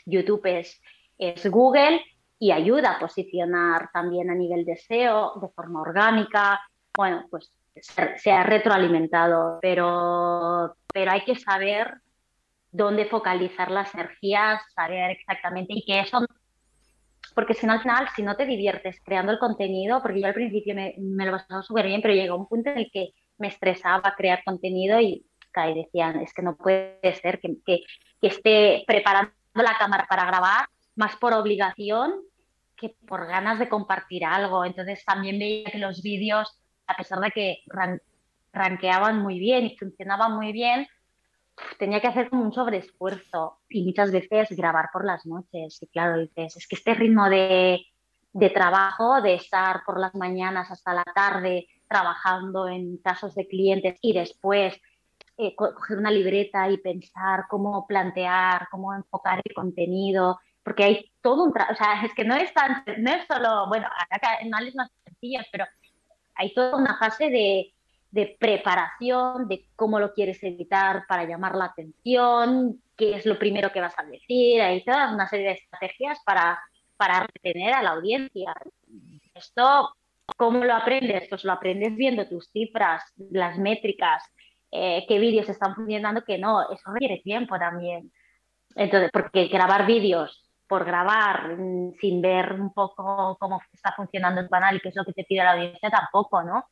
YouTube 0.07 0.47
es, 0.47 0.80
es 1.18 1.51
Google 1.51 2.01
y 2.39 2.53
ayuda 2.53 2.93
a 2.93 2.99
posicionar 3.01 3.91
también 3.93 4.30
a 4.30 4.34
nivel 4.34 4.64
de 4.64 4.76
SEO 4.76 5.41
de 5.41 5.49
forma 5.49 5.82
orgánica. 5.82 6.61
Bueno, 6.97 7.26
pues 7.30 7.53
se, 7.80 8.30
ha 8.30 8.43
retroalimentado, 8.45 9.59
pero, 9.61 10.74
pero 10.93 11.11
hay 11.11 11.24
que 11.24 11.36
saber 11.36 12.01
dónde 12.71 13.07
focalizar 13.07 13.71
las 13.71 13.95
energías, 13.95 14.61
saber 14.75 15.11
exactamente 15.11 15.75
y 15.75 15.85
que 15.85 16.01
eso 16.01 16.21
porque 17.35 17.55
si 17.55 17.66
no 17.66 17.73
al 17.73 17.81
final, 17.81 18.09
si 18.16 18.23
no 18.23 18.37
te 18.37 18.47
diviertes 18.47 19.01
creando 19.05 19.31
el 19.31 19.39
contenido, 19.39 20.03
porque 20.03 20.21
yo 20.21 20.27
al 20.27 20.35
principio 20.35 20.75
me, 20.75 20.95
lo 20.99 21.31
pasaba 21.31 21.62
súper 21.62 21.87
bien, 21.87 22.03
pero 22.03 22.12
llegó 22.12 22.37
un 22.37 22.49
punto 22.49 22.71
en 22.71 22.79
el 22.79 22.91
que 22.93 23.11
me 23.39 23.47
estresaba 23.47 24.14
crear 24.16 24.43
contenido 24.45 25.01
y, 25.01 25.25
y 25.66 25.75
decían, 25.75 26.21
es 26.21 26.33
que 26.35 26.43
no 26.43 26.57
puede 26.57 26.99
ser 27.23 27.39
que, 27.39 27.57
que, 27.64 27.85
esté 28.23 28.83
preparando 28.89 29.33
la 29.55 29.77
cámara 29.79 30.07
para 30.09 30.25
grabar 30.25 30.66
más 30.97 31.14
por 31.16 31.33
obligación 31.33 32.14
que 32.77 32.97
por 33.07 33.29
ganas 33.29 33.61
de 33.61 33.69
compartir 33.69 34.25
algo. 34.25 34.64
Entonces 34.64 35.05
también 35.05 35.39
veía 35.39 35.71
que 35.71 35.79
los 35.79 36.03
vídeos, 36.03 36.59
a 36.89 36.97
pesar 36.97 37.21
de 37.21 37.31
que 37.31 37.59
ranqueaban 38.53 39.23
muy 39.23 39.39
bien 39.39 39.66
y 39.66 39.77
funcionaban 39.77 40.35
muy 40.35 40.51
bien, 40.51 40.89
tenía 41.79 42.01
que 42.01 42.09
hacer 42.09 42.31
como 42.31 42.43
un 42.43 42.53
sobreesfuerzo 42.53 43.61
y 43.69 43.85
muchas 43.85 44.11
veces 44.11 44.57
grabar 44.57 44.91
por 44.93 45.05
las 45.05 45.27
noches. 45.27 45.79
Y 45.83 45.87
claro, 45.89 46.19
dices, 46.19 46.57
es 46.57 46.67
que 46.67 46.77
este 46.77 46.95
ritmo 46.95 47.29
de, 47.29 47.85
de 48.33 48.51
trabajo, 48.51 49.21
de 49.21 49.35
estar 49.35 49.83
por 49.85 49.99
las 49.99 50.15
mañanas 50.15 50.71
hasta 50.71 50.95
la 50.95 51.05
tarde 51.05 51.67
trabajando 51.89 52.69
en 52.69 52.99
casos 52.99 53.35
de 53.35 53.49
clientes 53.49 53.99
y 54.03 54.13
después 54.13 54.81
eh, 55.37 55.55
coger 55.55 55.99
una 55.99 56.11
libreta 56.11 56.69
y 56.69 56.79
pensar 56.79 57.45
cómo 57.49 57.87
plantear, 57.87 58.69
cómo 58.71 58.95
enfocar 58.95 59.41
el 59.45 59.55
contenido, 59.55 60.39
porque 60.63 60.85
hay 60.85 61.13
todo 61.23 61.45
un 61.45 61.53
trabajo, 61.53 61.75
o 61.75 61.77
sea, 61.77 62.05
es 62.05 62.13
que 62.13 62.25
no 62.25 62.35
es 62.35 62.53
tan, 62.53 62.85
no 62.99 63.11
es 63.11 63.27
solo, 63.27 63.69
bueno, 63.69 63.87
acá 64.11 64.39
no 64.45 64.59
es 64.59 64.75
más 64.75 64.91
sencillas, 65.05 65.47
pero 65.51 65.65
hay 66.35 66.53
toda 66.53 66.77
una 66.77 66.99
fase 66.99 67.31
de, 67.31 67.73
de 68.11 68.37
preparación, 68.39 69.49
de 69.49 69.67
cómo 69.77 70.01
lo 70.01 70.15
quieres 70.15 70.43
editar 70.43 71.05
para 71.07 71.25
llamar 71.25 71.55
la 71.55 71.67
atención, 71.67 72.83
qué 72.97 73.17
es 73.17 73.27
lo 73.27 73.39
primero 73.39 73.71
que 73.71 73.81
vas 73.81 73.95
a 73.99 74.05
decir, 74.05 74.61
hay 74.61 74.83
toda 74.85 75.13
una 75.13 75.29
serie 75.29 75.49
de 75.49 75.53
estrategias 75.55 76.19
para, 76.25 76.59
para 76.97 77.27
retener 77.27 77.75
a 77.75 77.83
la 77.83 77.91
audiencia. 77.91 78.55
Esto, 79.35 79.95
¿cómo 80.37 80.65
lo 80.65 80.75
aprendes? 80.75 81.29
Pues 81.29 81.45
lo 81.45 81.53
aprendes 81.53 81.95
viendo 81.97 82.27
tus 82.29 82.51
cifras, 82.51 83.03
las 83.31 83.59
métricas, 83.59 84.23
eh, 84.71 85.05
qué 85.07 85.19
vídeos 85.19 85.49
están 85.49 85.75
funcionando, 85.75 86.25
que 86.25 86.39
no, 86.39 86.71
eso 86.73 86.91
requiere 86.93 87.21
tiempo 87.23 87.59
también. 87.59 88.11
Entonces, 88.75 89.11
porque 89.13 89.49
grabar 89.49 89.87
vídeos 89.87 90.45
por 90.69 90.85
grabar 90.85 91.57
mm, 91.57 91.95
sin 92.01 92.21
ver 92.21 92.53
un 92.53 92.73
poco 92.73 93.37
cómo 93.41 93.61
está 93.73 93.93
funcionando 93.97 94.41
el 94.41 94.49
canal 94.49 94.77
y 94.77 94.81
qué 94.81 94.91
es 94.91 94.97
lo 94.97 95.05
que 95.05 95.15
te 95.15 95.25
pide 95.25 95.43
la 95.43 95.53
audiencia 95.53 95.91
tampoco, 95.91 96.43
¿no? 96.43 96.65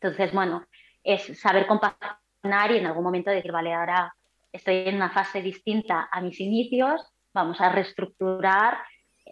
Entonces, 0.00 0.32
bueno, 0.32 0.66
es 1.04 1.38
saber 1.38 1.66
compaginar 1.66 2.70
y 2.70 2.78
en 2.78 2.86
algún 2.86 3.04
momento 3.04 3.30
decir, 3.30 3.52
vale, 3.52 3.74
ahora 3.74 4.14
estoy 4.50 4.76
en 4.86 4.96
una 4.96 5.10
fase 5.10 5.42
distinta 5.42 6.08
a 6.10 6.20
mis 6.20 6.40
inicios, 6.40 7.06
vamos 7.34 7.60
a 7.60 7.70
reestructurar 7.70 8.78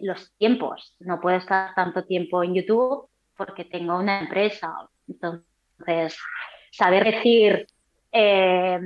los 0.01 0.31
tiempos. 0.37 0.95
No 0.99 1.19
puedo 1.19 1.37
estar 1.37 1.73
tanto 1.73 2.05
tiempo 2.05 2.43
en 2.43 2.53
YouTube 2.53 3.09
porque 3.35 3.65
tengo 3.65 3.97
una 3.97 4.19
empresa. 4.19 4.87
Entonces, 5.07 6.17
saber 6.71 7.03
decir 7.15 7.67
eh, 8.11 8.79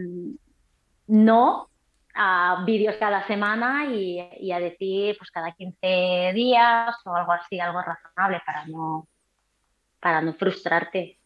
no 1.08 1.70
a 2.16 2.64
vídeos 2.66 2.96
cada 2.98 3.26
semana 3.26 3.86
y, 3.86 4.20
y, 4.40 4.52
a 4.52 4.60
decir 4.60 5.18
pues 5.18 5.32
cada 5.32 5.52
15 5.52 6.32
días 6.34 6.96
o 7.06 7.16
algo 7.16 7.32
así, 7.32 7.60
algo 7.60 7.82
razonable 7.82 8.42
para 8.46 8.66
no, 8.68 9.08
para 10.00 10.22
no 10.22 10.34
frustrarte. 10.34 11.20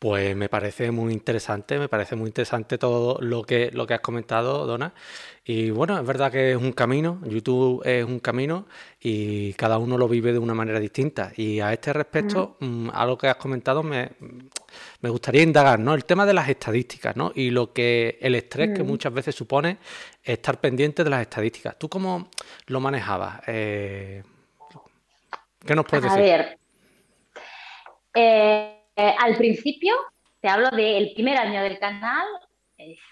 Pues 0.00 0.34
me 0.34 0.48
parece 0.48 0.90
muy 0.90 1.12
interesante, 1.12 1.78
me 1.78 1.86
parece 1.86 2.16
muy 2.16 2.28
interesante 2.28 2.78
todo 2.78 3.18
lo 3.20 3.42
que, 3.42 3.70
lo 3.70 3.86
que 3.86 3.92
has 3.92 4.00
comentado, 4.00 4.66
Dona. 4.66 4.94
Y 5.44 5.68
bueno, 5.68 6.00
es 6.00 6.06
verdad 6.06 6.32
que 6.32 6.52
es 6.52 6.56
un 6.56 6.72
camino, 6.72 7.20
YouTube 7.26 7.82
es 7.84 8.02
un 8.02 8.18
camino 8.18 8.66
y 8.98 9.52
cada 9.54 9.76
uno 9.76 9.98
lo 9.98 10.08
vive 10.08 10.32
de 10.32 10.38
una 10.38 10.54
manera 10.54 10.80
distinta. 10.80 11.32
Y 11.36 11.60
a 11.60 11.74
este 11.74 11.92
respecto, 11.92 12.56
mm, 12.60 12.88
a 12.94 13.04
lo 13.04 13.18
que 13.18 13.28
has 13.28 13.36
comentado, 13.36 13.82
me, 13.82 14.12
gustaría 15.02 15.42
indagar, 15.42 15.78
¿no? 15.78 15.92
El 15.92 16.06
tema 16.06 16.24
de 16.24 16.32
las 16.32 16.48
estadísticas, 16.48 17.14
¿no? 17.14 17.32
Y 17.34 17.50
lo 17.50 17.74
que 17.74 18.16
el 18.22 18.36
estrés 18.36 18.70
que 18.74 18.82
muchas 18.82 19.12
veces 19.12 19.34
supone 19.34 19.76
estar 20.24 20.58
pendiente 20.62 21.04
de 21.04 21.10
las 21.10 21.20
estadísticas. 21.20 21.78
¿Tú 21.78 21.90
cómo 21.90 22.30
lo 22.68 22.80
manejabas? 22.80 23.42
Eh, 23.46 24.22
¿Qué 25.66 25.74
nos 25.74 25.84
puedes 25.84 26.04
decir? 26.04 26.18
A 26.18 26.22
ver, 26.22 26.59
eh, 28.14 28.82
al 28.96 29.36
principio, 29.36 29.94
te 30.40 30.48
hablo 30.48 30.70
del 30.70 31.12
primer 31.14 31.36
año 31.38 31.62
del 31.62 31.78
canal, 31.78 32.26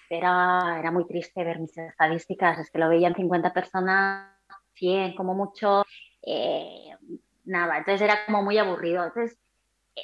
era, 0.09 0.79
era 0.79 0.91
muy 0.91 1.07
triste 1.07 1.45
ver 1.45 1.59
mis 1.59 1.77
estadísticas, 1.77 2.59
es 2.59 2.71
que 2.71 2.79
lo 2.79 2.89
veían 2.89 3.15
50 3.15 3.53
personas, 3.53 4.33
100 4.75 5.15
como 5.15 5.35
mucho, 5.35 5.85
eh, 6.23 6.95
nada, 7.45 7.79
entonces 7.79 8.03
era 8.03 8.25
como 8.27 8.43
muy 8.43 8.59
aburrido. 8.59 9.05
Entonces, 9.05 9.39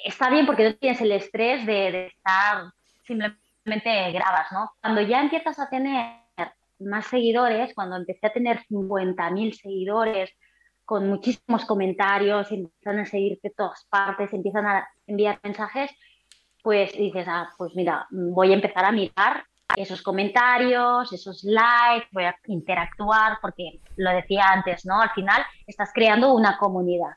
está 0.05 0.31
bien 0.31 0.47
porque 0.47 0.65
no 0.65 0.75
tienes 0.77 1.01
el 1.01 1.13
estrés 1.13 1.65
de, 1.67 2.07
estar 2.07 2.73
simplemente 3.07 4.13
grabas, 4.13 4.51
¿no? 4.53 4.73
Cuando 4.81 5.01
ya 5.03 5.21
empiezas 5.21 5.59
a 5.59 5.69
tener 5.69 6.25
más 6.81 7.07
seguidores, 7.07 7.75
cuando 7.75 7.97
empecé 7.97 8.27
a 8.27 8.33
tener 8.33 8.61
50.000 8.69 9.53
seguidores, 9.53 10.31
con 10.85 11.09
muchísimos 11.09 11.65
comentarios, 11.65 12.51
empiezan 12.53 12.99
a 12.99 13.07
seguirte 13.07 13.51
todas 13.51 13.87
partes, 13.89 14.33
empiezan 14.33 14.67
a 14.67 14.89
enviar 15.07 15.39
mensajes, 15.43 15.91
pues 16.63 16.93
dices, 16.93 17.27
ah, 17.29 17.51
pues 17.57 17.75
mira, 17.75 18.07
voy 18.11 18.53
a 18.53 18.55
empezar 18.55 18.85
a 18.85 18.93
mirar 18.93 19.45
esos 19.77 20.03
comentarios, 20.03 21.13
esos 21.13 21.43
likes, 21.45 22.09
voy 22.13 22.25
a 22.25 22.37
interactuar, 22.47 23.39
porque 23.41 23.81
lo 23.97 24.11
decía 24.11 24.45
antes, 24.49 24.85
¿no? 24.85 25.01
Al 25.01 25.11
final 25.11 25.43
estás 25.67 25.91
creando 25.93 26.35
una 26.35 26.59
comunidad 26.59 27.13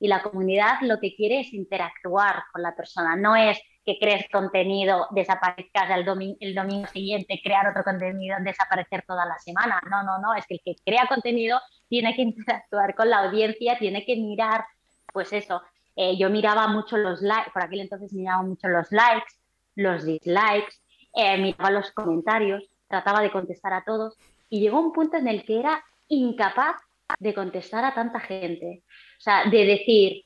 y 0.00 0.08
la 0.08 0.22
comunidad 0.22 0.80
lo 0.82 0.98
que 1.00 1.14
quiere 1.14 1.40
es 1.40 1.52
interactuar 1.52 2.44
con 2.52 2.62
la 2.62 2.74
persona, 2.74 3.16
no 3.16 3.36
es 3.36 3.58
que 3.84 3.98
crees 3.98 4.26
contenido, 4.30 5.06
desaparezcas 5.10 5.90
el, 5.90 6.04
domingo, 6.04 6.36
el 6.40 6.54
domingo 6.54 6.86
siguiente, 6.88 7.40
crear 7.42 7.68
otro 7.68 7.84
contenido, 7.84 8.36
desaparecer 8.40 9.04
toda 9.06 9.26
la 9.26 9.38
semana. 9.38 9.80
No, 9.90 10.02
no, 10.02 10.18
no, 10.18 10.34
es 10.34 10.46
que 10.46 10.54
el 10.54 10.60
que 10.64 10.74
crea 10.84 11.06
contenido 11.06 11.60
tiene 11.88 12.14
que 12.14 12.22
interactuar 12.22 12.94
con 12.94 13.10
la 13.10 13.24
audiencia, 13.24 13.78
tiene 13.78 14.04
que 14.04 14.16
mirar, 14.16 14.64
pues 15.12 15.32
eso. 15.32 15.62
Eh, 15.96 16.16
yo 16.16 16.30
miraba 16.30 16.66
mucho 16.66 16.96
los 16.96 17.20
likes, 17.22 17.50
por 17.52 17.62
aquel 17.62 17.80
entonces 17.80 18.12
miraba 18.12 18.42
mucho 18.42 18.68
los 18.68 18.90
likes, 18.90 19.32
los 19.76 20.04
dislikes, 20.04 20.80
eh, 21.14 21.38
miraba 21.38 21.70
los 21.70 21.92
comentarios, 21.92 22.64
trataba 22.88 23.20
de 23.20 23.30
contestar 23.30 23.72
a 23.72 23.84
todos 23.84 24.16
y 24.48 24.60
llegó 24.60 24.80
un 24.80 24.92
punto 24.92 25.16
en 25.16 25.28
el 25.28 25.44
que 25.44 25.60
era 25.60 25.84
incapaz 26.08 26.76
de 27.18 27.34
contestar 27.34 27.84
a 27.84 27.94
tanta 27.94 28.20
gente. 28.20 28.82
O 29.18 29.20
sea, 29.20 29.44
de 29.44 29.64
decir, 29.64 30.24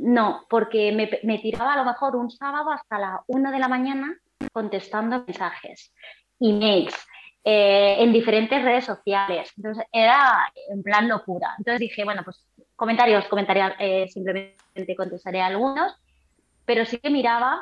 No, 0.00 0.46
porque 0.48 0.92
me, 0.92 1.38
tiraba 1.38 1.74
a 1.74 1.76
lo 1.76 1.84
mejor 1.84 2.16
un 2.16 2.30
sábado 2.30 2.70
hasta 2.70 2.98
la 2.98 3.22
una 3.26 3.52
de 3.52 3.58
la 3.58 3.68
mañana 3.68 4.16
contestando 4.50 5.24
mensajes, 5.26 5.92
emails, 6.40 6.94
eh, 7.44 7.96
en 7.98 8.10
diferentes 8.10 8.62
redes 8.62 8.86
sociales. 8.86 9.52
Entonces 9.58 9.84
era 9.92 10.50
en 10.70 10.82
plan 10.82 11.06
locura. 11.06 11.54
Entonces 11.58 11.80
dije, 11.80 12.04
bueno, 12.04 12.22
pues 12.24 12.46
comentarios, 12.76 13.28
comentarios, 13.28 13.72
eh, 13.78 14.08
simplemente 14.08 14.96
contestaré 14.96 15.42
algunos, 15.42 15.94
pero 16.64 16.86
sí 16.86 16.96
que 16.96 17.10
miraba 17.10 17.60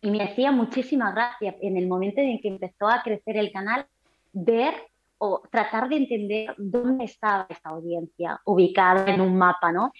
y 0.00 0.10
me 0.10 0.24
hacía 0.24 0.50
muchísima 0.50 1.12
gracia 1.12 1.54
en 1.62 1.76
el 1.76 1.86
momento 1.86 2.20
en 2.20 2.40
que 2.40 2.48
empezó 2.48 2.88
a 2.88 3.02
crecer 3.04 3.36
el 3.36 3.52
canal 3.52 3.86
ver 4.32 4.74
o 5.18 5.42
tratar 5.48 5.88
de 5.88 5.96
entender 5.96 6.54
dónde 6.58 7.04
estaba 7.04 7.46
esta 7.48 7.68
audiencia 7.68 8.40
ubicada 8.44 9.12
en 9.12 9.20
un 9.20 9.38
mapa, 9.38 9.70
¿no? 9.70 9.92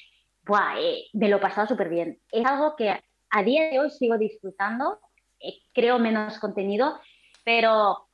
Eh, 0.78 1.06
me 1.12 1.28
lo 1.28 1.40
pasaba 1.40 1.66
súper 1.66 1.88
bien. 1.88 2.18
Es 2.32 2.44
algo 2.46 2.74
que 2.76 2.90
a 3.30 3.42
día 3.42 3.70
de 3.70 3.80
hoy 3.80 3.90
sigo 3.90 4.16
disfrutando, 4.16 4.98
eh, 5.40 5.58
creo 5.74 5.98
menos 5.98 6.38
contenido, 6.38 6.98
pero 7.44 8.08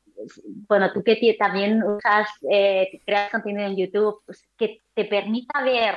bueno, 0.68 0.92
tú 0.92 1.02
que 1.02 1.36
también 1.38 1.82
usas, 1.82 2.28
eh, 2.50 3.00
creas 3.04 3.30
contenido 3.30 3.66
en 3.66 3.76
YouTube, 3.76 4.22
pues, 4.26 4.48
que 4.56 4.80
te 4.94 5.04
permita 5.04 5.62
ver 5.62 5.96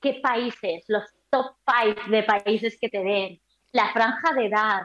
qué 0.00 0.20
países, 0.22 0.84
los 0.88 1.04
top 1.28 1.56
5 1.66 2.10
de 2.10 2.22
países 2.22 2.78
que 2.80 2.88
te 2.88 3.04
den, 3.04 3.38
la 3.72 3.92
franja 3.92 4.32
de 4.32 4.46
edad, 4.46 4.82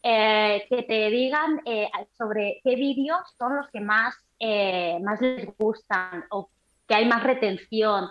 que 0.00 0.84
te 0.86 1.10
digan 1.10 1.60
sobre 2.16 2.60
qué 2.62 2.76
vídeos 2.76 3.18
son 3.36 3.56
los 3.56 3.68
que 3.70 3.80
más 3.80 4.14
más 5.02 5.20
les 5.20 5.48
gustan 5.58 6.24
o 6.30 6.50
que 6.86 6.94
hay 6.94 7.06
más 7.06 7.24
retención. 7.24 8.10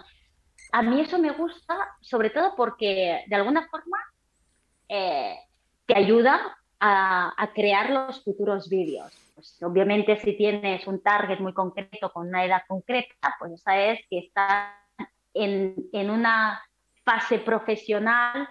A 0.76 0.82
mí 0.82 1.00
eso 1.00 1.18
me 1.18 1.32
gusta, 1.32 1.74
sobre 2.02 2.32
todo 2.32 2.54
porque 2.54 3.24
de 3.28 3.36
alguna 3.38 3.66
forma 3.70 3.98
eh, 4.90 5.38
te 5.86 5.98
ayuda 5.98 6.58
a, 6.82 7.50
crear 7.56 7.92
los 7.92 8.22
futuros 8.26 8.68
vídeos. 8.68 9.14
Pues, 9.36 9.64
obviamente 9.64 10.18
si 10.18 10.36
tienes 10.36 10.86
un 10.86 11.02
target 11.02 11.40
muy 11.40 11.54
concreto 11.54 12.12
con 12.12 12.28
una 12.28 12.44
edad 12.44 12.64
concreta, 12.68 13.38
pues 13.40 13.62
sabes 13.62 14.02
que 14.10 14.20
está 14.20 14.78
en, 15.34 15.76
en 15.94 16.10
una 16.10 16.62
fase 17.06 17.40
profesional 17.40 18.50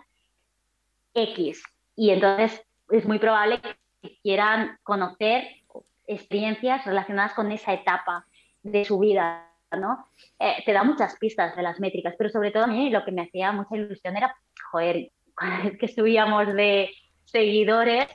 X 1.13 1.63
y 1.95 2.09
entonces 2.09 2.65
es 2.89 3.05
muy 3.05 3.19
probable 3.19 3.61
que 4.01 4.19
quieran 4.23 4.79
conocer 4.83 5.45
experiencias 6.07 6.87
relacionadas 6.87 7.35
con 7.35 7.53
esa 7.53 7.75
etapa 7.75 8.25
de 8.63 8.87
su 8.87 8.99
vida, 8.99 9.54
¿no? 9.73 10.07
Eh, 10.39 10.63
te 10.65 10.73
da 10.73 10.85
muchas 10.85 11.17
pistas 11.17 11.57
de 11.57 11.63
las 11.63 11.81
métricas, 11.81 12.15
pero 12.17 12.31
sobre 12.31 12.51
todo 12.51 12.65
a 12.65 12.69
mí 12.69 12.91
lo 12.91 13.05
que 13.05 13.13
me 13.13 13.23
hacía 13.23 13.53
mucha 13.53 13.77
ilusión 13.77 14.17
era, 14.17 14.37
joder, 14.71 15.11
cada 15.35 15.63
vez 15.63 15.79
que 15.79 15.89
subíamos 15.89 16.47
de 16.55 16.91
seguidores, 17.25 18.07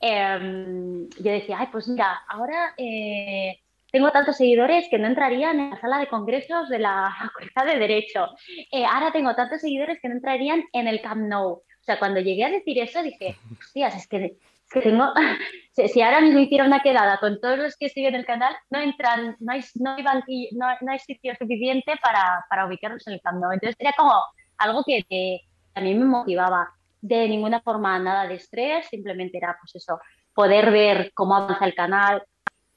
em, 0.00 1.08
yo 1.08 1.32
decía, 1.32 1.58
ay, 1.60 1.68
pues 1.72 1.88
mira, 1.88 2.20
ahora 2.28 2.74
eh, 2.76 3.58
tengo 3.90 4.10
tantos 4.10 4.36
seguidores 4.36 4.88
que 4.90 4.98
no 4.98 5.06
entrarían 5.06 5.58
en 5.58 5.70
la 5.70 5.80
sala 5.80 5.98
de 5.98 6.08
congresos 6.08 6.68
de 6.68 6.78
la 6.78 7.14
Facultad 7.18 7.66
de 7.66 7.78
Derecho. 7.78 8.28
Eh, 8.70 8.84
ahora 8.84 9.12
tengo 9.12 9.34
tantos 9.34 9.60
seguidores 9.60 9.98
que 10.00 10.08
no 10.08 10.14
entrarían 10.14 10.64
en 10.72 10.88
el 10.88 11.00
Camp 11.00 11.22
Nou. 11.22 11.52
O 11.52 11.82
sea, 11.82 11.98
cuando 11.98 12.20
llegué 12.20 12.44
a 12.44 12.50
decir 12.50 12.78
eso, 12.78 13.02
dije, 13.02 13.36
hostias, 13.60 13.96
es 13.96 14.06
que 14.06 14.36
tengo, 14.78 15.12
si, 15.92 16.00
ahora 16.00 16.20
mismo 16.20 16.38
hiciera 16.38 16.64
una 16.64 16.80
quedada 16.80 17.18
con 17.18 17.40
todos 17.40 17.58
los 17.58 17.76
que 17.76 17.88
siguen 17.88 18.14
el 18.14 18.24
canal, 18.24 18.54
no 18.70 18.78
entran, 18.78 19.36
no 19.40 19.52
hay, 19.52 19.64
no 19.74 19.96
hay, 19.96 20.48
no, 20.52 20.90
hay 20.90 20.98
sitio 21.00 21.34
suficiente 21.36 21.94
para, 22.02 22.44
para, 22.48 22.66
ubicarlos 22.66 23.06
en 23.08 23.14
el 23.14 23.20
canal. 23.20 23.52
Entonces 23.52 23.76
era 23.78 23.92
como 23.96 24.12
algo 24.58 24.84
que, 24.84 25.02
que, 25.08 25.40
a 25.74 25.80
mí 25.80 25.94
me 25.94 26.04
motivaba. 26.04 26.72
De 27.02 27.26
ninguna 27.28 27.60
forma 27.62 27.98
nada 27.98 28.28
de 28.28 28.34
estrés, 28.34 28.86
simplemente 28.88 29.38
era 29.38 29.56
pues 29.58 29.74
eso, 29.74 29.98
poder 30.34 30.70
ver 30.70 31.12
cómo 31.14 31.34
avanza 31.34 31.64
el 31.64 31.74
canal. 31.74 32.22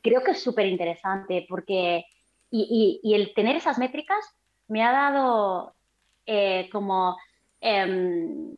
Creo 0.01 0.23
que 0.23 0.31
es 0.31 0.41
súper 0.41 0.65
interesante 0.67 1.45
porque, 1.49 2.05
y, 2.49 3.01
y, 3.03 3.09
y, 3.09 3.15
el 3.15 3.33
tener 3.33 3.57
esas 3.57 3.77
métricas 3.77 4.25
me 4.69 4.81
ha 4.81 4.93
dado 4.93 5.75
eh, 6.25 6.69
como 6.71 7.17
eh, 7.59 8.55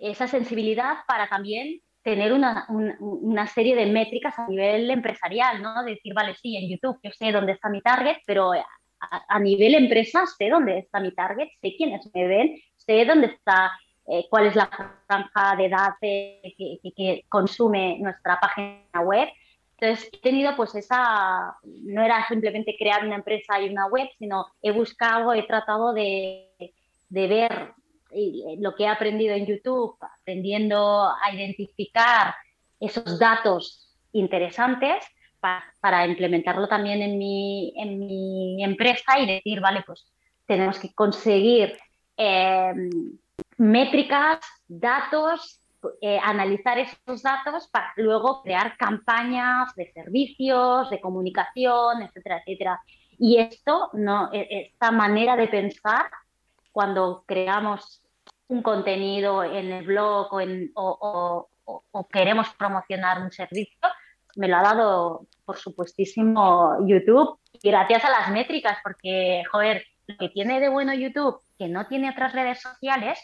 esa 0.00 0.26
sensibilidad 0.28 0.98
para 1.06 1.28
también 1.28 1.81
tener 2.02 2.32
una, 2.32 2.66
una, 2.68 3.46
serie 3.46 3.76
de 3.76 3.86
métricas 3.86 4.38
a 4.38 4.46
nivel 4.48 4.90
empresarial, 4.90 5.62
¿no? 5.62 5.84
Decir, 5.84 6.14
vale, 6.14 6.34
sí, 6.34 6.56
en 6.56 6.68
YouTube 6.68 6.98
yo 7.02 7.10
sé 7.12 7.32
dónde 7.32 7.52
está 7.52 7.68
mi 7.68 7.80
target, 7.80 8.16
pero 8.26 8.52
a, 8.52 8.64
a 9.28 9.38
nivel 9.38 9.74
empresa 9.74 10.24
sé 10.26 10.48
dónde 10.48 10.78
está 10.78 11.00
mi 11.00 11.12
target, 11.12 11.48
sé 11.60 11.74
quiénes 11.76 12.08
me 12.14 12.26
ven, 12.26 12.56
sé 12.76 13.04
dónde 13.04 13.28
está, 13.28 13.72
eh, 14.06 14.26
cuál 14.28 14.46
es 14.46 14.56
la 14.56 14.68
franja 15.06 15.56
de 15.56 15.66
edad 15.66 15.94
que, 16.00 16.54
que, 16.96 17.24
consume 17.28 17.98
nuestra 18.00 18.38
página 18.40 19.00
web. 19.04 19.28
Entonces, 19.78 20.10
he 20.12 20.18
tenido 20.20 20.54
pues 20.56 20.74
esa, 20.74 21.56
no 21.64 22.02
era 22.02 22.26
simplemente 22.28 22.76
crear 22.78 23.04
una 23.04 23.16
empresa 23.16 23.60
y 23.60 23.68
una 23.68 23.86
web, 23.86 24.08
sino 24.18 24.46
he 24.60 24.70
buscado, 24.72 25.32
he 25.34 25.42
tratado 25.44 25.92
de, 25.92 26.50
de 27.08 27.26
ver 27.26 27.72
eh, 28.14 28.56
lo 28.58 28.74
que 28.74 28.84
he 28.84 28.88
aprendido 28.88 29.34
en 29.34 29.46
YouTube, 29.46 29.96
aprendiendo 30.00 31.08
a 31.08 31.32
identificar 31.32 32.34
esos 32.80 33.18
datos 33.18 33.96
interesantes 34.12 35.04
para, 35.80 36.06
implementarlo 36.06 36.68
también 36.68 37.02
en 37.02 37.18
mi, 37.18 37.72
en 37.76 37.98
mi, 37.98 38.62
empresa 38.62 39.18
y 39.18 39.26
decir, 39.26 39.60
vale, 39.60 39.82
pues 39.84 40.06
tenemos 40.46 40.78
que 40.78 40.92
conseguir 40.94 41.76
em, 42.16 43.18
métricas, 43.56 44.38
datos, 44.68 45.60
eh, 46.00 46.18
analizar 46.22 46.78
esos 46.78 47.22
datos 47.22 47.68
para 47.68 47.92
luego 47.96 48.42
crear 48.42 48.76
campañas 48.76 49.74
de 49.74 49.90
servicios, 49.92 50.90
de 50.90 51.00
comunicación, 51.00 52.02
etcétera, 52.02 52.38
etcétera. 52.38 52.80
Y 53.18 53.38
esto, 53.38 53.90
no, 53.94 54.30
e, 54.32 54.68
esta 54.70 54.92
manera 54.92 55.34
de 55.36 55.48
pensar, 55.48 56.06
cuando 56.70 57.24
creamos 57.26 58.01
un 58.52 58.62
contenido 58.62 59.42
en 59.42 59.72
el 59.72 59.86
blog 59.86 60.34
o, 60.34 60.40
en, 60.40 60.70
o, 60.74 61.48
queremos 62.12 62.50
promocionar 62.50 63.22
un 63.22 63.32
servicio, 63.32 63.88
me 64.36 64.46
lo 64.46 64.56
ha 64.56 64.62
dado, 64.62 65.26
por 65.46 65.56
supuestísimo, 65.56 66.76
YouTube. 66.86 67.38
Y 67.62 67.70
gracias 67.70 68.04
a 68.04 68.10
las 68.10 68.30
métricas, 68.30 68.76
porque, 68.82 69.42
joder, 69.50 69.86
lo 70.06 70.18
que 70.18 70.28
tiene 70.28 70.60
de 70.60 70.68
bueno 70.68 70.92
YouTube, 70.92 71.40
que 71.58 71.68
no 71.68 71.86
tiene 71.86 72.10
otras 72.10 72.34
redes 72.34 72.60
sociales, 72.60 73.18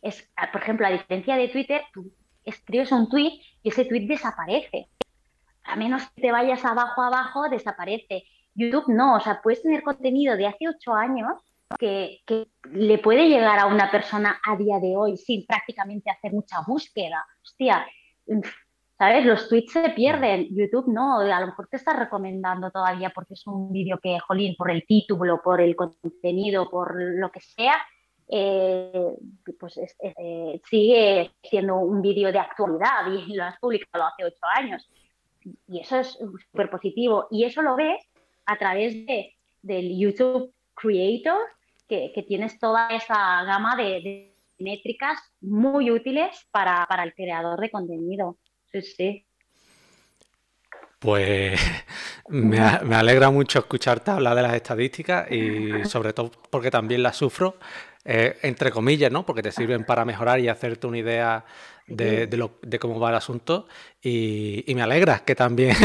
es, 0.00 0.30
por 0.52 0.62
ejemplo, 0.62 0.86
a 0.86 0.90
diferencia 0.90 1.36
de 1.36 1.48
Twitter, 1.48 1.82
tú 1.92 2.12
escribes 2.44 2.92
un 2.92 3.08
tweet 3.08 3.40
y 3.64 3.70
ese 3.70 3.84
tweet 3.84 4.06
desaparece. 4.06 4.88
A 5.64 5.74
menos 5.74 6.08
que 6.10 6.22
te 6.22 6.32
vayas 6.32 6.64
abajo, 6.64 7.02
abajo, 7.02 7.48
desaparece. 7.48 8.22
YouTube 8.54 8.86
no, 8.88 9.16
o 9.16 9.20
sea, 9.20 9.40
puedes 9.42 9.62
tener 9.62 9.82
contenido 9.82 10.36
de 10.36 10.46
hace 10.46 10.68
ocho 10.68 10.94
años 10.94 11.32
que, 11.78 12.20
le 12.72 12.98
puede 12.98 13.28
llegar 13.28 13.58
a 13.58 13.66
una 13.66 13.90
persona 13.90 14.40
a 14.46 14.56
día 14.56 14.78
de 14.78 14.96
hoy 14.96 15.16
sin 15.16 15.46
prácticamente 15.46 16.10
hacer 16.10 16.32
mucha 16.32 16.56
búsqueda. 16.66 17.24
Hostia, 17.42 17.86
¿sabes? 18.98 19.24
Los 19.24 19.48
tweets 19.48 19.72
se 19.72 19.90
pierden, 19.90 20.48
YouTube 20.50 20.92
no, 20.92 21.20
a 21.20 21.40
lo 21.40 21.46
mejor 21.46 21.68
te 21.68 21.76
está 21.76 21.94
recomendando 21.94 22.70
todavía 22.70 23.10
porque 23.10 23.34
es 23.34 23.46
un 23.46 23.72
vídeo 23.72 23.98
que, 24.02 24.18
jolín, 24.20 24.54
por 24.56 24.70
el 24.70 24.84
título, 24.86 25.40
por 25.42 25.60
el 25.60 25.74
contenido, 25.74 26.68
por 26.68 26.94
lo 27.00 27.30
que 27.30 27.40
sea, 27.40 27.74
eh, 28.28 29.16
pues 29.58 29.78
eh, 29.78 30.60
sigue 30.68 31.32
siendo 31.42 31.76
un 31.76 32.00
vídeo 32.00 32.30
de 32.30 32.38
actualidad 32.38 33.10
y 33.10 33.34
lo 33.34 33.44
has 33.44 33.58
publicado 33.58 34.04
hace 34.04 34.24
ocho 34.24 34.46
años. 34.54 34.88
Y 35.66 35.80
eso 35.80 35.98
es 35.98 36.18
súper 36.50 36.70
positivo. 36.70 37.26
Y 37.30 37.44
eso 37.44 37.62
lo 37.62 37.76
ves 37.76 38.06
a 38.46 38.56
través 38.56 38.94
de, 39.06 39.34
del 39.62 39.98
YouTube 39.98 40.54
Creator 40.74 41.38
que, 41.90 42.24
tienes 42.26 42.58
toda 42.58 42.88
esa 42.88 43.42
gama 43.44 43.76
de, 43.76 44.36
métricas 44.58 45.18
muy 45.40 45.90
útiles 45.90 46.46
para, 46.50 46.86
el 47.02 47.14
creador 47.14 47.60
de 47.60 47.70
contenido. 47.70 48.38
Sí, 48.70 48.82
sí. 48.82 49.26
Pues 50.98 51.58
me, 52.28 52.58
alegra 52.60 53.30
mucho 53.30 53.60
escucharte 53.60 54.10
hablar 54.10 54.36
de 54.36 54.42
las 54.42 54.54
estadísticas 54.54 55.30
y 55.30 55.84
sobre 55.84 56.12
todo 56.12 56.30
porque 56.50 56.70
también 56.70 57.02
las 57.02 57.16
sufro, 57.16 57.56
eh, 58.04 58.38
entre 58.42 58.70
comillas, 58.70 59.12
¿no? 59.12 59.26
Porque 59.26 59.42
te 59.42 59.52
sirven 59.52 59.84
para 59.84 60.04
mejorar 60.04 60.40
y 60.40 60.48
hacerte 60.48 60.86
una 60.86 60.98
idea 60.98 61.44
de, 61.86 62.78
cómo 62.80 62.98
va 62.98 63.10
el 63.10 63.16
asunto. 63.16 63.66
Y, 64.02 64.64
me 64.74 64.82
alegra 64.82 65.18
que 65.18 65.34
también 65.34 65.76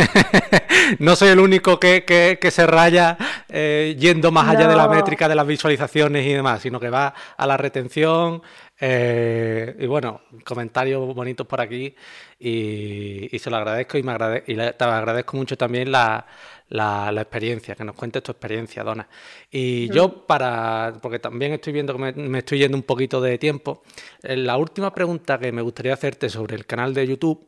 no 0.99 1.16
soy 1.16 1.30
el 1.30 1.39
único 1.39 1.80
que, 1.80 2.38
se 2.49 2.68
raya 2.68 3.18
eh, 3.49 3.95
yendo 3.99 4.32
más 4.32 4.47
allá 4.47 4.68
de 4.68 4.76
la 4.76 4.88
métrica 4.88 5.28
de 5.28 5.36
las 5.36 5.45
visualizaciones 5.45 6.26
y 6.26 6.34
demás, 6.34 6.61
sino 6.61 6.80
que 6.80 6.89
va 6.89 7.13
a 7.36 7.47
la 7.47 7.57
retención 7.57 8.41
eh, 8.80 9.76
y 9.80 9.88
bueno, 9.88 10.21
comentarios 10.43 11.15
bonitos 11.15 11.47
por 11.47 11.61
aquí 11.61 11.95
y, 12.39 13.30
se 13.39 13.49
lo 13.49 13.57
agradezco 13.57 13.97
y, 13.97 14.03
me 14.03 14.13
y 14.47 14.55
te 14.55 14.84
agradezco 14.84 15.38
mucho 15.38 15.57
también 15.57 15.91
la, 15.91 16.26
la, 16.69 17.21
experiencia, 17.21 17.76
que 17.76 17.84
nos 17.86 17.95
cuentes 17.95 18.23
tu 18.23 18.32
experiencia, 18.32 18.84
Dona. 18.84 19.07
Y 19.49 19.89
yo 19.89 20.26
para, 20.26 20.93
porque 21.01 21.19
también 21.19 21.53
estoy 21.53 21.73
viendo 21.73 21.93
que 21.95 22.13
me, 22.13 22.39
estoy 22.39 22.59
yendo 22.59 22.78
un 22.78 22.84
poquito 22.84 23.21
de 23.21 23.38
tiempo, 23.38 23.84
eh, 24.23 24.36
la 24.36 24.57
última 24.57 24.93
pregunta 24.93 25.39
que 25.39 25.51
me 25.51 25.61
gustaría 25.61 25.93
hacerte 25.93 26.30
sobre 26.30 26.55
el 26.55 26.65
canal 26.65 26.93
de 26.93 27.07
YouTube 27.07 27.47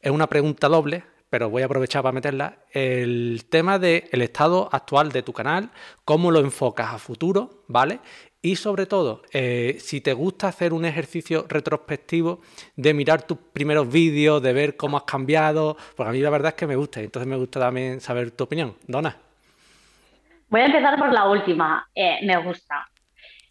es 0.00 0.10
una 0.10 0.26
pregunta 0.26 0.68
doble, 0.68 1.04
pero 1.30 1.50
voy 1.50 1.62
a 1.62 1.66
aprovechar 1.66 2.02
para 2.02 2.12
meterla. 2.12 2.58
El 2.70 3.44
tema 3.48 3.78
del 3.78 4.22
estado 4.22 4.68
actual 4.72 5.10
de 5.10 5.22
tu 5.22 5.32
canal, 5.32 5.70
cómo 6.04 6.30
lo 6.30 6.40
enfocas 6.40 6.94
a 6.94 6.98
futuro, 6.98 7.64
¿vale? 7.66 8.00
Y 8.46 8.54
sobre 8.54 8.86
todo, 8.86 9.22
eh, 9.32 9.74
si 9.80 10.00
te 10.00 10.12
gusta 10.12 10.46
hacer 10.46 10.72
un 10.72 10.84
ejercicio 10.84 11.46
retrospectivo 11.48 12.42
de 12.76 12.94
mirar 12.94 13.22
tus 13.22 13.38
primeros 13.38 13.90
vídeos, 13.90 14.40
de 14.40 14.52
ver 14.52 14.76
cómo 14.76 14.98
has 14.98 15.02
cambiado, 15.02 15.76
porque 15.96 16.10
a 16.10 16.12
mí 16.12 16.20
la 16.20 16.30
verdad 16.30 16.50
es 16.50 16.54
que 16.54 16.68
me 16.68 16.76
gusta, 16.76 17.00
entonces 17.00 17.26
me 17.26 17.34
gusta 17.34 17.58
también 17.58 18.00
saber 18.00 18.30
tu 18.30 18.44
opinión. 18.44 18.76
Dona. 18.86 19.16
Voy 20.48 20.60
a 20.60 20.66
empezar 20.66 20.96
por 20.96 21.12
la 21.12 21.28
última, 21.28 21.88
eh, 21.92 22.20
me 22.22 22.36
gusta. 22.36 22.88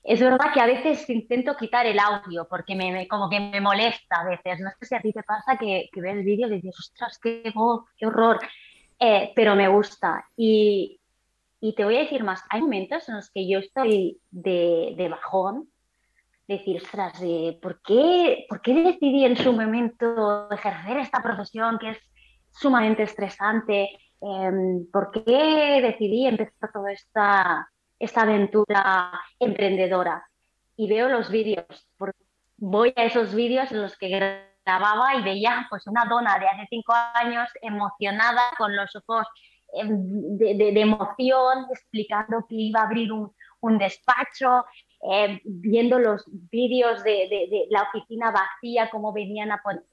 Es 0.02 0.22
verdad 0.22 0.54
que 0.54 0.62
a 0.62 0.66
veces 0.66 1.10
intento 1.10 1.58
quitar 1.58 1.86
el 1.86 2.00
audio 2.00 2.48
porque 2.50 2.74
me, 2.74 3.06
como 3.10 3.30
que 3.30 3.42
me 3.42 3.60
molesta 3.60 4.22
a 4.22 4.30
veces. 4.30 4.62
No 4.62 4.70
sé 4.80 4.86
si 4.86 4.96
a 4.96 5.02
ti 5.02 5.12
te 5.12 5.24
pasa 5.24 5.58
que, 5.58 5.90
que 5.92 6.00
ves 6.00 6.16
el 6.16 6.24
vídeo 6.24 6.48
y 6.48 6.62
dices, 6.62 6.74
ostras, 6.80 7.20
qué, 7.22 7.44
qué 7.98 8.06
horror. 8.06 8.40
Eh, 8.98 9.34
pero 9.36 9.58
me 9.58 9.68
gusta. 9.68 10.24
Y, 10.38 11.02
y 11.66 11.74
te 11.74 11.84
voy 11.84 11.96
a 11.96 12.02
decir 12.02 12.24
más, 12.24 12.44
hay 12.52 12.62
momentos 12.62 13.10
en 13.10 13.16
los 13.16 13.32
que 13.32 13.50
yo 13.50 13.58
estoy 13.58 14.22
de, 14.30 14.94
de 14.96 15.10
bajón, 15.10 15.68
decir, 16.48 16.78
ostras, 16.78 17.20
¿por, 17.60 17.82
qué, 17.82 18.46
¿por 18.48 18.62
qué 18.62 18.76
decidí 18.76 19.26
en 19.26 19.36
su 19.36 19.52
momento 19.52 20.48
ejercer 20.52 20.98
esta 20.98 21.24
profesión 21.24 21.80
que 21.80 21.90
es 21.90 21.98
sumamente 22.52 23.02
estresante? 23.02 23.90
Em, 24.22 24.86
¿Por 24.94 25.10
qué 25.10 25.82
decidí 25.82 26.28
empezar 26.28 26.72
toda 26.72 26.92
esta, 26.92 27.68
esta 27.98 28.22
aventura 28.22 29.12
emprendedora? 29.40 30.24
Y 30.78 30.88
veo 30.88 31.10
los 31.10 31.32
vídeos, 31.32 31.90
voy 32.58 32.94
a 32.96 33.06
esos 33.06 33.34
vídeos 33.34 33.72
en 33.72 33.82
los 33.82 33.98
que 33.98 34.10
grababa 34.64 35.16
y 35.16 35.24
veía 35.24 35.66
pues 35.72 35.88
una 35.88 36.06
dona 36.06 36.38
de 36.38 36.46
hace 36.46 36.68
cinco 36.70 36.94
años 37.16 37.50
emocionada 37.64 38.52
con 38.56 38.76
los 38.76 38.96
ojos 38.96 39.26
Em, 39.78 40.38
de, 40.38 40.80
emoción, 40.80 41.66
explicando 41.70 42.46
que 42.48 42.56
iba 42.56 42.80
a 42.80 42.86
abrir 42.86 43.12
un, 43.12 43.78
despacho, 43.78 44.64
em, 45.02 45.42
viendo 45.44 46.00
los 46.00 46.24
vídeos 46.50 47.04
de, 47.04 47.68
la 47.70 47.84
oficina 47.84 48.32
vacía, 48.32 48.90
cómo 48.90 49.12
venían 49.12 49.52
a 49.52 49.62
poner. 49.62 49.84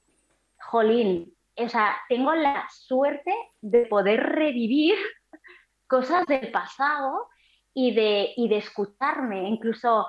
Jolín, 0.61 1.35
o 1.57 1.68
sea, 1.68 1.97
tengo 2.09 2.33
la 2.33 2.64
suerte 2.70 3.35
de 3.61 3.87
poder 3.87 4.20
revivir 4.20 4.95
cosas 5.89 6.26
del 6.26 6.53
pasado 6.53 7.28
y 7.74 7.93
de, 7.93 8.35
y 8.37 8.49
de 8.49 8.59
escucharme, 8.59 9.49
incluso 9.49 10.07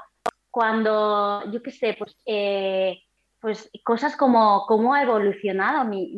cuando, 0.51 1.49
yo 1.51 1.63
qué 1.63 1.71
sé, 1.71 1.95
pues 1.97 2.15
eh, 2.28 2.99
pues 3.44 3.70
cosas 3.84 4.16
como 4.16 4.66
cómo 4.68 4.94
ha 4.94 5.02
evolucionado 5.02 5.84
mi, 5.84 6.16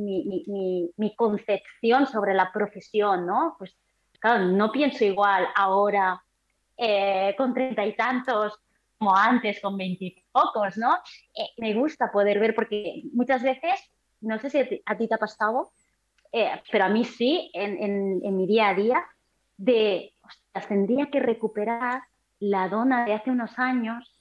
mi, 0.95 1.15
concepción 1.15 2.05
sobre 2.05 2.35
la 2.35 2.51
profesión, 2.51 3.25
¿no? 3.25 3.55
Pues 3.57 3.75
claro, 4.19 4.45
no 4.45 4.71
pienso 4.71 5.03
igual 5.03 5.47
ahora 5.55 6.21
eh, 6.77 7.33
con 7.35 7.55
treinta 7.55 7.83
y 7.83 7.95
tantos 7.95 8.59
como 8.99 9.15
antes 9.17 9.59
con 9.59 9.75
veintipocos, 9.75 10.77
¿no? 10.77 10.97
Eh, 11.33 11.49
me 11.57 11.73
gusta 11.73 12.11
poder 12.11 12.37
ver 12.39 12.53
porque 12.53 13.01
muchas 13.11 13.41
veces, 13.41 13.73
no 14.21 14.37
sé 14.37 14.51
si 14.51 14.83
a 14.85 14.95
ti 14.95 15.07
te 15.07 15.15
ha 15.15 15.17
pasado, 15.17 15.71
eh, 16.31 16.61
pero 16.71 16.85
a 16.85 16.89
mí 16.89 17.05
sí, 17.05 17.49
en, 17.55 18.21
en, 18.23 18.37
mi 18.37 18.45
día 18.45 18.69
a 18.69 18.75
día, 18.75 19.03
de, 19.57 20.13
ostras, 20.21 20.67
tendría 20.67 21.07
que 21.07 21.21
recuperar 21.21 22.03
la 22.39 22.69
dona 22.69 23.03
de 23.03 23.13
hace 23.13 23.31
unos 23.31 23.57
años 23.57 24.15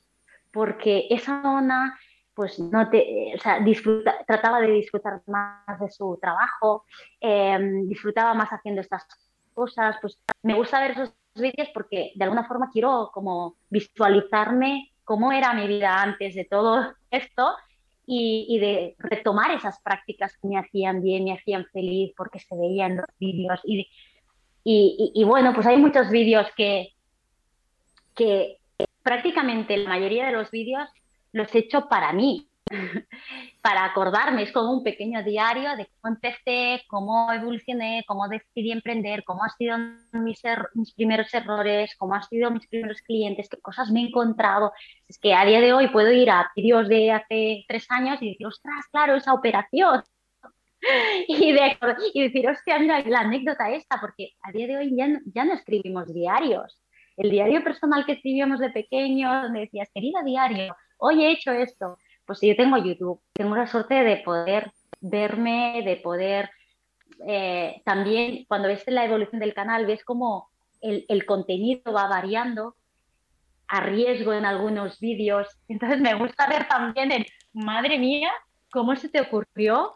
porque 0.54 1.08
esa 1.10 1.42
dona 1.42 1.98
pues 2.34 2.58
no 2.58 2.90
te, 2.90 3.32
o 3.36 3.40
sea, 3.40 3.60
disfruta, 3.60 4.16
trataba 4.26 4.60
de 4.60 4.72
disfrutar 4.72 5.22
más 5.26 5.80
de 5.80 5.90
su 5.90 6.18
trabajo, 6.20 6.84
em, 7.20 7.88
disfrutaba 7.88 8.34
más 8.34 8.50
haciendo 8.50 8.80
estas 8.80 9.06
cosas, 9.54 9.96
pues 10.00 10.18
me 10.42 10.54
gusta 10.54 10.80
ver 10.80 10.92
esos 10.92 11.14
vídeos 11.34 11.68
porque 11.72 12.12
de 12.14 12.24
alguna 12.24 12.44
forma 12.44 12.70
quiero 12.72 13.10
como 13.12 13.56
visualizarme 13.70 14.92
cómo 15.04 15.32
era 15.32 15.52
mi 15.52 15.66
vida 15.66 16.02
antes 16.02 16.34
de 16.34 16.44
todo 16.44 16.94
esto 17.10 17.54
y, 18.06 18.58
de 18.58 18.96
retomar 18.98 19.50
esas 19.52 19.80
prácticas 19.80 20.36
que 20.36 20.48
me 20.48 20.58
hacían 20.58 21.02
bien, 21.02 21.24
me 21.24 21.32
hacían 21.32 21.64
feliz 21.72 22.12
porque 22.16 22.38
se 22.38 22.54
veían 22.56 22.96
los 22.96 23.06
vídeos 23.18 23.60
y, 23.64 23.88
y, 24.62 25.12
y 25.14 25.24
bueno, 25.24 25.54
pues 25.54 25.66
hay 25.66 25.78
muchos 25.78 26.10
vídeos 26.10 26.46
que, 26.54 26.92
que 28.14 28.58
prácticamente 29.02 29.76
la 29.76 29.88
mayoría 29.88 30.26
de 30.26 30.32
los 30.32 30.50
vídeos 30.50 30.88
los 31.34 31.52
he 31.54 31.58
hecho 31.58 31.88
para 31.88 32.12
mí, 32.12 32.48
para 33.60 33.84
acordarme. 33.84 34.44
Es 34.44 34.52
como 34.52 34.72
un 34.72 34.84
pequeño 34.84 35.22
diario 35.24 35.76
de 35.76 35.88
cómo 36.00 36.14
empecé, 36.14 36.82
cómo 36.86 37.32
evolucioné, 37.32 38.04
cómo 38.06 38.28
decidí 38.28 38.70
emprender, 38.70 39.24
cómo 39.24 39.42
han 39.42 39.50
sido 39.50 39.76
mis, 40.12 40.42
er-, 40.44 40.68
mis 40.74 40.94
primeros 40.94 41.34
errores, 41.34 41.94
cómo 41.98 42.14
han 42.14 42.22
sido 42.22 42.50
mis 42.50 42.66
primeros 42.68 43.02
clientes, 43.02 43.48
qué 43.48 43.60
cosas 43.60 43.90
me 43.90 44.00
he 44.00 44.06
encontrado. 44.06 44.72
Es 45.08 45.18
que 45.18 45.34
a 45.34 45.44
día 45.44 45.60
de 45.60 45.72
hoy 45.72 45.88
puedo 45.88 46.12
ir 46.12 46.30
a 46.30 46.50
vídeos 46.54 46.88
de 46.88 47.10
hace 47.10 47.64
tres 47.68 47.86
años 47.90 48.22
y 48.22 48.30
decir, 48.30 48.46
ostras, 48.46 48.86
claro, 48.90 49.16
esa 49.16 49.34
operación. 49.34 50.02
Y, 51.28 52.20
decir, 52.20 52.46
hostia, 52.46 52.78
mira 52.78 53.00
la 53.06 53.20
anécdota 53.20 53.70
esta, 53.70 53.98
porque 53.98 54.32
a 54.42 54.52
día 54.52 54.66
de 54.66 54.76
hoy 54.76 54.94
ya 55.34 55.44
no 55.46 55.54
escribimos 55.54 56.12
diarios. 56.12 56.78
El 57.16 57.30
diario 57.30 57.64
personal 57.64 58.04
que 58.04 58.12
escribíamos 58.12 58.60
de 58.60 58.68
pequeño, 58.68 59.44
donde 59.44 59.60
decías, 59.60 59.88
querida 59.94 60.22
diario, 60.22 60.76
hoy 61.04 61.24
he 61.24 61.30
hecho 61.32 61.52
esto. 61.52 61.98
Pues 62.26 62.40
yo 62.40 62.56
tengo 62.56 62.78
YouTube, 62.78 63.20
tengo 63.34 63.54
la 63.54 63.66
suerte 63.66 64.02
de 64.02 64.16
poder 64.18 64.72
verme, 65.00 65.82
de 65.84 65.96
poder 65.96 66.50
eh, 67.26 67.82
también, 67.84 68.44
cuando 68.48 68.68
ves 68.68 68.84
la 68.86 69.04
evolución 69.04 69.40
del 69.40 69.54
canal, 69.54 69.86
ves 69.86 70.04
cómo 70.04 70.48
el, 70.80 71.24
contenido 71.26 71.92
va 71.92 72.08
variando 72.08 72.74
a 73.68 73.80
riesgo 73.80 74.32
en 74.32 74.46
algunos 74.46 74.98
vídeos. 75.00 75.48
Entonces 75.68 76.00
me 76.00 76.14
gusta 76.14 76.46
ver 76.46 76.66
también 76.68 77.12
el, 77.12 77.26
madre 77.52 77.98
mía, 77.98 78.30
cómo 78.70 78.96
se 78.96 79.08
te 79.08 79.20
ocurrió 79.20 79.92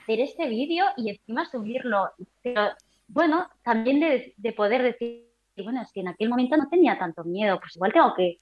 hacer 0.00 0.20
este 0.20 0.48
vídeo 0.48 0.86
y 0.96 1.10
encima 1.10 1.44
subirlo. 1.46 2.10
Pero 2.42 2.70
bueno, 3.08 3.48
también 3.62 4.00
de, 4.00 4.52
poder 4.52 4.82
decir, 4.82 5.24
bueno, 5.56 5.82
es 5.82 5.92
que 5.92 6.00
en 6.00 6.08
aquel 6.08 6.28
momento 6.28 6.56
no 6.56 6.68
tenía 6.68 6.98
tanto 6.98 7.24
miedo, 7.24 7.58
pues 7.60 7.76
igual 7.76 7.92
tengo 7.92 8.14
que 8.14 8.40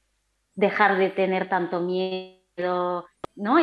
dejar 0.55 0.96
de 0.98 1.11
tener 1.11 1.48
tanto 1.48 1.80
miedo, 1.80 3.07
¿no? 3.34 3.59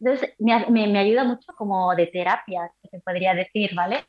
Entonces, 0.00 0.34
me, 0.38 0.98
ayuda 0.98 1.24
mucho 1.24 1.52
como 1.56 1.94
de 1.94 2.06
terapia, 2.06 2.70
se 2.90 3.00
podría 3.00 3.34
decir, 3.34 3.74
¿vale? 3.74 4.04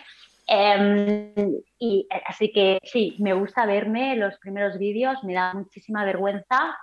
Em, 0.48 1.34
y 1.78 2.08
así 2.26 2.52
que 2.52 2.80
sí, 2.84 3.16
me 3.20 3.34
gusta 3.34 3.66
verme 3.66 4.16
los 4.16 4.38
primeros 4.40 4.78
vídeos, 4.78 5.24
me 5.24 5.34
da 5.34 5.54
muchísima 5.54 6.06
vergüenza, 6.06 6.78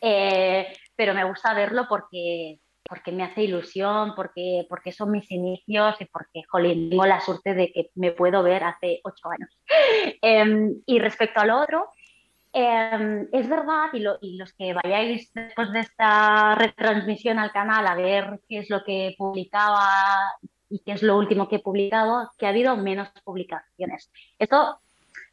eh, 0.00 0.66
pero 0.94 1.14
me 1.14 1.24
gusta 1.24 1.52
verlo 1.54 1.86
porque, 1.88 2.60
porque 2.88 3.12
me 3.12 3.24
hace 3.24 3.42
ilusión, 3.42 4.14
porque, 4.14 4.66
porque 4.68 4.92
son 4.92 5.10
mis 5.10 5.30
inicios 5.30 5.96
y 6.00 6.06
porque, 6.06 6.42
jolín, 6.48 6.90
tengo 6.90 7.06
la 7.06 7.20
suerte 7.20 7.54
de 7.54 7.72
que 7.72 7.90
me 7.94 8.12
puedo 8.12 8.42
ver 8.42 8.64
hace 8.64 9.00
ocho 9.04 9.28
años. 9.28 9.58
Em, 10.22 10.82
y 10.86 10.98
respecto 10.98 11.40
al 11.40 11.50
otro, 11.50 11.88
Em, 12.58 13.28
es 13.32 13.50
verdad, 13.50 13.90
y, 13.92 14.00
los 14.38 14.52
que 14.54 14.72
vayáis 14.72 15.30
después 15.34 15.70
de 15.72 15.80
esta 15.80 16.54
retransmisión 16.54 17.38
al 17.38 17.52
canal 17.52 17.86
a 17.86 17.94
ver 17.94 18.40
qué 18.48 18.60
es 18.60 18.70
lo 18.70 18.82
que 18.82 19.14
publicaba 19.18 19.86
y 20.70 20.78
qué 20.78 20.92
es 20.92 21.02
lo 21.02 21.18
último 21.18 21.50
que 21.50 21.56
he 21.56 21.58
publicado, 21.58 22.30
que 22.38 22.46
ha 22.46 22.48
habido 22.48 22.74
menos 22.78 23.10
publicaciones. 23.24 24.10
Esto 24.38 24.80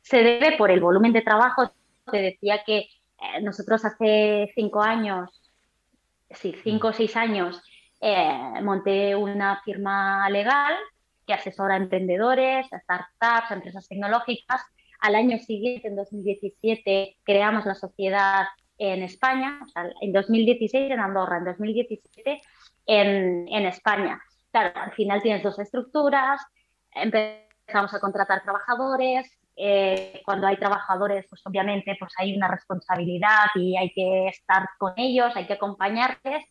se 0.01 0.17
debe 0.21 0.57
por 0.57 0.69
el 0.69 0.81
volumen 0.81 1.13
de 1.13 1.21
trabajo. 1.21 1.71
Te 2.11 2.21
decía 2.21 2.61
que 2.65 2.79
eh, 2.79 3.41
nosotros 3.41 3.85
hace 3.85 4.51
cinco 4.53 4.81
años, 4.81 5.29
sí, 6.29 6.53
cinco 6.61 6.89
o 6.89 6.93
seis 6.93 7.15
años, 7.15 7.63
eh, 8.01 8.61
monté 8.61 9.15
una 9.15 9.61
firma 9.63 10.29
legal 10.29 10.75
que 11.25 11.33
asesora 11.33 11.75
a 11.75 11.77
emprendedores, 11.77 12.67
a 12.73 12.81
startups, 12.81 13.49
a 13.49 13.53
empresas 13.53 13.87
tecnológicas 13.87 14.61
al 15.03 15.15
año 15.15 15.37
siguiente, 15.37 15.89
en 15.89 15.97
2017, 15.97 17.17
creamos 17.23 17.65
la 17.65 17.75
sociedad 17.75 18.45
en 18.77 19.03
España, 19.03 19.59
en 19.99 20.13
2016 20.13 20.91
en 20.91 20.99
Andorra, 20.99 21.39
en 21.39 21.43
2017 21.43 22.41
en, 22.85 23.47
en 23.49 23.65
España. 23.65 24.21
Claro, 24.51 24.71
al 24.79 24.93
final 24.93 25.21
tienes 25.21 25.43
dos 25.43 25.59
estructuras, 25.59 26.41
empezamos 26.91 27.93
a 27.93 27.99
contratar 27.99 28.43
trabajadores, 28.43 29.29
eh, 29.57 30.21
cuando 30.23 30.47
hay 30.47 30.55
trabajadores, 30.55 31.25
pues 31.29 31.41
obviamente 31.45 31.97
pues 31.99 32.13
hay 32.17 32.37
una 32.37 32.47
responsabilidad 32.47 33.47
y 33.55 33.75
hay 33.75 33.91
que 33.91 34.29
estar 34.29 34.69
con 34.77 34.93
ellos, 34.95 35.35
hay 35.35 35.45
que 35.47 35.53
acompañarles. 35.53 36.45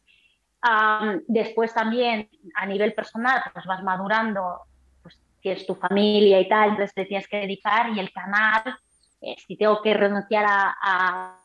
después 1.26 1.72
también 1.72 2.28
a 2.54 2.66
nivel 2.66 2.92
personal, 2.92 3.42
pues 3.54 3.64
vas 3.64 3.82
madurando 3.82 4.66
es 5.50 5.66
tu 5.66 5.74
familia 5.74 6.40
y 6.40 6.48
tal, 6.48 6.70
entonces 6.70 6.94
te 6.94 7.06
tienes 7.06 7.26
que 7.26 7.38
dedicar 7.38 7.90
y 7.90 7.98
el 7.98 8.12
canal, 8.12 8.62
eh, 9.20 9.34
si 9.44 9.56
tengo 9.56 9.82
que 9.82 9.94
renunciar 9.94 10.46
a, 10.46 11.42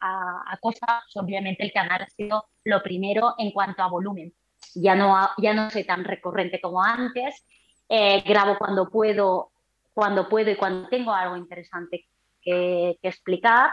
a, 0.00 0.58
cosas, 0.60 1.04
obviamente 1.14 1.64
el 1.64 1.72
canal 1.72 2.02
ha 2.02 2.08
sido 2.08 2.46
lo 2.64 2.82
primero 2.82 3.34
en 3.38 3.52
cuanto 3.52 3.82
a 3.82 3.88
volumen. 3.88 4.32
Ya 4.74 4.94
no, 4.94 5.16
ya 5.38 5.54
no 5.54 5.70
soy 5.70 5.84
tan 5.84 6.04
recurrente 6.04 6.60
como 6.60 6.82
antes, 6.82 7.46
eh, 7.88 8.22
grabo 8.22 8.58
cuando 8.58 8.90
puedo, 8.90 9.50
cuando 9.94 10.28
puedo 10.28 10.50
y 10.50 10.56
cuando 10.56 10.88
tengo 10.88 11.12
algo 11.12 11.36
interesante 11.36 12.06
que, 12.42 12.98
explicar, 13.02 13.70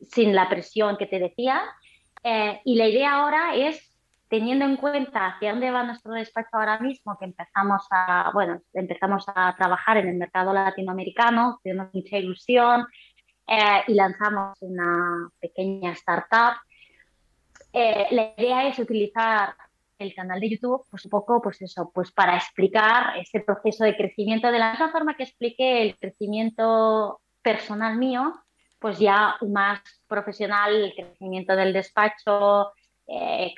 sin 0.00 0.34
la 0.34 0.48
presión 0.48 0.96
que 0.96 1.06
te 1.06 1.18
decía. 1.18 1.62
Eh, 2.24 2.60
y 2.64 2.76
la 2.76 2.88
idea 2.88 3.14
ahora 3.14 3.54
es 3.54 3.91
teniendo 4.32 4.64
en 4.64 4.78
cuenta 4.78 5.26
hacia 5.26 5.50
dónde 5.50 5.70
va 5.70 5.82
nuestro 5.82 6.14
despacho 6.14 6.48
ahora 6.52 6.78
mismo, 6.78 7.18
que 7.18 7.26
empezamos 7.26 7.82
a, 7.90 8.30
bueno, 8.32 8.62
empezamos 8.72 9.26
a 9.26 9.54
trabajar 9.58 9.98
en 9.98 10.08
el 10.08 10.16
mercado 10.16 10.54
latinoamericano, 10.54 11.60
tenemos 11.62 11.92
mucha 11.92 12.16
ilusión 12.16 12.86
eh, 13.46 13.82
y 13.88 13.92
lanzamos 13.92 14.56
una 14.62 15.28
pequeña 15.38 15.92
startup. 15.92 16.54
Eh, 17.74 18.06
la 18.12 18.32
idea 18.38 18.68
es 18.68 18.78
utilizar 18.78 19.54
el 19.98 20.14
canal 20.14 20.40
de 20.40 20.48
YouTube, 20.48 20.86
pues 20.88 21.04
un 21.04 21.10
poco, 21.10 21.42
pues 21.42 21.60
eso, 21.60 21.90
pues 21.92 22.10
para 22.10 22.34
explicar 22.36 23.18
ese 23.18 23.40
proceso 23.40 23.84
de 23.84 23.98
crecimiento 23.98 24.50
de 24.50 24.58
la 24.60 24.70
misma 24.70 24.90
forma 24.92 25.14
que 25.14 25.24
expliqué 25.24 25.82
el 25.82 25.98
crecimiento 25.98 27.20
personal 27.42 27.98
mío, 27.98 28.32
pues 28.78 28.98
ya 28.98 29.36
más 29.42 29.82
profesional, 30.08 30.74
el 30.74 30.94
crecimiento 30.94 31.54
del 31.54 31.74
despacho, 31.74 32.72
eh, 33.06 33.52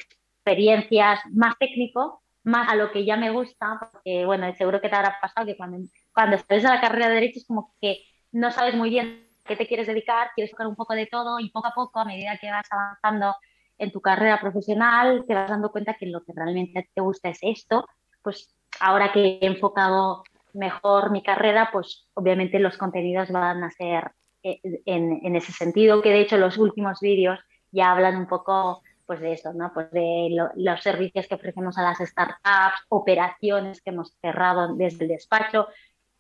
experiencias 0.45 1.21
más 1.33 1.55
técnico, 1.59 2.23
más 2.43 2.69
a 2.69 2.77
lo 2.77 2.93
que 2.93 3.07
ya 3.07 3.17
me 3.17 3.31
gusta, 3.31 3.79
porque 3.81 4.27
bueno, 4.27 4.53
seguro 4.57 4.81
que 4.81 4.91
te 4.91 4.97
habrá 4.97 5.17
pasado 5.21 5.47
que 5.47 5.57
cuando, 5.57 5.79
cuando 6.13 6.37
estás 6.37 6.65
a 6.67 6.75
la 6.75 6.81
carrera 6.83 7.09
de 7.09 7.15
Derecho 7.15 7.39
es 7.39 7.47
como 7.47 7.75
que 7.81 8.03
no 8.31 8.51
sabes 8.51 8.75
muy 8.75 8.91
bien 8.91 9.27
qué 9.47 9.57
te 9.57 9.67
quieres 9.67 9.87
dedicar, 9.87 10.29
quieres 10.35 10.51
tocar 10.51 10.67
un 10.67 10.77
poco 10.77 10.95
de 10.95 11.07
todo 11.07 11.41
y 11.41 11.51
poco 11.51 11.69
a 11.69 11.75
poco, 11.75 12.01
a 12.01 12.05
medida 12.05 12.37
que 12.39 12.51
vas 12.51 12.67
avanzando 12.71 13.35
en 13.79 13.91
tu 13.91 14.03
carrera 14.03 14.39
profesional, 14.39 15.25
te 15.27 15.35
vas 15.35 15.49
dando 15.49 15.73
cuenta 15.73 15.95
que 15.95 16.07
lo 16.07 16.23
que 16.23 16.33
realmente 16.37 16.91
te 16.95 17.01
gusta 17.01 17.31
es 17.31 17.39
esto, 17.41 17.87
pues 18.23 18.55
ahora 18.81 19.13
que 19.13 19.39
he 19.41 19.47
enfocado 19.47 20.25
mejor 20.53 21.11
mi 21.11 21.23
carrera, 21.23 21.71
pues 21.73 22.07
obviamente 22.13 22.59
los 22.59 22.77
contenidos 22.77 23.31
van 23.31 23.65
a 23.65 23.71
ser 23.71 24.13
eh, 24.43 24.61
en, 24.85 25.21
en 25.25 25.37
ese 25.37 25.53
sentido, 25.53 26.03
que 26.03 26.11
de 26.11 26.21
hecho 26.21 26.37
los 26.37 26.59
últimos 26.59 27.01
vídeos 27.01 27.41
ya 27.73 27.91
hablan 27.91 28.17
un 28.17 28.27
poco 28.27 28.83
pues 29.07 29.21
de 29.21 29.33
eso, 29.33 29.53
¿no? 29.53 29.73
Pues 29.73 29.91
de 29.91 30.37
los 30.57 30.83
servicios 30.83 31.27
que 31.27 31.35
ofrecemos 31.35 31.79
a 31.79 31.83
las 31.83 31.99
startups, 31.99 32.85
operaciones 32.89 33.81
que 33.81 33.91
hemos 33.91 34.17
cerrado 34.21 34.75
desde 34.75 35.05
el 35.05 35.11
despacho, 35.11 35.69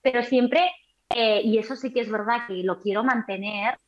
pero 0.02 0.22
siempre, 0.22 0.70
eh, 1.14 1.40
y 1.42 1.58
eso 1.58 1.76
sí 1.76 1.92
que 1.92 2.00
es 2.00 2.10
verdad 2.10 2.46
que 2.46 2.54
lo 2.62 2.80
quiero 2.80 3.04
mantener 3.04 3.78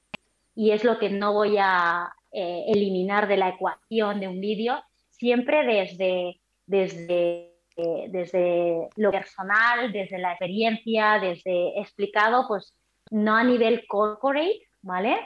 y 0.55 0.71
es 0.71 0.85
lo 0.85 0.99
que 0.99 1.11
no 1.11 1.33
voy 1.35 1.57
a 1.59 2.13
eh, 2.33 2.65
eliminar 2.69 3.29
de 3.29 3.37
la 3.37 3.51
ecuación 3.51 4.21
de 4.21 4.29
un 4.29 4.41
vídeo, 4.41 4.83
siempre 5.11 5.65
desde, 5.65 6.41
desde, 6.67 7.55
eh, 7.77 8.07
desde 8.09 8.89
lo 8.97 9.11
personal, 9.11 9.93
desde 9.93 10.19
la 10.19 10.33
experiencia, 10.33 11.19
desde 11.21 11.79
explicado, 11.81 12.47
pues 12.49 12.75
no 13.11 13.37
a 13.37 13.45
nivel 13.45 13.87
corporate, 13.87 14.61
¿vale? 14.83 15.17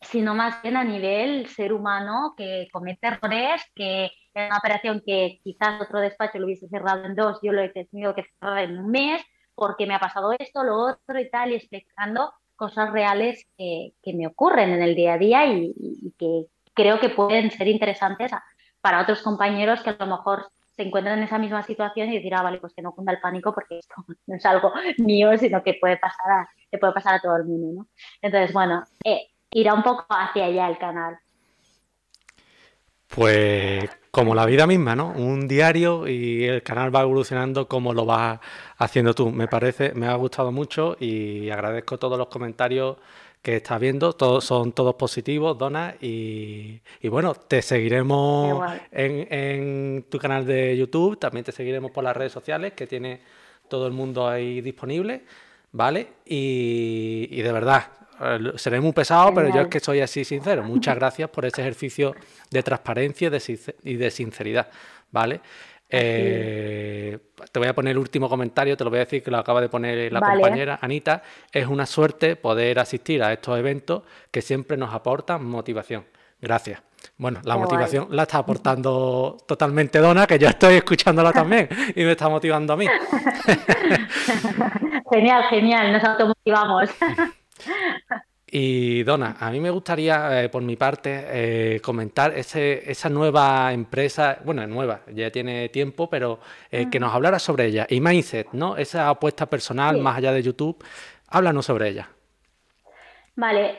Sino 0.00 0.34
más 0.34 0.62
bien 0.62 0.76
a 0.76 0.84
nivel 0.84 1.48
ser 1.48 1.72
humano 1.72 2.34
que 2.36 2.68
comete 2.72 3.08
errores, 3.08 3.62
que 3.74 4.06
es 4.06 4.12
una 4.34 4.58
operación 4.58 5.02
que 5.04 5.40
quizás 5.42 5.80
otro 5.80 6.00
despacho 6.00 6.38
lo 6.38 6.46
hubiese 6.46 6.68
cerrado 6.68 7.04
en 7.04 7.14
dos, 7.14 7.38
yo 7.42 7.52
lo 7.52 7.62
he 7.62 7.70
tenido 7.70 8.14
que 8.14 8.24
cerrar 8.38 8.64
en 8.64 8.78
un 8.78 8.90
mes 8.90 9.22
porque 9.54 9.86
me 9.86 9.94
ha 9.94 10.00
pasado 10.00 10.32
esto, 10.38 10.62
lo 10.62 10.76
otro 10.78 11.18
y 11.18 11.28
tal, 11.30 11.50
y 11.50 11.56
explicando 11.56 12.32
cosas 12.54 12.92
reales 12.92 13.44
que, 13.56 13.94
que 14.02 14.12
me 14.14 14.26
ocurren 14.26 14.70
en 14.70 14.82
el 14.82 14.94
día 14.94 15.14
a 15.14 15.18
día 15.18 15.46
y, 15.46 15.74
que 16.16 16.46
creo 16.74 17.00
que 17.00 17.08
pueden 17.08 17.50
ser 17.50 17.66
interesantes 17.66 18.30
para 18.80 19.00
otros 19.00 19.22
compañeros 19.22 19.82
que 19.82 19.90
a 19.90 19.96
lo 19.98 20.06
mejor 20.06 20.48
se 20.76 20.82
encuentran 20.82 21.18
en 21.18 21.24
esa 21.24 21.38
misma 21.38 21.64
situación 21.64 22.08
y 22.08 22.16
decir, 22.16 22.34
ah, 22.34 22.42
vale, 22.42 22.58
pues 22.58 22.72
que 22.72 22.82
no 22.82 22.92
cunda 22.92 23.12
el 23.12 23.20
pánico 23.20 23.52
porque 23.52 23.78
esto 23.78 23.94
no 24.26 24.36
es 24.36 24.46
algo 24.46 24.72
mío, 24.98 25.36
sino 25.36 25.62
que 25.62 25.74
puede 25.74 25.96
pasar 25.96 26.30
a, 26.30 26.48
puede 26.78 26.92
pasar 26.92 27.14
a 27.14 27.20
todo 27.20 27.36
el 27.36 27.44
mundo, 27.44 27.82
¿no? 27.82 27.88
Entonces, 28.22 28.52
bueno, 28.52 28.84
eh, 29.04 29.28
irá 29.50 29.74
un 29.74 29.82
poco 29.82 30.06
hacia 30.08 30.46
allá 30.46 30.68
el 30.68 30.78
canal. 30.78 31.18
Pues 33.08 33.88
como 34.10 34.34
la 34.34 34.46
vida 34.46 34.66
misma, 34.66 34.94
¿no? 34.96 35.10
Un 35.10 35.48
diario 35.48 36.06
y 36.06 36.44
el 36.44 36.62
canal 36.62 36.94
va 36.94 37.02
evolucionando 37.02 37.68
como 37.68 37.92
lo 37.94 38.04
vas 38.04 38.40
haciendo 38.76 39.14
tú. 39.14 39.30
Me 39.30 39.48
parece, 39.48 39.92
me 39.94 40.06
ha 40.06 40.14
gustado 40.14 40.52
mucho 40.52 40.96
y 40.98 41.50
agradezco 41.50 41.98
todos 41.98 42.18
los 42.18 42.28
comentarios 42.28 42.96
que 43.40 43.56
estás 43.56 43.80
viendo. 43.80 44.12
Todos 44.12 44.44
son 44.44 44.72
todos 44.72 44.94
positivos, 44.96 45.56
Dona. 45.56 45.94
Y, 46.00 46.80
bueno, 47.04 47.34
te 47.34 47.62
seguiremos 47.62 48.62
en, 48.92 50.04
tu 50.10 50.18
canal 50.18 50.44
de 50.44 50.76
YouTube. 50.76 51.18
También 51.18 51.44
te 51.44 51.52
seguiremos 51.52 51.90
por 51.90 52.04
las 52.04 52.16
redes 52.16 52.32
sociales 52.32 52.72
que 52.74 52.86
tiene 52.86 53.20
todo 53.68 53.86
el 53.86 53.92
mundo 53.92 54.28
ahí 54.28 54.60
disponible. 54.60 55.24
¿Vale? 55.70 56.08
y 56.24 57.42
de 57.42 57.52
verdad, 57.52 57.97
seré 58.56 58.80
muy 58.80 58.92
pesado, 58.92 59.32
pero 59.34 59.54
yo 59.54 59.62
es 59.62 59.68
que 59.68 59.80
soy 59.80 60.00
así 60.00 60.24
sincero. 60.24 60.62
Muchas 60.62 60.96
gracias 60.96 61.30
por 61.30 61.44
ese 61.44 61.62
ejercicio 61.62 62.14
de 62.50 62.62
transparencia 62.62 63.30
y 63.84 63.96
de 63.96 64.10
sinceridad, 64.10 64.68
¿vale? 65.10 65.40
Eh, 65.90 67.18
te 67.50 67.58
voy 67.58 67.68
a 67.68 67.74
poner 67.74 67.92
el 67.92 67.98
último 67.98 68.28
comentario, 68.28 68.76
te 68.76 68.84
lo 68.84 68.90
voy 68.90 68.98
a 68.98 69.04
decir 69.04 69.22
que 69.22 69.30
lo 69.30 69.38
acaba 69.38 69.60
de 69.60 69.68
poner 69.68 70.12
la 70.12 70.20
compañera 70.20 70.78
Anita. 70.82 71.22
Es 71.50 71.66
una 71.66 71.86
suerte 71.86 72.36
poder 72.36 72.78
asistir 72.78 73.22
a 73.22 73.32
estos 73.32 73.58
eventos 73.58 74.02
que 74.30 74.42
siempre 74.42 74.76
nos 74.76 74.92
aportan 74.92 75.44
motivación. 75.44 76.04
Gracias. 76.40 76.82
Bueno, 77.16 77.40
la 77.44 77.56
motivación 77.56 78.08
la 78.10 78.22
está 78.22 78.38
aportando 78.38 79.36
totalmente 79.46 79.98
Dona, 79.98 80.26
que 80.26 80.38
yo 80.38 80.48
estoy 80.48 80.74
escuchándola 80.74 81.32
también 81.32 81.68
y 81.94 82.04
me 82.04 82.12
está 82.12 82.28
motivando 82.28 82.72
a 82.72 82.76
mí. 82.76 82.86
genial, 85.10 85.44
genial, 85.48 85.92
nos 85.92 86.04
automotivamos. 86.04 86.90
Y 88.50 89.02
Dona, 89.02 89.36
a 89.38 89.50
mí 89.50 89.60
me 89.60 89.68
gustaría, 89.68 90.42
eh, 90.42 90.48
por 90.48 90.62
mi 90.62 90.76
parte, 90.76 91.24
eh, 91.28 91.80
comentar 91.80 92.32
ese, 92.32 92.90
esa 92.90 93.10
nueva 93.10 93.72
empresa, 93.74 94.38
bueno, 94.42 94.66
nueva, 94.66 95.02
ya 95.12 95.30
tiene 95.30 95.68
tiempo, 95.68 96.08
pero 96.08 96.40
eh, 96.70 96.88
que 96.90 96.98
nos 96.98 97.14
hablara 97.14 97.38
sobre 97.38 97.66
ella. 97.66 97.86
Y 97.90 98.00
Mindset, 98.00 98.48
¿no? 98.52 98.78
Esa 98.78 99.10
apuesta 99.10 99.46
personal 99.46 99.98
más 99.98 100.16
allá 100.16 100.32
de 100.32 100.42
YouTube. 100.42 100.82
Háblanos 101.28 101.66
sobre 101.66 101.88
ella. 101.90 102.08
Vale, 103.36 103.76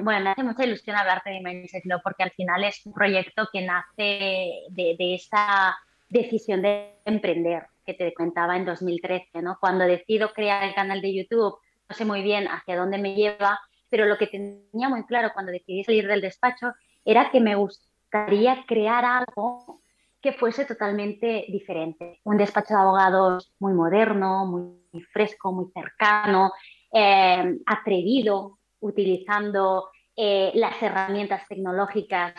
bueno, 0.00 0.20
me 0.24 0.30
hace 0.30 0.42
mucha 0.42 0.64
ilusión 0.64 0.96
hablarte 0.96 1.30
de 1.30 1.40
Mindset, 1.40 1.84
¿no? 1.84 2.00
porque 2.02 2.24
al 2.24 2.32
final 2.32 2.64
es 2.64 2.84
un 2.86 2.92
proyecto 2.92 3.48
que 3.52 3.60
nace 3.60 4.64
de, 4.70 4.96
de 4.98 5.14
esa 5.14 5.76
decisión 6.08 6.62
de 6.62 6.94
emprender 7.04 7.66
que 7.86 7.94
te 7.94 8.12
contaba 8.14 8.56
en 8.56 8.64
2013, 8.64 9.42
¿no? 9.42 9.58
Cuando 9.60 9.84
decido 9.84 10.32
crear 10.32 10.64
el 10.64 10.74
canal 10.74 11.00
de 11.00 11.14
YouTube 11.14 11.56
sé 11.92 12.04
muy 12.04 12.22
bien 12.22 12.46
hacia 12.48 12.76
dónde 12.76 12.98
me 12.98 13.14
lleva, 13.14 13.60
pero 13.88 14.06
lo 14.06 14.18
que 14.18 14.26
tenía 14.26 14.88
muy 14.88 15.04
claro 15.04 15.30
cuando 15.34 15.52
decidí 15.52 15.84
salir 15.84 16.06
del 16.06 16.20
despacho 16.20 16.72
era 17.04 17.30
que 17.30 17.40
me 17.40 17.54
gustaría 17.54 18.64
crear 18.66 19.04
algo 19.04 19.82
que 20.20 20.32
fuese 20.32 20.64
totalmente 20.64 21.46
diferente. 21.48 22.20
Un 22.24 22.36
despacho 22.36 22.74
de 22.74 22.80
abogados 22.80 23.52
muy 23.58 23.72
moderno, 23.72 24.46
muy 24.46 25.02
fresco, 25.12 25.52
muy 25.52 25.66
cercano, 25.72 26.52
eh, 26.92 27.58
atrevido, 27.66 28.58
utilizando 28.80 29.88
eh, 30.14 30.52
las 30.54 30.80
herramientas 30.80 31.42
tecnológicas 31.48 32.34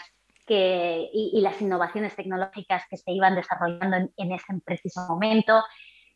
y, 0.47 1.39
las 1.41 1.61
innovaciones 1.61 2.15
tecnológicas 2.15 2.83
que 2.89 2.97
se 2.97 3.11
iban 3.11 3.35
desarrollando 3.35 4.09
en 4.15 4.31
ese 4.31 4.53
preciso 4.65 5.01
momento, 5.07 5.63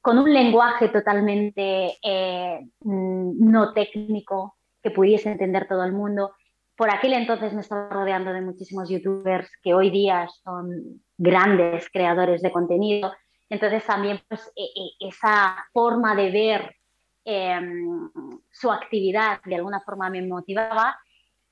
con 0.02 0.18
un 0.20 0.34
lenguaje 0.34 0.90
totalmente 0.90 1.98
eh, 2.02 2.66
mm, 2.82 3.50
no 3.50 3.74
técnico 3.74 4.58
que 4.82 4.92
pudiese 4.92 5.32
entender 5.32 5.68
todo 5.68 5.84
el 5.84 5.92
mundo. 5.92 6.34
Por 6.76 6.90
aquel 6.90 7.14
entonces 7.14 7.54
me 7.54 7.62
estaba 7.62 7.90
rodeando 7.90 8.32
de 8.32 8.42
muchísimos 8.42 8.90
youtubers 8.90 9.50
que 9.62 9.74
hoy 9.74 9.90
día 9.90 10.28
son 10.44 11.02
grandes 11.18 11.90
creadores 11.92 12.42
de 12.42 12.52
contenido. 12.52 13.14
Entonces 13.50 13.86
también 13.86 14.22
pues, 14.28 14.52
e, 14.56 14.64
e, 14.64 15.08
esa 15.08 15.56
forma 15.74 16.16
de 16.16 16.32
ver 16.32 16.76
em, 17.26 18.10
su 18.52 18.72
actividad 18.72 19.40
de 19.46 19.56
alguna 19.56 19.82
forma 19.82 20.10
me 20.10 20.22
motivaba 20.22 20.98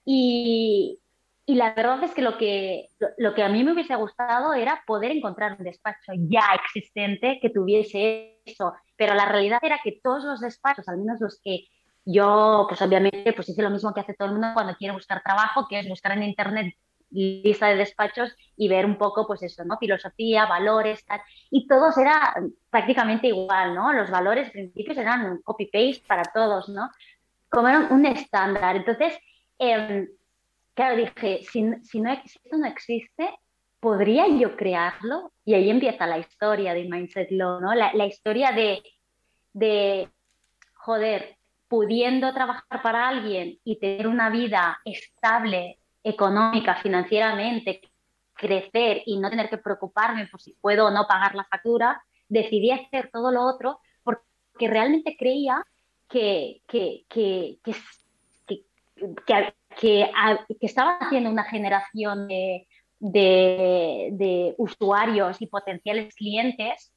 y, 0.05 0.99
y 1.47 1.55
la 1.55 1.73
verdad 1.73 2.03
es 2.03 2.13
que 2.13 2.23
lo, 2.23 2.37
que 2.37 2.89
lo 3.17 3.35
que 3.35 3.43
a 3.43 3.49
mí 3.49 3.63
me 3.63 3.73
hubiese 3.73 3.95
gustado 3.95 4.53
era 4.53 4.83
poder 4.87 5.11
encontrar 5.11 5.55
un 5.59 5.63
despacho 5.63 6.13
ya 6.15 6.43
existente 6.63 7.39
que 7.39 7.51
tuviese 7.51 8.41
eso, 8.45 8.73
pero 8.95 9.13
la 9.13 9.25
realidad 9.25 9.59
era 9.61 9.79
que 9.83 9.99
todos 10.01 10.23
los 10.23 10.39
despachos, 10.39 10.87
al 10.87 10.97
menos 10.97 11.21
los 11.21 11.39
que 11.43 11.65
yo, 12.03 12.65
pues 12.67 12.81
obviamente, 12.81 13.33
pues 13.33 13.49
hice 13.49 13.61
lo 13.61 13.69
mismo 13.69 13.93
que 13.93 14.01
hace 14.01 14.13
todo 14.13 14.27
el 14.27 14.33
mundo 14.33 14.49
cuando 14.53 14.75
quiere 14.75 14.93
buscar 14.93 15.21
trabajo, 15.23 15.67
que 15.67 15.79
es 15.79 15.87
buscar 15.89 16.11
en 16.13 16.23
Internet 16.23 16.75
lista 17.11 17.67
de 17.67 17.75
despachos 17.75 18.35
y 18.57 18.67
ver 18.67 18.85
un 18.85 18.97
poco, 18.97 19.25
pues 19.25 19.41
eso, 19.43 19.63
¿no? 19.63 19.77
Filosofía, 19.77 20.45
valores, 20.45 21.05
tal. 21.05 21.21
Y 21.49 21.67
todos 21.67 21.97
era 21.97 22.35
prácticamente 22.69 23.27
igual, 23.27 23.73
¿no? 23.73 23.93
Los 23.93 24.09
valores, 24.09 24.51
principios 24.51 24.97
eran 24.97 25.41
copy-paste 25.43 26.03
para 26.07 26.23
todos, 26.23 26.69
¿no? 26.69 26.89
Como 27.49 27.67
era 27.67 27.87
un 27.89 28.05
estándar. 28.05 28.75
Entonces, 28.75 29.17
eh, 29.59 30.07
claro, 30.75 30.97
dije, 30.97 31.41
si, 31.51 31.63
no, 31.63 31.77
esto 32.11 32.57
no 32.57 32.67
existe, 32.67 33.39
¿podría 33.79 34.27
yo 34.27 34.55
crearlo? 34.55 35.31
Y 35.43 35.53
ahí 35.55 35.69
empieza 35.69 36.05
la 36.05 36.19
historia 36.19 36.73
de 36.73 36.83
Mindset 36.83 37.31
Law, 37.31 37.61
¿no? 37.61 37.73
La, 37.73 38.05
historia 38.05 38.51
de, 38.51 38.83
de, 39.53 40.09
joder, 40.75 41.37
pudiendo 41.67 42.31
trabajar 42.33 42.81
para 42.83 43.07
alguien 43.07 43.57
y 43.63 43.79
tener 43.79 44.07
una 44.07 44.29
vida 44.29 44.79
estable, 44.85 45.79
económica, 46.03 46.75
financieramente, 46.75 47.81
crecer 48.33 49.01
y 49.05 49.17
no 49.17 49.29
tener 49.29 49.49
que 49.49 49.57
preocuparme 49.57 50.27
por 50.27 50.41
si 50.41 50.53
puedo 50.53 50.87
o 50.87 50.91
no 50.91 51.07
pagar 51.07 51.35
la 51.35 51.45
factura, 51.45 52.03
decidí 52.27 52.71
hacer 52.71 53.09
todo 53.11 53.31
lo 53.31 53.43
otro 53.43 53.79
porque 54.03 54.21
realmente 54.67 55.15
creía 55.17 55.65
que, 56.09 56.61
que, 56.67 57.05
que, 57.09 57.59
estaba 60.61 60.97
haciendo 60.99 61.29
una 61.29 61.43
generación 61.43 62.27
de, 62.27 62.67
usuarios 64.57 65.41
y 65.41 65.47
potenciales 65.47 66.15
clientes 66.15 66.93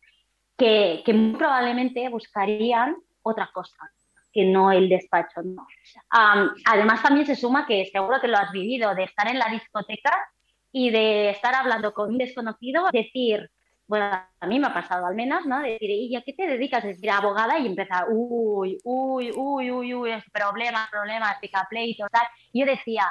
que, 0.57 1.03
que 1.05 1.13
muy 1.13 1.37
probablemente 1.37 2.09
buscarían 2.09 2.97
otra 3.23 3.51
cosa 3.53 3.77
que 4.33 4.45
no 4.45 4.71
el 4.71 4.89
despacho. 4.89 5.43
¿no? 5.43 5.67
además, 6.67 7.03
también 7.03 7.27
se 7.27 7.37
suma 7.37 7.67
que 7.67 7.87
seguro 7.87 8.21
que 8.21 8.29
lo 8.29 8.37
has 8.37 8.53
vivido, 8.53 8.95
de 8.95 9.05
estar 9.05 9.29
en 9.29 9.39
la 9.39 9.49
discoteca 9.49 10.13
y 10.71 10.91
de 10.91 11.31
estar 11.31 11.55
hablando 11.55 11.93
con 11.93 12.11
un 12.11 12.19
desconocido, 12.19 12.89
decir, 12.93 13.51
bueno, 13.89 14.05
a 14.41 14.47
mí 14.47 14.61
me 14.61 14.67
ha 14.67 14.75
pasado 14.75 15.07
al 15.07 15.15
menos, 15.15 15.47
¿no? 15.47 15.61
decir, 15.61 15.91
¿y 15.91 16.15
a 16.15 16.23
qué 16.23 16.35
te 16.35 16.47
dedicas? 16.47 16.85
Decir, 16.85 17.11
abogada 17.11 17.59
y 17.59 17.67
empezar, 17.67 18.05
uy, 18.11 18.79
uy, 18.85 19.33
uy, 19.35 19.71
uy, 19.71 19.95
uy, 19.95 20.11
problemas, 20.31 20.91
problemas, 20.91 21.39
pica 21.41 21.67
pleito, 21.69 22.07
tal. 22.13 22.27
Y 22.53 22.61
yo 22.61 22.67
decía, 22.67 23.05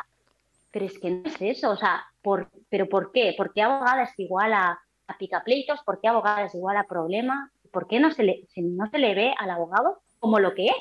pero 0.72 0.86
es 0.86 1.00
que 1.00 1.10
no 1.10 1.24
es 1.26 1.42
eso, 1.42 1.72
o 1.72 1.76
sea, 1.76 2.06
¿por, 2.22 2.52
¿pero 2.70 2.88
por 2.88 3.12
qué? 3.12 3.34
¿Por 3.36 3.54
qué 3.54 3.64
abogada 3.64 4.04
es 4.04 4.20
igual 4.20 4.54
a, 4.54 4.80
a 5.08 5.18
picapleitos? 5.18 5.82
¿Por 5.84 6.00
qué 6.00 6.10
abogada 6.10 6.46
es 6.46 6.54
igual 6.54 6.78
a 6.78 6.84
problema? 6.84 7.52
¿Por 7.72 7.88
qué 7.88 8.00
no 8.00 8.12
se, 8.12 8.22
le, 8.22 8.48
no 8.58 8.88
se 8.88 9.00
le 9.00 9.16
ve 9.16 9.34
al 9.40 9.50
abogado 9.50 10.02
como 10.20 10.40
lo 10.40 10.54
que 10.54 10.68
es? 10.68 10.78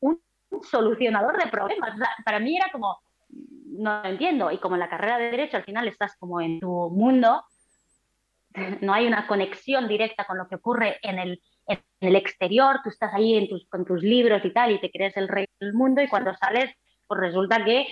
Un 0.00 0.20
solucionador 0.70 1.42
de 1.42 1.50
problemas. 1.50 1.98
para 2.22 2.38
mí 2.38 2.54
era 2.54 2.70
como, 2.70 2.98
no 3.30 4.02
lo 4.02 4.08
entiendo. 4.10 4.50
Y 4.50 4.58
como 4.58 4.76
en 4.76 4.80
la 4.80 4.90
carrera 4.90 5.16
de 5.16 5.30
Derecho 5.30 5.56
al 5.56 5.64
final 5.64 5.88
estás 5.88 6.16
como 6.16 6.42
en 6.42 6.60
tu 6.60 6.90
mundo, 6.90 7.44
no 8.80 8.92
hay 8.92 9.06
una 9.06 9.26
conexión 9.26 9.88
directa 9.88 10.24
con 10.24 10.38
lo 10.38 10.48
que 10.48 10.56
ocurre 10.56 10.98
en 11.02 11.18
el, 11.18 11.42
en 11.66 11.80
el 12.00 12.16
exterior, 12.16 12.80
tú 12.82 12.90
estás 12.90 13.12
ahí 13.14 13.36
en 13.36 13.48
tus, 13.48 13.66
con 13.68 13.84
tus 13.84 14.02
libros 14.02 14.44
y 14.44 14.52
tal 14.52 14.72
y 14.72 14.80
te 14.80 14.90
crees 14.90 15.16
el 15.16 15.28
rey 15.28 15.46
del 15.60 15.74
mundo 15.74 16.02
y 16.02 16.08
cuando 16.08 16.34
sales, 16.34 16.70
pues 17.06 17.20
resulta 17.20 17.64
que 17.64 17.86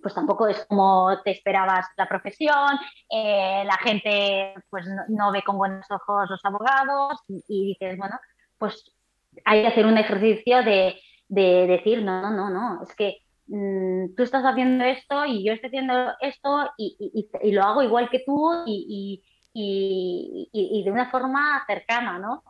pues 0.00 0.14
tampoco 0.14 0.46
es 0.46 0.64
como 0.66 1.20
te 1.24 1.32
esperabas 1.32 1.86
la 1.96 2.08
profesión, 2.08 2.78
eh, 3.10 3.64
la 3.64 3.76
gente 3.78 4.54
pues 4.70 4.86
no, 5.08 5.32
ve 5.32 5.42
con 5.42 5.58
buenos 5.58 5.86
ojos 5.90 6.30
los 6.30 6.44
abogados 6.44 7.20
y, 7.26 7.66
dices, 7.68 7.98
bueno, 7.98 8.16
pues 8.58 8.96
hay 9.44 9.62
que 9.62 9.68
hacer 9.68 9.86
un 9.86 9.98
ejercicio 9.98 10.62
de, 10.62 11.00
de 11.28 11.66
decir, 11.66 12.02
no, 12.02 12.22
no, 12.22 12.30
no, 12.30 12.50
no, 12.50 12.82
es 12.82 12.94
que 12.94 13.18
mm, 13.48 14.14
tú 14.16 14.22
estás 14.22 14.44
haciendo 14.44 14.84
esto 14.84 15.24
y 15.26 15.44
yo 15.44 15.52
estoy 15.52 15.68
haciendo 15.68 16.12
esto 16.20 16.70
y, 16.76 17.28
y 17.42 17.52
lo 17.52 17.64
hago 17.64 17.82
igual 17.82 18.08
que 18.08 18.22
tú 18.24 18.52
y, 18.66 19.22
de 19.62 20.90
una 20.90 21.10
forma 21.10 21.64
cercana, 21.66 22.18
¿no? 22.18 22.42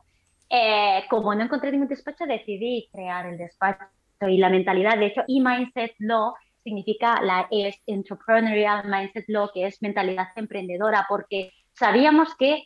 Eh, 0.50 1.04
como 1.10 1.34
no 1.34 1.44
encontré 1.44 1.70
ningún 1.70 1.88
despacho, 1.88 2.24
decidí 2.26 2.88
crear 2.92 3.26
el 3.26 3.38
despacho 3.38 3.84
y 4.22 4.38
la 4.38 4.48
mentalidad, 4.48 4.98
de 4.98 5.06
hecho, 5.06 5.22
e-Mindset 5.28 5.94
Law 5.98 6.34
significa 6.64 7.20
la 7.22 7.46
es 7.50 7.80
Entrepreneurial 7.86 8.88
Mindset 8.88 9.26
Law, 9.28 9.50
que 9.52 9.66
es 9.66 9.80
mentalidad 9.82 10.28
emprendedora, 10.36 11.06
porque 11.08 11.52
sabíamos 11.72 12.34
que 12.36 12.64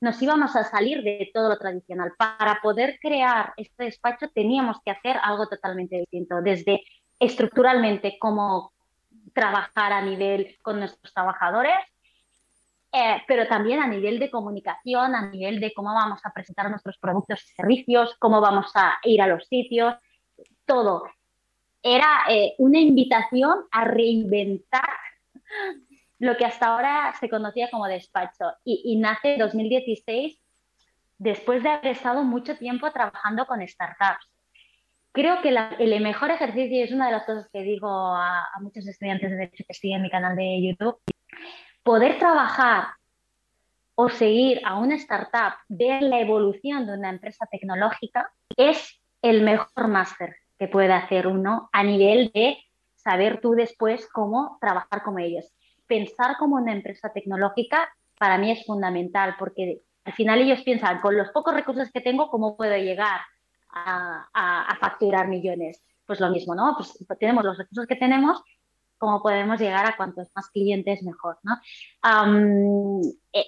nos 0.00 0.20
íbamos 0.20 0.54
a 0.54 0.64
salir 0.64 1.02
de 1.02 1.30
todo 1.32 1.48
lo 1.48 1.58
tradicional. 1.58 2.12
Para 2.16 2.60
poder 2.62 2.98
crear 3.00 3.52
este 3.56 3.84
despacho 3.84 4.28
teníamos 4.34 4.78
que 4.84 4.90
hacer 4.90 5.16
algo 5.22 5.48
totalmente 5.48 5.96
distinto, 5.96 6.42
desde 6.42 6.82
estructuralmente 7.18 8.18
cómo 8.20 8.72
trabajar 9.32 9.92
a 9.92 10.02
nivel 10.02 10.56
con 10.62 10.78
nuestros 10.78 11.12
trabajadores, 11.12 11.74
eh, 12.94 13.22
pero 13.26 13.48
también 13.48 13.82
a 13.82 13.88
nivel 13.88 14.20
de 14.20 14.30
comunicación, 14.30 15.16
a 15.16 15.28
nivel 15.28 15.58
de 15.58 15.74
cómo 15.74 15.92
vamos 15.92 16.20
a 16.24 16.32
presentar 16.32 16.70
nuestros 16.70 16.96
productos 16.98 17.42
y 17.42 17.54
servicios, 17.54 18.14
cómo 18.20 18.40
vamos 18.40 18.70
a 18.76 18.98
ir 19.02 19.20
a 19.20 19.26
los 19.26 19.46
sitios, 19.48 19.96
todo 20.64 21.04
era 21.84 22.24
eh, 22.30 22.54
una 22.58 22.78
invitación 22.78 23.66
a 23.70 23.84
reinventar 23.84 24.88
lo 26.18 26.36
que 26.36 26.46
hasta 26.46 26.68
ahora 26.68 27.12
se 27.20 27.28
conocía 27.28 27.68
como 27.70 27.86
despacho. 27.86 28.52
Y, 28.64 28.96
nace 28.96 29.34
en 29.34 29.40
2016 29.40 30.40
después 31.18 31.62
de 31.62 31.68
haber 31.68 31.92
estado 31.92 32.22
mucho 32.22 32.56
tiempo 32.56 32.90
trabajando 32.90 33.44
con 33.46 33.66
startups. 33.66 34.30
Creo 35.12 35.42
que 35.42 35.50
el 35.50 36.00
mejor 36.00 36.30
ejercicio, 36.30 36.76
y 36.76 36.82
es 36.82 36.92
una 36.92 37.06
de 37.06 37.12
las 37.12 37.24
cosas 37.24 37.48
que 37.52 37.62
digo 37.62 37.88
a, 37.88 38.44
a 38.54 38.60
muchos 38.60 38.86
estudiantes 38.86 39.30
de 39.30 39.50
que 39.50 39.74
siguen 39.74 40.02
mi 40.02 40.10
canal 40.10 40.34
de 40.34 40.60
YouTube, 40.62 40.98
poder 41.84 42.18
trabajar 42.18 42.88
o 43.94 44.08
seguir 44.08 44.60
a 44.64 44.78
una 44.78 44.96
startup, 44.96 45.54
ver 45.68 46.02
la 46.02 46.18
evolución 46.18 46.86
de 46.86 46.94
una 46.94 47.10
empresa 47.10 47.46
tecnológica, 47.46 48.32
es 48.56 49.00
el 49.22 49.42
mejor 49.42 49.88
máster 49.88 50.36
que 50.58 50.66
puede 50.66 50.92
hacer 50.92 51.26
uno 51.26 51.68
a 51.72 51.84
nivel 51.84 52.32
de 52.34 52.58
saber 52.96 53.40
tú 53.40 53.52
después 53.52 54.08
cómo 54.12 54.58
trabajar 54.60 55.02
con 55.02 55.20
ellos. 55.20 55.52
Pensar 55.86 56.36
como 56.38 56.56
una 56.56 56.72
empresa 56.72 57.12
tecnológica 57.12 57.88
para 58.18 58.38
mí 58.38 58.50
es 58.50 58.64
fundamental 58.64 59.36
porque 59.38 59.82
al 60.04 60.12
final 60.12 60.40
ellos 60.40 60.62
piensan, 60.62 61.00
con 61.00 61.16
los 61.16 61.30
pocos 61.30 61.54
recursos 61.54 61.90
que 61.90 62.00
tengo, 62.00 62.28
¿cómo 62.30 62.56
puedo 62.56 62.76
llegar 62.76 63.20
a, 63.70 64.76
facturar 64.80 65.28
millones? 65.28 65.82
Pues 66.06 66.20
lo 66.20 66.28
mismo, 66.30 66.54
¿no? 66.54 66.74
Pues 66.76 66.98
tenemos 67.18 67.44
los 67.44 67.56
recursos 67.56 67.86
que 67.86 67.96
tenemos, 67.96 68.42
¿cómo 69.04 69.22
podemos 69.22 69.60
llegar 69.60 69.84
a 69.84 69.96
cuantos 69.98 70.28
más 70.34 70.48
clientes 70.48 71.02
mejor. 71.02 71.36
Eh, 73.34 73.44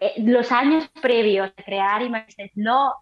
eh, 0.00 0.12
los 0.16 0.50
años 0.50 0.88
previos 1.02 1.54
de 1.54 1.62
crear 1.62 2.00
Images 2.00 2.52
no 2.54 2.94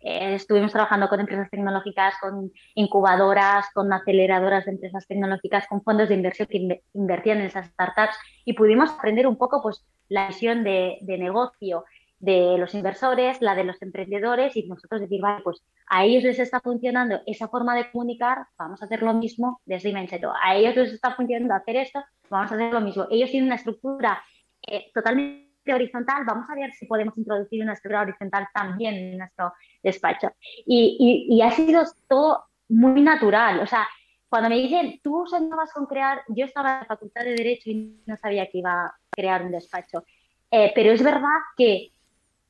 eh, 0.00 0.34
estuvimos 0.34 0.72
trabajando 0.72 1.10
con 1.10 1.20
empresas 1.20 1.50
tecnológicas, 1.50 2.14
con 2.18 2.50
incubadoras, 2.74 3.66
con 3.74 3.92
aceleradoras 3.92 4.64
de 4.64 4.70
empresas 4.70 5.06
tecnológicas, 5.06 5.66
con 5.68 5.82
fondos 5.82 6.08
de 6.08 6.14
inversión 6.14 6.48
que 6.48 6.82
invertían 6.94 7.40
en 7.40 7.46
esas 7.46 7.66
startups 7.66 8.16
y 8.46 8.54
pudimos 8.54 8.90
aprender 8.90 9.26
un 9.26 9.36
poco 9.36 9.60
pues, 9.62 9.84
la 10.08 10.28
visión 10.28 10.64
de, 10.64 10.98
negocio 11.06 11.84
de 12.22 12.56
los 12.56 12.72
inversores, 12.72 13.42
la 13.42 13.56
de 13.56 13.64
los 13.64 13.82
emprendedores 13.82 14.56
y 14.56 14.62
nosotros 14.62 15.00
decir, 15.00 15.20
vale, 15.20 15.42
pues 15.42 15.60
a 15.88 16.04
ellos 16.04 16.22
les 16.22 16.38
está 16.38 16.60
funcionando 16.60 17.20
esa 17.26 17.48
forma 17.48 17.74
de 17.74 17.90
comunicar, 17.90 18.46
vamos 18.56 18.80
a 18.80 18.84
hacer 18.84 19.02
lo 19.02 19.12
mismo 19.12 19.60
desde 19.66 19.88
Imenseto. 19.88 20.32
A 20.40 20.54
ellos 20.54 20.76
les 20.76 20.92
está 20.92 21.16
funcionando 21.16 21.52
hacer 21.52 21.76
esto, 21.76 22.00
vamos 22.30 22.52
a 22.52 22.54
hacer 22.54 22.72
lo 22.72 22.80
mismo. 22.80 23.08
Ellos 23.10 23.28
tienen 23.28 23.48
una 23.48 23.56
estructura 23.56 24.22
eh, 24.64 24.92
totalmente 24.94 25.74
horizontal, 25.74 26.24
vamos 26.24 26.48
a 26.48 26.54
ver 26.54 26.72
si 26.74 26.86
podemos 26.86 27.18
introducir 27.18 27.60
una 27.60 27.72
estructura 27.72 28.02
horizontal 28.02 28.46
también 28.54 28.94
en 28.94 29.18
nuestro 29.18 29.52
despacho. 29.82 30.30
Y, 30.64 31.40
ha 31.42 31.50
sido 31.50 31.82
todo 32.08 32.44
muy 32.68 33.00
natural. 33.00 33.58
O 33.58 33.66
sea, 33.66 33.88
cuando 34.28 34.48
me 34.48 34.58
dicen, 34.58 35.00
tú 35.02 35.24
soñabas 35.26 35.72
con 35.72 35.86
crear, 35.86 36.22
yo 36.28 36.44
estaba 36.44 36.74
en 36.74 36.80
la 36.82 36.86
facultad 36.86 37.24
de 37.24 37.34
Derecho 37.34 37.68
y 37.68 38.00
no 38.06 38.16
sabía 38.16 38.46
que 38.48 38.58
iba 38.58 38.86
a 38.86 38.94
crear 39.10 39.42
un 39.42 39.50
despacho. 39.50 40.04
Eh, 40.52 40.70
pero 40.72 40.92
es 40.92 41.02
verdad 41.02 41.40
que 41.56 41.92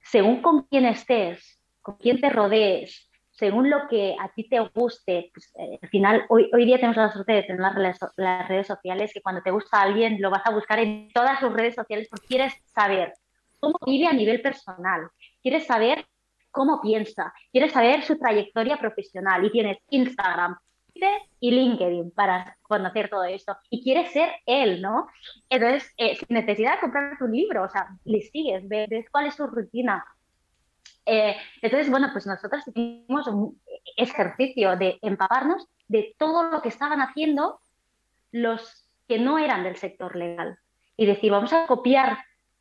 según 0.03 0.43
con 0.43 0.63
quién 0.65 0.85
estés, 0.85 1.61
con 1.81 1.97
quién 1.97 2.21
te 2.21 2.31
rodees, 2.31 3.11
según 3.33 3.71
lo 3.71 3.89
que 3.89 4.15
a 4.21 4.29
ti 4.29 4.49
te 4.49 4.61
guste, 4.61 5.31
pues, 5.33 5.53
eh, 5.59 5.79
al 5.83 5.89
final, 5.89 6.27
hoy, 6.29 6.51
hoy 6.53 6.65
día 6.67 6.77
tenemos 6.77 6.97
la 6.97 7.11
suerte 7.11 7.33
de 7.33 7.43
tener 7.43 7.61
las 7.61 8.49
redes, 8.49 8.67
sociales, 8.67 9.11
que 9.13 9.23
cuando 9.23 9.43
te 9.43 9.51
gusta 9.51 9.81
alguien 9.81 10.21
lo 10.21 10.31
vas 10.31 10.43
a 10.45 10.51
buscar 10.51 10.79
en 10.79 11.11
todas 11.13 11.41
sus 11.41 11.53
redes 11.53 11.75
sociales 11.75 12.09
porque 12.11 12.27
quieres 12.27 12.55
saber 12.67 13.13
cómo 13.59 13.79
vive 13.87 14.07
a 14.07 14.13
nivel 14.13 14.43
personal, 14.43 15.09
quieres 15.43 15.67
saber 15.67 16.07
cómo 16.51 16.81
piensa, 16.83 17.33
quieres 17.51 17.73
saber 17.73 18.03
su 18.03 18.19
trayectoria 18.19 18.77
profesional 18.77 19.45
y 19.45 19.51
tienes 19.51 19.79
Instagram, 19.89 20.57
y 21.41 21.51
LinkedIn 21.51 22.13
para 22.13 22.57
conocer 22.63 23.09
todo 23.09 23.25
esto 23.25 23.57
y 23.71 23.83
quieres 23.83 24.13
ser 24.13 24.31
él, 24.47 24.81
¿no? 24.81 25.09
Entonces, 25.49 25.93
eh, 25.97 26.17
sin 26.17 26.29
necesidad 26.31 26.75
de 26.75 26.81
comprar 26.81 27.19
tu 27.19 27.27
libro, 27.27 27.65
o 27.65 27.69
sea, 27.69 27.89
le 28.05 28.21
sigues, 28.23 28.69
ves 28.69 29.07
cuál 29.11 29.27
es 29.27 29.35
su 29.35 29.47
rutina, 29.47 30.05
eh, 31.07 31.37
entonces, 31.61 31.91
bueno, 31.91 32.09
pues 32.13 32.27
nosotros 32.27 32.63
hicimos 32.67 33.27
un 33.27 33.61
ejercicio 33.97 34.77
de 34.77 34.99
empaparnos 35.03 35.67
de 35.89 36.15
todo 36.19 36.45
lo 36.51 36.63
que 36.63 36.69
estaban 36.69 37.01
haciendo 37.01 37.61
los 38.31 38.89
que 39.09 39.19
no 39.19 39.39
eran 39.39 39.65
del 39.65 39.77
sector 39.77 40.17
legal. 40.17 40.59
y 40.95 41.07
decir, 41.07 41.33
vamos 41.33 41.53
a 41.53 41.67
copiar 41.67 42.19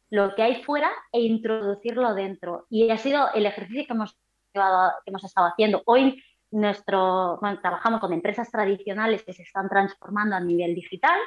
lo 0.09 0.35
que 0.35 0.41
hay 0.41 0.63
fuera 0.63 0.89
e 1.11 1.19
introducirlo 1.21 2.15
dentro. 2.15 2.65
Y 2.69 2.89
ha 2.89 2.97
sido 2.97 3.31
el 3.33 3.45
ejercicio 3.45 3.85
que 3.85 3.93
hemos, 3.93 4.13
que 4.53 4.61
hemos 5.05 5.23
estado 5.23 5.47
haciendo. 5.47 5.83
Hoy 5.85 6.23
nuestro, 6.51 7.39
trabajamos 7.61 7.99
con 7.99 8.13
empresas 8.13 8.51
tradicionales 8.51 9.23
que 9.23 9.33
se 9.33 9.43
están 9.43 9.69
transformando 9.69 10.35
a 10.35 10.39
nivel 10.39 10.75
digital, 10.75 11.19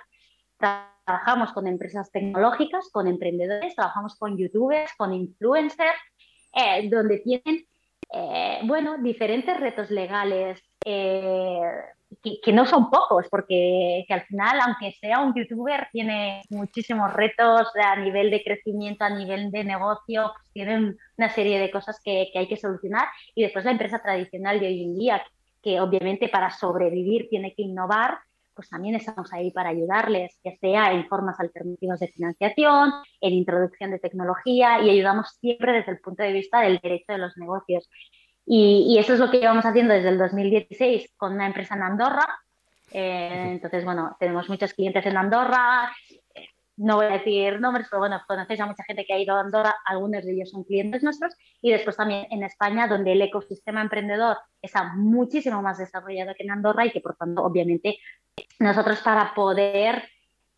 trabajamos 0.58 1.52
con 1.52 1.66
empresas 1.66 2.10
tecnológicas, 2.10 2.90
con 2.92 3.08
emprendedores, 3.08 3.74
trabajamos 3.74 4.16
con 4.16 4.36
youtubers, 4.36 4.92
con 4.96 5.12
influencers, 5.12 5.98
eh, 6.54 6.88
donde 6.88 7.18
tienen, 7.18 7.66
eh, 8.12 8.60
bueno, 8.64 8.98
diferentes 8.98 9.58
retos 9.58 9.90
legales, 9.90 10.62
eh, 10.84 11.60
que, 12.22 12.52
no 12.52 12.66
son 12.66 12.90
pocos, 12.90 13.26
porque 13.30 14.04
que 14.06 14.14
al 14.14 14.22
final, 14.22 14.60
aunque 14.60 14.92
sea 14.92 15.20
un 15.20 15.34
youtuber, 15.34 15.88
tiene 15.92 16.42
muchísimos 16.50 17.12
retos 17.12 17.68
a 17.82 17.96
nivel 17.96 18.30
de 18.30 18.42
crecimiento, 18.42 19.04
a 19.04 19.10
nivel 19.10 19.50
de 19.50 19.64
negocio, 19.64 20.32
pues 20.34 20.52
tienen 20.52 20.96
una 21.16 21.28
serie 21.30 21.58
de 21.58 21.70
cosas 21.70 22.00
que, 22.04 22.28
que, 22.32 22.38
hay 22.38 22.48
que 22.48 22.56
solucionar. 22.56 23.08
Y 23.34 23.42
después 23.42 23.64
la 23.64 23.72
empresa 23.72 24.00
tradicional 24.00 24.60
de 24.60 24.66
hoy 24.66 24.82
en 24.82 24.94
día, 24.94 25.22
que 25.62 25.80
obviamente 25.80 26.28
para 26.28 26.50
sobrevivir 26.50 27.28
tiene 27.28 27.54
que 27.54 27.62
innovar, 27.62 28.18
pues 28.54 28.68
también 28.68 28.94
estamos 28.94 29.32
ahí 29.32 29.50
para 29.50 29.70
ayudarles, 29.70 30.38
ya 30.44 30.56
sea 30.58 30.92
en 30.92 31.06
formas 31.08 31.38
alternativas 31.40 32.00
de 32.00 32.08
financiación, 32.08 32.92
en 33.20 33.32
introducción 33.32 33.90
de 33.90 33.98
tecnología 33.98 34.80
y 34.80 34.90
ayudamos 34.90 35.36
siempre 35.40 35.72
desde 35.72 35.92
el 35.92 35.98
punto 35.98 36.22
de 36.22 36.32
vista 36.32 36.60
del 36.60 36.78
derecho 36.78 37.12
de 37.12 37.18
los 37.18 37.36
negocios. 37.36 37.88
Y, 38.46 38.98
eso 38.98 39.14
es 39.14 39.20
lo 39.20 39.30
que 39.30 39.40
llevamos 39.40 39.64
haciendo 39.64 39.94
desde 39.94 40.10
el 40.10 40.18
2016 40.18 41.14
con 41.16 41.32
una 41.32 41.46
empresa 41.46 41.74
en 41.74 41.82
Andorra. 41.82 42.26
Eh, 42.92 43.48
entonces, 43.52 43.84
bueno, 43.84 44.16
tenemos 44.20 44.48
muchos 44.48 44.74
clientes 44.74 45.04
en 45.06 45.16
Andorra. 45.16 45.90
No 46.76 46.96
voy 46.96 47.06
a 47.06 47.10
decir 47.10 47.60
nombres, 47.60 47.86
pero 47.88 48.00
bueno, 48.00 48.20
conocéis 48.26 48.60
a 48.60 48.66
mucha 48.66 48.84
gente 48.84 49.04
que 49.06 49.14
ha 49.14 49.18
ido 49.18 49.36
a 49.36 49.40
Andorra. 49.40 49.76
Algunos 49.86 50.24
de 50.24 50.32
ellos 50.32 50.50
son 50.50 50.64
clientes 50.64 51.02
nuestros. 51.02 51.34
Y 51.62 51.70
después 51.70 51.96
también 51.96 52.26
en 52.30 52.42
España, 52.42 52.86
donde 52.86 53.12
el 53.12 53.22
ecosistema 53.22 53.80
emprendedor 53.80 54.36
está 54.60 54.92
muchísimo 54.94 55.62
más 55.62 55.78
desarrollado 55.78 56.34
que 56.36 56.42
en 56.42 56.50
Andorra 56.50 56.84
y 56.84 56.90
que, 56.90 57.00
por 57.00 57.16
tanto, 57.16 57.42
obviamente, 57.42 57.98
nosotros 58.58 59.00
para 59.00 59.32
poder 59.34 60.02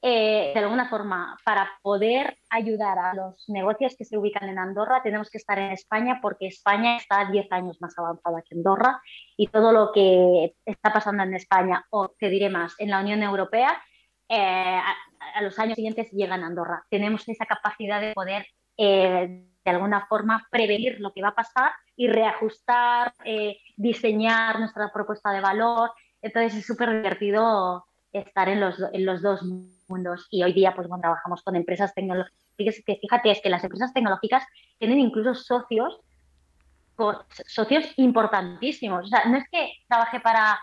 eh, 0.03 0.53
de 0.55 0.61
alguna 0.61 0.89
forma, 0.89 1.37
para 1.45 1.71
poder 1.83 2.37
ayudar 2.51 2.99
a 2.99 3.15
los 3.15 3.49
negocios 3.49 3.95
que 3.97 4.05
se 4.05 4.19
ubican 4.19 4.49
en 4.49 4.59
Andorra, 4.59 5.01
tenemos 5.03 5.31
que 5.31 5.39
estar 5.39 5.59
en 5.59 5.73
España 5.73 6.19
porque 6.21 6.47
España 6.47 6.97
está 6.97 7.25
10 7.31 7.51
años 7.51 7.81
más 7.81 7.99
avanzada 7.99 8.43
que 8.43 8.55
Andorra 8.55 9.01
y 9.37 9.49
todo 9.49 9.73
lo 9.73 9.93
que 9.93 10.55
está 10.65 10.93
pasando 10.93 11.23
en 11.23 11.35
España, 11.35 11.85
o 11.91 12.09
te 12.09 12.29
diré 12.29 12.51
más, 12.51 12.75
en 12.79 12.91
la 12.91 13.01
Unión 13.01 13.23
Europea, 13.23 13.83
eh, 14.29 14.79
a, 15.35 15.43
los 15.43 15.59
años 15.59 15.77
siguientes 15.77 16.11
llegan 16.13 16.45
a 16.45 16.49
Andorra. 16.49 16.85
Tenemos 16.91 17.27
esa 17.29 17.47
capacidad 17.47 18.01
de 18.01 18.13
poder, 18.13 18.47
eh, 18.77 19.45
de 19.65 19.71
alguna 19.71 20.07
forma, 20.07 20.47
prevenir 20.51 21.01
lo 21.01 21.13
que 21.13 21.23
va 21.23 21.29
a 21.29 21.35
pasar 21.35 21.73
y 21.97 22.09
reajustar, 22.09 23.13
diseñar 23.77 24.61
nuestra 24.61 24.93
propuesta 24.93 25.33
de 25.33 25.41
valor. 25.41 25.91
Entonces 26.23 26.55
es 26.55 26.67
súper 26.67 26.91
divertido 26.91 27.87
estar 28.13 28.49
en 28.49 28.61
los, 28.61 28.77
en 28.93 29.07
los 29.07 29.23
dos. 29.23 29.41
Y 30.31 30.43
hoy 30.43 30.53
día, 30.53 30.75
pues 30.75 30.89
bueno, 30.89 31.03
trabajamos 31.03 31.43
con 31.43 31.57
empresas 31.57 31.95
tecnológicas. 31.95 32.37
Que 32.57 32.99
fíjate, 33.01 33.31
es 33.31 33.41
que 33.41 33.51
las 33.51 33.63
empresas 33.63 33.93
tecnológicas 33.93 34.45
tienen 34.79 34.99
incluso 34.99 35.35
socios, 35.35 36.01
socios 37.47 37.87
importantísimos. 37.97 39.05
O 39.05 39.09
sea, 39.09 39.25
no 39.27 39.37
es 39.37 39.45
que 39.51 39.73
trabaje 39.89 40.21
para 40.21 40.59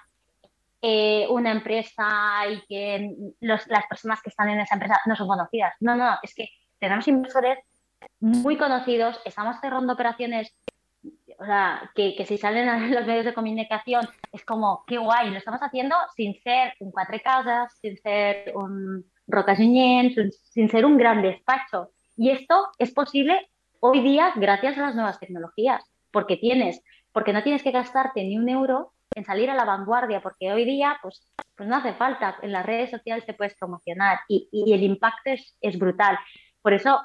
eh, 0.82 1.28
una 1.30 1.52
empresa 1.52 2.06
y 2.50 2.62
que 2.68 3.10
las 3.40 3.86
personas 3.88 4.22
que 4.22 4.30
están 4.30 4.50
en 4.50 4.60
esa 4.60 4.76
empresa 4.76 5.00
no 5.06 5.16
son 5.16 5.28
conocidas. 5.28 5.74
No, 5.80 5.96
no, 5.96 6.18
es 6.22 6.34
que 6.34 6.50
tenemos 6.80 7.08
inversores 7.08 7.60
muy 8.20 8.58
conocidos, 8.58 9.20
estamos 9.24 9.56
cerrando 9.62 9.94
operaciones 9.94 10.54
o 11.40 11.46
sea, 11.46 11.92
que, 11.96 12.16
que, 12.16 12.26
si 12.26 12.38
salen 12.38 12.68
en 12.70 12.96
los 12.96 13.06
medios 13.06 13.26
de 13.26 13.34
comunicación 13.34 14.08
es 14.32 14.46
como, 14.46 14.84
qué 14.88 14.98
guay, 14.98 15.30
lo 15.30 15.38
estamos 15.38 15.62
haciendo 15.62 15.96
sin 16.16 16.40
ser 16.42 16.74
un 16.80 16.92
cuatro 16.92 17.18
casas, 17.24 17.78
sin 17.82 17.98
ser 17.98 18.54
un 18.56 19.06
Roca 19.28 19.56
sin, 19.56 20.14
sin 20.32 20.70
ser 20.70 20.86
un 20.86 20.98
gran 20.98 21.22
despacho. 21.22 21.92
Y 22.16 22.30
esto 22.30 22.68
es 22.78 22.92
posible 22.92 23.50
hoy 23.80 24.02
día 24.02 24.32
gracias 24.36 24.78
a 24.78 24.82
las 24.82 24.96
nuevas 24.96 25.20
tecnologías, 25.20 25.84
porque 26.12 26.38
tienes, 26.38 26.82
porque 27.12 27.34
no 27.34 27.44
tienes 27.44 27.64
que 27.64 27.72
gastarte 27.72 28.24
ni 28.24 28.38
un 28.38 28.48
euro 28.50 28.94
en 29.16 29.26
salir 29.26 29.50
a 29.50 29.56
la 29.56 29.66
vanguardia, 29.66 30.22
porque 30.22 30.52
hoy 30.52 30.66
día 30.66 30.98
pues, 31.02 31.28
pues 31.56 31.68
no 31.68 31.76
hace 31.76 31.94
falta, 31.94 32.38
en 32.42 32.52
las 32.52 32.66
redes 32.66 32.92
sociales 32.92 33.26
te 33.26 33.34
puedes 33.34 33.56
promocionar 33.56 34.20
y, 34.28 34.50
el 34.74 34.84
impacto 34.84 35.32
es, 35.32 35.58
es, 35.62 35.78
brutal. 35.78 36.18
Por 36.62 36.74
eso 36.74 37.02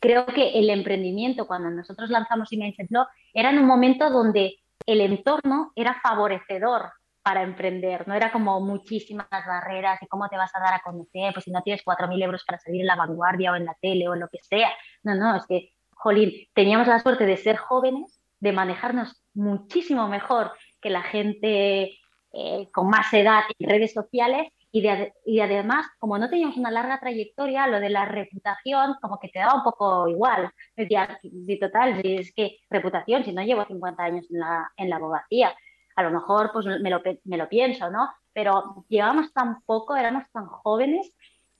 creo 0.00 0.26
que 0.26 0.58
el 0.58 0.70
emprendimiento, 0.70 1.46
cuando 1.46 1.70
nosotros 1.70 2.08
lanzamos 2.10 2.52
Imagine 2.52 2.88
Law, 2.90 3.06
era 3.34 3.50
en 3.50 3.58
un 3.58 3.66
momento 3.66 4.10
donde 4.10 4.56
el 4.86 5.00
entorno 5.00 5.72
era 5.76 6.00
favorecedor 6.02 6.92
para 7.22 7.42
emprender, 7.42 8.06
no 8.08 8.14
era 8.14 8.32
como 8.32 8.60
muchísimas 8.60 9.28
barreras 9.30 10.02
y 10.02 10.06
cómo 10.06 10.28
te 10.28 10.36
vas 10.36 10.50
a 10.54 10.60
dar 10.60 10.74
a 10.74 10.80
conocer, 10.80 11.32
pues 11.32 11.44
si 11.44 11.50
no 11.50 11.62
tienes 11.62 11.84
4.000 11.84 12.22
euros 12.22 12.44
para 12.44 12.58
salir 12.58 12.80
en 12.80 12.86
la 12.88 12.96
vanguardia 12.96 13.52
o 13.52 13.56
en 13.56 13.64
la 13.64 13.76
tele 13.80 14.08
o 14.08 14.14
en 14.14 14.20
lo 14.20 14.28
que 14.28 14.38
sea. 14.42 14.70
No, 15.04 15.14
no, 15.14 15.36
es 15.36 15.46
que, 15.46 15.72
jolín, 15.94 16.32
teníamos 16.52 16.88
la 16.88 16.98
suerte 16.98 17.24
de 17.24 17.36
ser 17.36 17.56
jóvenes, 17.56 18.20
de 18.40 18.52
manejarnos 18.52 19.22
muchísimo 19.34 20.08
mejor 20.08 20.50
que 20.80 20.90
la 20.90 21.02
gente 21.02 21.96
eh, 22.32 22.68
con 22.72 22.88
más 22.88 23.12
edad 23.14 23.42
en 23.56 23.68
redes 23.68 23.92
sociales 23.92 24.48
y, 24.72 24.80
de, 24.80 25.12
y 25.24 25.38
además, 25.40 25.86
como 26.00 26.18
no 26.18 26.28
teníamos 26.28 26.56
una 26.56 26.70
larga 26.70 26.98
trayectoria, 26.98 27.68
lo 27.68 27.78
de 27.78 27.90
la 27.90 28.06
reputación 28.06 28.96
como 29.00 29.20
que 29.20 29.28
te 29.28 29.38
daba 29.38 29.54
un 29.54 29.62
poco 29.62 30.08
igual. 30.08 30.50
Decía, 30.74 31.20
total, 31.60 32.00
si 32.02 32.16
es 32.16 32.34
que 32.34 32.56
reputación, 32.68 33.22
si 33.22 33.32
no 33.32 33.42
llevo 33.42 33.64
50 33.64 34.02
años 34.02 34.26
en 34.30 34.40
la, 34.40 34.72
en 34.76 34.90
la 34.90 34.96
abogacía 34.96 35.54
a 35.96 36.02
lo 36.02 36.10
mejor 36.10 36.50
pues 36.52 36.66
me 36.66 36.90
lo, 36.90 37.02
me 37.24 37.36
lo 37.36 37.48
pienso, 37.48 37.90
¿no? 37.90 38.08
Pero 38.32 38.84
llevábamos 38.88 39.32
tan 39.32 39.62
poco, 39.62 39.96
éramos 39.96 40.24
tan 40.32 40.46
jóvenes 40.46 41.14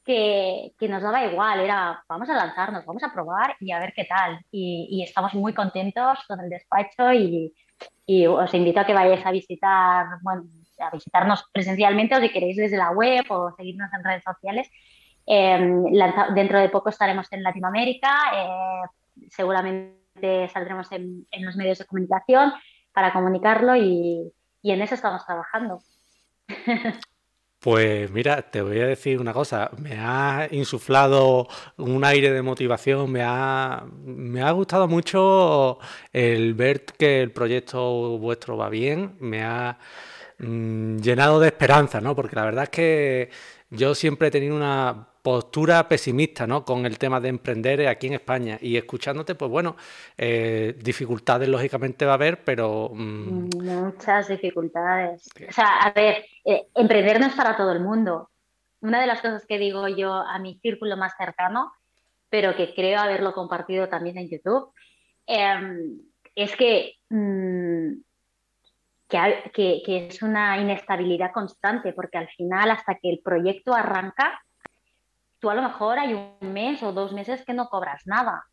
que, 0.05 0.75
que, 0.79 0.89
nos 0.89 1.03
daba 1.03 1.25
igual, 1.25 1.61
era 1.61 2.03
vamos 2.09 2.29
a 2.29 2.35
lanzarnos, 2.35 2.85
vamos 2.85 3.03
a 3.03 3.13
probar 3.13 3.57
y 3.61 3.73
a 3.73 3.79
ver 3.79 3.93
qué 3.95 4.05
tal. 4.05 4.41
Y, 4.51 5.03
estamos 5.03 5.35
muy 5.35 5.53
contentos 5.55 6.19
con 6.27 6.41
el 6.41 6.51
despacho 6.51 7.13
y, 7.13 7.53
os 8.29 8.55
invito 8.55 8.81
a 8.81 8.87
que 8.87 8.95
vayáis 8.95 9.25
a 9.25 9.31
visitar, 9.31 10.07
bueno, 10.23 10.45
a 10.79 10.91
visitarnos 10.91 11.45
presencialmente 11.53 12.15
o 12.15 12.21
si 12.21 12.31
queréis 12.31 12.57
desde 12.57 12.77
la 12.77 12.91
web 12.91 13.25
o 13.31 13.53
seguirnos 13.57 13.91
en 13.93 14.05
redes 14.05 14.23
sociales. 14.23 14.71
Eh, 15.27 15.83
dentro 16.35 16.59
de 16.59 16.69
poco 16.69 16.91
estaremos 16.91 17.27
en 17.33 17.43
Latinoamérica, 17.43 18.11
eh, 18.35 19.27
seguramente 19.31 20.49
saldremos 20.49 20.91
en, 20.93 21.27
en 21.31 21.47
los 21.47 21.57
medios 21.57 21.79
de 21.79 21.87
comunicación 21.87 22.53
para 22.93 23.13
comunicarlo 23.13 23.77
y, 23.77 24.33
en 24.63 24.83
eso 24.83 24.95
estamos 24.95 25.25
trabajando. 25.27 25.81
Pues 27.59 28.11
mira, 28.11 28.51
te 28.51 28.61
voy 28.61 28.81
a 28.81 28.87
decir 28.89 29.21
una 29.21 29.33
cosa, 29.33 29.71
me 29.79 29.97
ha 29.97 30.49
insuflado 30.51 31.47
un 31.77 32.05
aire 32.05 32.33
de 32.33 32.43
motivación, 32.43 33.13
me 33.13 33.23
ha, 33.23 33.85
me 34.05 34.43
ha 34.43 34.51
gustado 34.51 34.89
mucho 34.89 35.79
el 36.13 36.55
ver 36.55 36.85
que 36.85 37.23
el 37.23 37.31
proyecto 37.31 38.19
vuestro 38.19 38.57
va 38.57 38.69
bien, 38.69 39.17
me 39.21 39.45
ha 39.45 39.79
mm, 40.39 40.97
llenado 40.99 41.39
de 41.39 41.47
esperanza, 41.49 42.01
¿no? 42.01 42.17
Porque 42.17 42.35
la 42.35 42.45
verdad 42.47 42.65
es 42.65 42.71
que 42.71 43.31
yo 43.73 43.95
siempre 43.95 44.29
he 44.29 44.31
tenido 44.31 44.55
una 44.55 45.09
postura 45.23 45.89
pesimista 45.89 46.47
¿no? 46.47 46.65
con 46.65 46.85
el 46.85 46.99
tema 46.99 47.21
de 47.21 47.29
emprender 47.29 47.89
aquí 47.89 48.09
en 48.09 48.15
España. 48.15 48.59
Y 48.61 48.77
escuchándote, 48.77 49.35
pues 49.35 49.51
bueno, 49.51 49.77
eh, 50.19 50.77
dificultades 50.79 51.49
lógicamente 51.49 52.05
va 52.05 52.13
a 52.13 52.15
haber, 52.17 52.45
pero... 52.45 52.91
Mm, 52.93 53.49
Muchas 53.57 54.29
dificultades. 54.29 55.29
O 55.49 55.53
sea, 55.53 55.79
a 55.79 55.93
ver, 55.93 56.25
eh, 56.45 56.67
emprender 56.75 57.19
no 57.19 57.27
es 57.27 57.35
para 57.35 57.57
todo 57.57 57.73
el 57.73 57.81
mundo. 57.81 58.31
Una 58.81 59.01
de 59.01 59.07
las 59.07 59.23
cosas 59.23 59.47
que 59.47 59.59
digo 59.59 59.89
yo 59.89 60.13
a 60.13 60.39
mi 60.39 60.59
círculo 60.59 60.97
más 60.97 61.13
cercano, 61.17 61.73
pero 62.29 62.55
que 62.55 62.75
creo 62.75 63.01
haberlo 63.01 63.33
compartido 63.33 63.89
también 63.89 64.19
en 64.19 64.29
YouTube, 64.29 64.73
em, 65.27 65.99
es 66.35 66.55
que, 66.57 66.97
mm, 67.09 68.03
que, 69.53 69.83
que 69.85 70.07
es 70.09 70.23
una 70.23 70.59
inestabilidad 70.59 71.33
constante, 71.33 71.93
porque 71.93 72.19
al 72.19 72.29
final, 72.29 72.71
hasta 72.71 72.97
que 72.97 73.11
el 73.11 73.21
proyecto 73.21 73.75
arranca, 73.75 74.41
tú 75.39 75.51
a 75.51 75.55
lo 75.55 75.63
mejor 75.63 75.99
hay 75.99 76.15
un 76.15 76.53
mes 76.53 76.83
o 76.83 76.93
dos 76.93 77.13
meses 77.13 77.45
que 77.45 77.55
no 77.55 77.69
cobras 77.69 78.07
nada, 78.07 78.45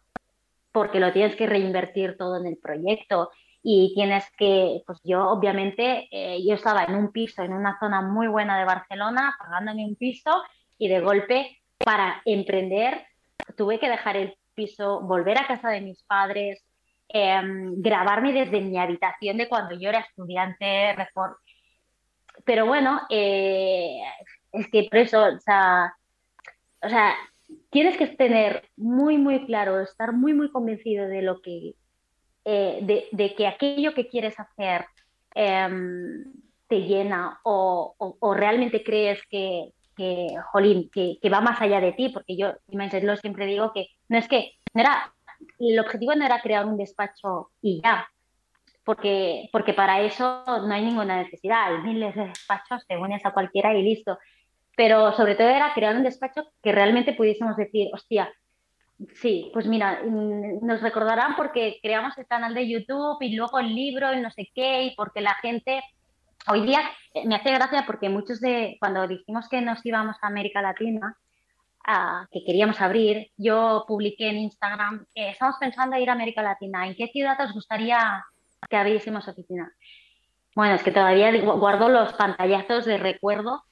porque 0.72 1.00
lo 1.00 1.12
tienes 1.12 1.36
que 1.36 1.48
reinvertir 1.48 2.18
todo 2.18 2.38
en 2.38 2.46
el 2.46 2.58
proyecto. 2.58 3.32
Y 3.62 3.94
tienes 3.94 4.24
que, 4.38 4.84
pues 4.86 5.00
yo 5.04 5.28
obviamente, 5.30 6.08
eh, 6.12 6.40
yo 6.46 6.56
estaba 6.56 6.86
en 6.86 6.96
un 6.96 7.12
piso, 7.12 7.44
en 7.44 7.52
una 7.52 7.78
zona 7.78 8.02
muy 8.02 8.28
buena 8.28 8.58
de 8.58 8.64
Barcelona, 8.64 9.36
pagándome 9.38 9.86
un 9.86 9.96
piso 9.96 10.32
y 10.78 10.88
de 10.88 11.02
golpe 11.02 11.60
para 11.78 12.22
emprender 12.24 13.06
tuve 13.56 13.80
que 13.80 13.90
dejar 13.90 14.18
el 14.18 14.38
piso, 14.54 15.02
volver 15.02 15.38
a 15.38 15.48
casa 15.48 15.70
de 15.70 15.82
mis 15.82 16.04
padres, 16.04 16.64
em, 17.10 17.82
grabarme 17.82 18.34
desde 18.34 18.62
mi 18.62 18.78
habitación 18.78 19.38
de 19.38 19.50
cuando 19.50 19.78
yo 19.80 19.90
era 19.90 20.00
estudiante, 20.00 20.96
pero 22.46 22.66
bueno, 22.66 23.02
eh, 23.10 24.00
es 24.52 24.68
que 24.70 24.88
por 24.90 25.00
eso, 25.00 25.24
o 25.24 25.40
sea, 25.40 25.94
o 26.82 26.90
tienes 27.70 27.98
que 27.98 28.08
tener 28.08 28.70
muy, 28.78 29.18
muy 29.18 29.46
claro, 29.46 29.82
estar 29.82 30.14
muy, 30.14 30.34
muy 30.34 30.52
convencido 30.52 31.08
de 31.08 31.22
lo 31.22 31.42
que, 31.42 31.76
eh, 32.46 33.08
de, 33.12 33.36
que 33.36 33.48
aquello 33.48 33.94
que 33.94 34.08
quieres 34.08 34.40
hacer 34.40 34.86
em, 35.36 36.24
te 36.68 36.82
llena 36.82 37.40
o, 37.44 37.96
realmente 38.36 38.84
crees 38.84 39.22
que, 39.30 39.74
que 39.96 40.28
jolín, 40.52 40.90
que, 40.92 41.18
va 41.30 41.42
más 41.42 41.62
allá 41.62 41.82
de 41.82 41.94
ti, 41.94 42.10
porque 42.10 42.38
yo, 42.38 42.54
lo 42.68 43.18
siempre 43.18 43.46
digo 43.46 43.72
que 43.74 43.88
no 44.08 44.18
es 44.18 44.28
que, 44.28 44.54
no 44.74 44.82
era, 44.82 45.14
el 45.60 45.80
objetivo 45.80 46.16
no 46.16 46.26
era 46.26 46.42
crear 46.42 46.66
un 46.66 46.78
despacho 46.78 47.52
y 47.62 47.82
ya, 47.84 48.08
porque, 48.84 49.50
porque 49.52 49.74
para 49.74 50.02
eso 50.02 50.44
no 50.48 50.74
hay 50.74 50.84
ninguna 50.84 51.22
necesidad, 51.22 51.68
hay 51.68 51.82
miles 51.84 52.16
de 52.16 52.28
despachos, 52.28 52.86
te 52.88 52.98
unes 52.98 53.26
a 53.26 53.34
cualquiera 53.34 53.74
y 53.74 53.84
listo, 53.84 54.18
pero 54.76 55.14
sobre 55.14 55.36
todo 55.36 55.50
era 55.50 55.74
crear 55.74 55.96
un 55.96 56.04
despacho 56.04 56.44
que 56.64 56.72
realmente 56.72 57.14
pudiésemos 57.14 57.56
decir, 57.56 57.90
hostia, 57.94 58.34
sí, 59.16 59.50
pues 59.54 59.68
mira, 59.68 60.02
mm, 60.04 60.66
nos 60.66 60.82
recordarán 60.82 61.36
porque 61.36 61.80
creamos 61.82 62.18
el 62.18 62.28
canal 62.28 62.54
de 62.54 62.68
YouTube 62.68 63.18
y 63.22 63.36
luego 63.36 63.60
el 63.60 63.76
libro 63.76 64.14
y 64.14 64.22
no 64.22 64.32
sé 64.32 64.50
qué, 64.54 64.84
y 64.84 64.96
porque 64.96 65.22
la 65.22 65.36
gente, 65.36 65.82
hoy 66.48 66.66
día 66.66 66.82
eh, 67.14 67.28
me 67.28 67.36
hace 67.36 67.52
gracia 67.52 67.84
porque 67.86 68.10
muchos 68.10 68.40
de, 68.42 68.78
cuando 68.80 69.08
dijimos 69.08 69.48
que 69.50 69.62
nos 69.62 69.86
íbamos 69.86 70.18
a 70.22 70.28
América 70.28 70.62
Latina, 70.62 71.18
que 72.32 72.44
queríamos 72.46 72.80
abrir, 72.82 73.32
yo 73.38 73.86
publiqué 73.88 74.30
en 74.30 74.38
Instagram, 74.38 75.06
que 75.14 75.30
estamos 75.30 75.56
pensando 75.60 75.96
en 75.96 76.04
ir 76.04 76.10
a 76.10 76.14
América 76.14 76.44
Latina, 76.44 76.88
¿en 76.88 76.96
qué 76.96 77.08
ciudad 77.08 77.40
os 77.42 77.54
gustaría 77.54 78.24
que 78.70 78.78
abriésemos 78.78 79.28
oficina? 79.28 79.74
Bueno, 80.56 80.76
es 80.76 80.84
que 80.84 80.92
todavía 80.92 81.32
guardo 81.42 81.90
los 81.90 82.14
pantallazos 82.14 82.86
de 82.86 82.98
recuerdo 82.98 83.64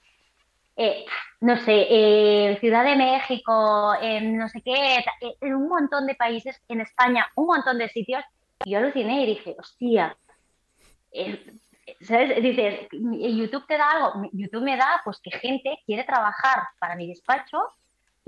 eh, 0.79 1.05
no 1.41 1.57
sé, 1.57 1.87
eh, 1.89 2.57
Ciudad 2.59 2.83
de 2.85 2.95
México, 2.95 3.95
en 3.99 4.37
no 4.37 4.47
sé 4.47 4.61
qué, 4.61 5.03
en 5.41 5.55
un 5.55 5.67
montón 5.67 6.05
de 6.05 6.13
países, 6.13 6.61
en 6.67 6.81
España, 6.81 7.25
un 7.35 7.47
montón 7.47 7.79
de 7.79 7.89
sitios. 7.89 8.23
Yo 8.63 8.77
aluciné 8.77 9.23
y 9.23 9.25
dije, 9.25 9.55
hostia, 9.57 10.15
eh, 11.11 11.43
¿sabes? 12.01 12.43
Dices, 12.43 12.87
¿YouTube 12.91 13.65
te 13.65 13.77
da 13.77 13.89
algo? 13.89 14.29
YouTube 14.33 14.63
me 14.63 14.77
da 14.77 15.01
pues 15.03 15.19
que 15.19 15.31
gente 15.31 15.79
quiere 15.87 16.03
trabajar 16.03 16.67
para 16.79 16.95
mi 16.95 17.07
despacho 17.07 17.57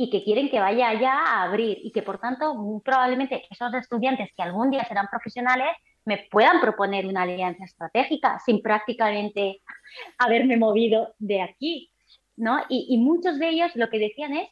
y 0.01 0.09
que 0.09 0.23
quieren 0.23 0.49
que 0.49 0.61
vaya 0.61 0.87
allá 0.87 1.11
a 1.11 1.43
abrir 1.43 1.77
y 1.83 1.91
que 1.91 2.01
por 2.01 2.19
tanto 2.19 2.55
probablemente 2.85 3.45
esos 3.49 3.73
estudiantes 3.73 4.29
que 4.33 4.41
algún 4.41 4.71
día 4.71 4.85
serán 4.85 5.07
profesionales 5.11 5.75
me 6.05 6.25
puedan 6.31 6.61
proponer 6.61 7.05
una 7.05 7.23
alianza 7.23 7.65
estratégica 7.65 8.39
sin 8.39 8.61
prácticamente 8.61 9.61
haberme 10.17 10.55
movido 10.55 11.13
de 11.19 11.41
aquí. 11.41 11.91
¿no? 12.37 12.61
Y, 12.69 12.97
muchos 12.99 13.39
de 13.39 13.49
ellos 13.49 13.71
lo 13.75 13.89
que 13.89 13.99
decían 13.99 14.37
es, 14.37 14.49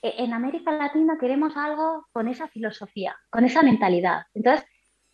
e, 0.00 0.14
en 0.24 0.32
América 0.32 0.72
Latina 0.72 1.18
queremos 1.20 1.54
algo 1.54 2.06
con 2.10 2.26
esa 2.26 2.48
filosofía, 2.48 3.14
con 3.28 3.44
esa 3.44 3.62
mentalidad. 3.62 4.22
Entonces, 4.32 4.66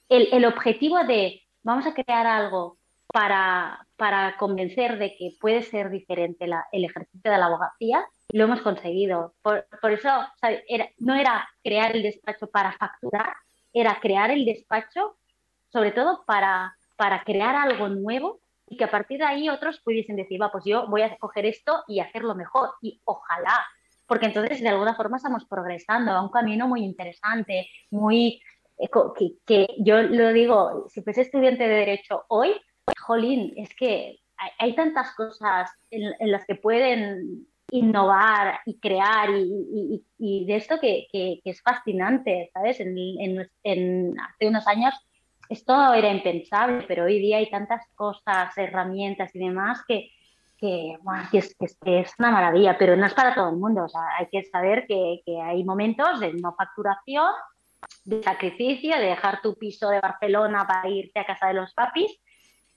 el, 0.08 0.44
objetivo 0.44 1.02
de 1.02 1.42
vamos 1.64 1.84
a 1.88 1.94
crear 1.94 2.24
algo 2.28 2.78
para, 3.14 3.86
para, 3.96 4.36
convencer 4.38 4.98
de 4.98 5.14
que 5.16 5.36
puede 5.40 5.62
ser 5.62 5.88
diferente 5.88 6.46
el 6.72 6.84
ejercicio 6.84 7.30
de 7.30 7.38
la 7.38 7.46
abogacía, 7.46 8.04
lo 8.32 8.44
hemos 8.44 8.60
conseguido. 8.60 9.34
Por, 9.40 9.64
eso 9.92 10.10
no 10.98 11.14
era 11.14 11.48
crear 11.62 11.94
el 11.94 12.02
despacho 12.02 12.48
para 12.48 12.72
facturar, 12.72 13.32
era 13.72 14.00
crear 14.00 14.32
el 14.32 14.44
despacho 14.44 15.16
sobre 15.74 15.90
todo 15.90 16.24
para, 16.24 16.76
para 16.96 17.24
crear 17.24 17.56
algo 17.56 17.88
nuevo 17.88 18.40
y 18.68 18.76
que 18.76 18.84
a 18.84 18.90
partir 18.90 19.18
de 19.18 19.24
ahí 19.24 19.48
otros 19.48 19.80
pudiesen 19.80 20.14
decir, 20.16 20.40
va, 20.40 20.50
pues 20.52 20.64
yo 20.64 20.86
voy 20.86 21.02
a 21.02 21.16
coger 21.18 21.46
esto 21.46 21.82
y 21.88 21.98
hacerlo 21.98 22.36
mejor. 22.36 22.70
Y 22.80 23.00
ojalá, 23.04 23.64
porque 24.06 24.26
entonces 24.26 24.60
de 24.60 24.68
alguna 24.68 24.94
forma 24.94 25.16
estamos 25.16 25.44
progresando 25.46 26.12
a 26.12 26.22
un 26.22 26.30
camino 26.30 26.68
muy 26.68 26.84
interesante, 26.84 27.68
muy... 27.90 28.40
Eh, 28.78 28.88
que, 29.46 29.68
yo 29.78 30.02
lo 30.02 30.32
digo, 30.32 30.86
si 30.88 31.02
fuese 31.02 31.22
estudiante 31.22 31.64
de 31.64 31.74
Derecho 31.74 32.24
hoy, 32.28 32.54
jolín, 33.00 33.52
es 33.56 33.74
que 33.74 34.20
hay, 34.58 34.74
tantas 34.74 35.14
cosas 35.14 35.70
en, 35.90 36.30
las 36.30 36.44
que 36.44 36.56
pueden 36.56 37.46
innovar 37.70 38.60
y 38.66 38.78
crear 38.78 39.30
y, 39.30 40.44
de 40.44 40.56
esto 40.56 40.78
que, 40.80 41.06
es 41.44 41.62
fascinante, 41.62 42.50
¿sabes? 42.52 42.80
En, 42.80 43.48
en, 43.62 44.20
hace 44.20 44.48
unos 44.48 44.66
años 44.66 44.94
esto 45.48 45.92
era 45.92 46.10
impensable, 46.10 46.84
pero 46.88 47.04
hoy 47.04 47.18
día 47.18 47.38
hay 47.38 47.50
tantas 47.50 47.86
cosas, 47.94 48.56
herramientas 48.56 49.34
y 49.34 49.38
demás 49.38 49.82
que, 49.86 50.10
es, 51.32 52.14
una 52.18 52.30
maravilla, 52.30 52.78
pero 52.78 52.96
no 52.96 53.06
es 53.06 53.14
para 53.14 53.34
todo 53.34 53.50
el 53.50 53.56
mundo. 53.56 53.86
Hay 54.18 54.28
que 54.30 54.44
saber 54.44 54.86
que 54.86 55.22
hay 55.42 55.62
momentos 55.64 56.20
de 56.20 56.32
no 56.34 56.54
facturación, 56.54 57.30
de 58.04 58.22
sacrificio, 58.22 58.96
de 58.96 59.06
dejar 59.06 59.40
tu 59.42 59.54
piso 59.56 59.88
de 59.90 60.00
Barcelona 60.00 60.66
para 60.66 60.88
irte 60.88 61.20
a 61.20 61.26
casa 61.26 61.48
de 61.48 61.54
los 61.54 61.72
papis. 61.74 62.10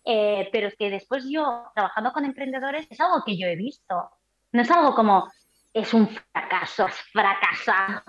Eh, 0.09 0.47
pero 0.53 0.69
es 0.69 0.75
que 0.77 0.89
después 0.89 1.25
yo, 1.29 1.65
trabajando 1.75 2.13
con 2.13 2.23
emprendedores, 2.23 2.87
es 2.89 2.99
algo 3.01 3.23
que 3.25 3.37
yo 3.37 3.45
he 3.45 3.57
visto. 3.57 4.09
No 4.53 4.61
es 4.61 4.71
algo 4.71 4.95
como, 4.95 5.29
es 5.73 5.93
un 5.93 6.07
fracaso, 6.07 6.85
has 6.85 6.95
fracasado, 7.11 8.01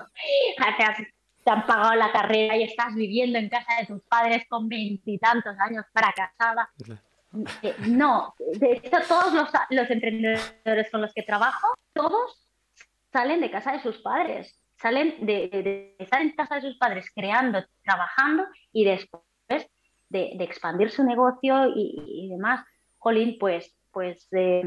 te 1.44 1.50
han 1.50 1.66
pagado 1.66 1.96
la 1.96 2.12
carrera 2.12 2.56
y 2.56 2.62
estás 2.62 2.94
viviendo 2.94 3.38
en 3.38 3.48
casa 3.48 3.80
de 3.80 3.86
tus 3.86 4.00
padres 4.02 4.44
con 4.48 4.68
veintitantos 4.68 5.56
años 5.58 5.84
fracasada. 5.92 6.70
Eh, 7.62 7.74
no, 7.88 8.34
de 8.38 8.72
hecho 8.74 8.98
todos 9.08 9.34
los, 9.70 9.90
emprendedores 9.90 10.90
con 10.90 11.00
los 11.00 11.12
que 11.12 11.24
trabajo, 11.24 11.66
todos 11.92 12.48
salen 13.12 13.40
de 13.40 13.50
casa 13.50 13.72
de 13.72 13.82
sus 13.82 13.98
padres, 13.98 14.56
salen 14.76 15.26
de, 15.26 15.96
estar 15.98 16.22
en 16.22 16.30
casa 16.36 16.56
de 16.56 16.62
sus 16.62 16.78
padres 16.78 17.10
creando, 17.12 17.64
trabajando 17.82 18.44
y 18.72 18.84
después 18.84 19.22
de, 20.08 20.36
expandir 20.40 20.90
su 20.90 21.04
negocio 21.04 21.66
y, 21.74 22.28
demás. 22.30 22.64
Jolín, 22.98 23.36
pues, 23.38 23.76
pues, 23.92 24.26
eh, 24.32 24.62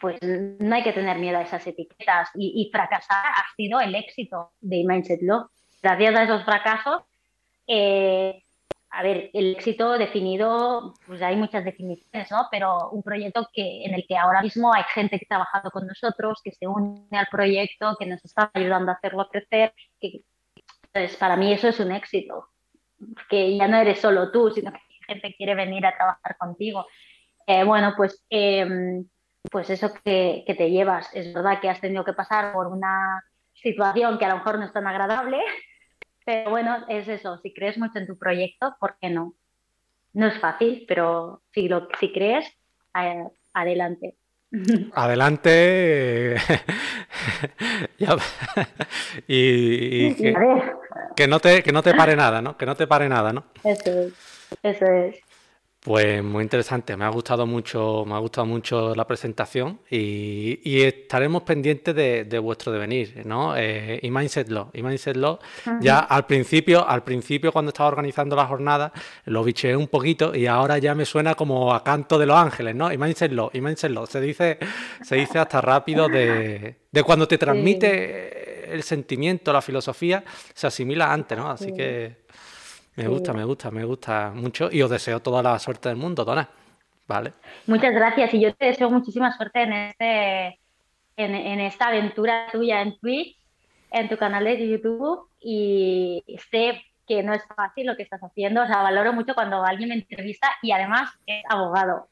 pues 0.00 0.18
no 0.22 0.74
hay 0.74 0.82
que 0.82 0.92
tener 0.92 1.18
miedo 1.18 1.38
a 1.38 1.42
esas 1.42 1.66
etiquetas 1.66 2.30
y, 2.34 2.68
fracasar 2.72 3.24
ha 3.26 3.54
sido 3.56 3.80
el 3.80 3.94
éxito 3.94 4.52
de 4.60 4.84
Mindset 4.84 5.22
Law 5.22 5.48
gracias 5.82 6.14
a 6.14 6.22
esos 6.22 6.44
fracasos, 6.44 7.02
eh, 7.66 8.42
a 8.90 9.02
ver, 9.02 9.30
el 9.32 9.54
éxito 9.54 9.96
definido, 9.98 10.94
pues 11.06 11.22
hay 11.22 11.34
muchas 11.34 11.64
definiciones, 11.64 12.30
¿no? 12.30 12.46
Pero 12.50 12.90
un 12.90 13.02
proyecto 13.02 13.48
que, 13.52 13.84
en 13.84 13.94
el 13.94 14.04
que 14.06 14.16
ahora 14.16 14.42
mismo 14.42 14.72
hay 14.72 14.84
gente 14.94 15.18
que 15.18 15.24
está 15.24 15.36
trabajando 15.36 15.70
con 15.70 15.86
nosotros, 15.86 16.40
que 16.44 16.52
se 16.52 16.66
une 16.66 17.06
al 17.10 17.26
proyecto, 17.30 17.96
que 17.98 18.06
nos 18.06 18.22
está 18.24 18.50
ayudando 18.52 18.92
a 18.92 18.94
hacerlo 18.94 19.28
crecer. 19.30 19.72
Que, 19.98 20.20
entonces, 20.92 21.16
para 21.16 21.36
mí 21.36 21.52
eso 21.52 21.68
es 21.68 21.80
un 21.80 21.90
éxito, 21.90 22.48
que 23.28 23.56
ya 23.56 23.68
no 23.68 23.76
eres 23.76 24.00
solo 24.00 24.30
tú, 24.30 24.50
sino 24.50 24.72
que 24.72 24.80
gente 25.06 25.34
quiere 25.36 25.54
venir 25.54 25.84
a 25.86 25.96
trabajar 25.96 26.36
contigo. 26.38 26.86
Eh, 27.46 27.64
bueno, 27.64 27.94
pues, 27.96 28.24
em, 28.30 29.04
pues 29.50 29.70
eso 29.70 29.92
que, 30.04 30.44
que 30.46 30.54
te 30.54 30.70
llevas. 30.70 31.08
Es 31.14 31.32
verdad 31.34 31.60
que 31.60 31.68
has 31.68 31.80
tenido 31.80 32.04
que 32.04 32.12
pasar 32.12 32.52
por 32.52 32.68
una 32.68 33.22
situación 33.54 34.18
que 34.18 34.24
a 34.24 34.28
lo 34.28 34.36
mejor 34.36 34.58
no 34.58 34.64
es 34.66 34.72
tan 34.72 34.86
agradable, 34.86 35.38
pero 36.24 36.50
bueno, 36.50 36.84
es 36.88 37.08
eso, 37.08 37.38
si 37.38 37.52
crees 37.52 37.78
mucho 37.78 37.98
en 37.98 38.06
tu 38.06 38.18
proyecto, 38.18 38.76
¿por 38.80 38.96
qué 39.00 39.10
no? 39.10 39.34
No 40.12 40.26
es 40.26 40.38
fácil, 40.38 40.84
pero 40.86 41.42
si, 41.52 41.68
lo, 41.68 41.88
si 41.98 42.12
crees, 42.12 42.46
adelante. 43.54 44.16
Adelante. 44.94 46.36
y, 49.26 50.14
que, 50.14 51.26
no 51.26 51.40
te, 51.40 51.62
que 51.62 51.72
no 51.72 51.82
te 51.82 51.94
pare 51.94 52.14
nada, 52.16 52.42
¿no? 52.42 52.56
Que 52.56 52.66
no 52.66 52.76
te 52.76 52.86
pare 52.86 53.08
nada, 53.08 53.32
¿no? 53.32 53.44
Eso 53.64 53.90
es. 54.02 54.12
Eso 54.62 54.86
es. 54.86 55.16
Pues 55.84 56.22
muy 56.22 56.44
interesante, 56.44 56.96
me 56.96 57.04
ha 57.04 57.08
gustado 57.08 57.44
mucho, 57.44 58.04
me 58.06 58.14
ha 58.14 58.18
gustado 58.18 58.46
mucho 58.46 58.94
la 58.94 59.04
presentación 59.04 59.80
y, 59.90 60.80
estaremos 60.80 61.42
pendientes 61.42 61.92
de, 61.92 62.38
vuestro 62.38 62.70
devenir, 62.70 63.26
¿no? 63.26 63.56
Eh, 63.56 63.98
y 64.00 64.08
Mindset 64.08 64.48
Law, 64.48 64.70
y 64.72 64.80
Mindset 64.80 65.16
Law, 65.16 65.40
ya 65.80 65.98
al 65.98 66.26
principio, 66.26 66.88
al 66.88 67.02
principio 67.02 67.50
cuando 67.50 67.70
estaba 67.70 67.88
organizando 67.88 68.36
la 68.36 68.46
jornada, 68.46 68.92
lo 69.24 69.42
bicheé 69.42 69.74
un 69.74 69.88
poquito 69.88 70.36
y 70.36 70.46
ahora 70.46 70.78
ya 70.78 70.94
me 70.94 71.04
suena 71.04 71.34
como 71.34 71.74
a 71.74 71.82
canto 71.82 72.16
de 72.16 72.26
los 72.26 72.36
ángeles, 72.36 72.76
¿no? 72.76 72.92
Y 72.92 72.96
Mindset 72.96 73.32
Law, 73.32 73.50
y 73.52 73.60
Mindset 73.60 73.90
Law, 73.90 74.06
se 74.06 74.20
dice, 74.20 74.60
se 75.02 75.16
dice 75.16 75.40
hasta 75.40 75.60
rápido 75.60 76.06
de, 76.08 76.76
cuando 77.04 77.26
te 77.26 77.38
transmite 77.38 78.72
el 78.72 78.84
sentimiento, 78.84 79.52
la 79.52 79.60
filosofía, 79.60 80.22
se 80.54 80.68
asimila 80.68 81.12
antes, 81.12 81.36
¿no? 81.36 81.50
Así 81.50 81.74
que 81.74 82.22
me 82.96 83.08
gusta, 83.08 83.32
me 83.32 83.44
gusta, 83.44 83.70
me 83.70 83.84
gusta 83.84 84.32
mucho 84.34 84.68
y 84.70 84.82
os 84.82 84.90
deseo 84.90 85.20
toda 85.20 85.42
la 85.42 85.58
suerte 85.58 85.88
del 85.88 85.98
mundo, 85.98 86.24
Dona. 86.24 86.48
Vale. 87.06 87.32
Muchas 87.66 87.92
gracias 87.92 88.32
y 88.34 88.40
yo 88.40 88.54
te 88.54 88.66
deseo 88.66 88.90
muchísima 88.90 89.36
suerte 89.36 89.62
en 89.62 89.72
este 89.72 90.58
en, 91.16 91.60
esta 91.60 91.88
aventura 91.88 92.46
tuya 92.50 92.80
en 92.80 92.98
Twitch, 92.98 93.36
en 93.90 94.08
tu 94.08 94.16
canal 94.16 94.44
de 94.44 94.68
YouTube 94.68 95.28
y 95.40 96.24
sé 96.50 96.82
que 97.06 97.22
no 97.22 97.34
es 97.34 97.42
fácil 97.56 97.86
lo 97.86 97.96
que 97.96 98.02
estás 98.04 98.20
haciendo, 98.22 98.62
o 98.62 98.66
sea, 98.66 98.82
valoro 98.82 99.12
mucho 99.12 99.34
cuando 99.34 99.64
alguien 99.64 99.90
me 99.90 99.96
entrevista 99.96 100.48
y 100.62 100.72
además 100.72 101.10
es 101.26 101.42
abogado. 101.48 102.08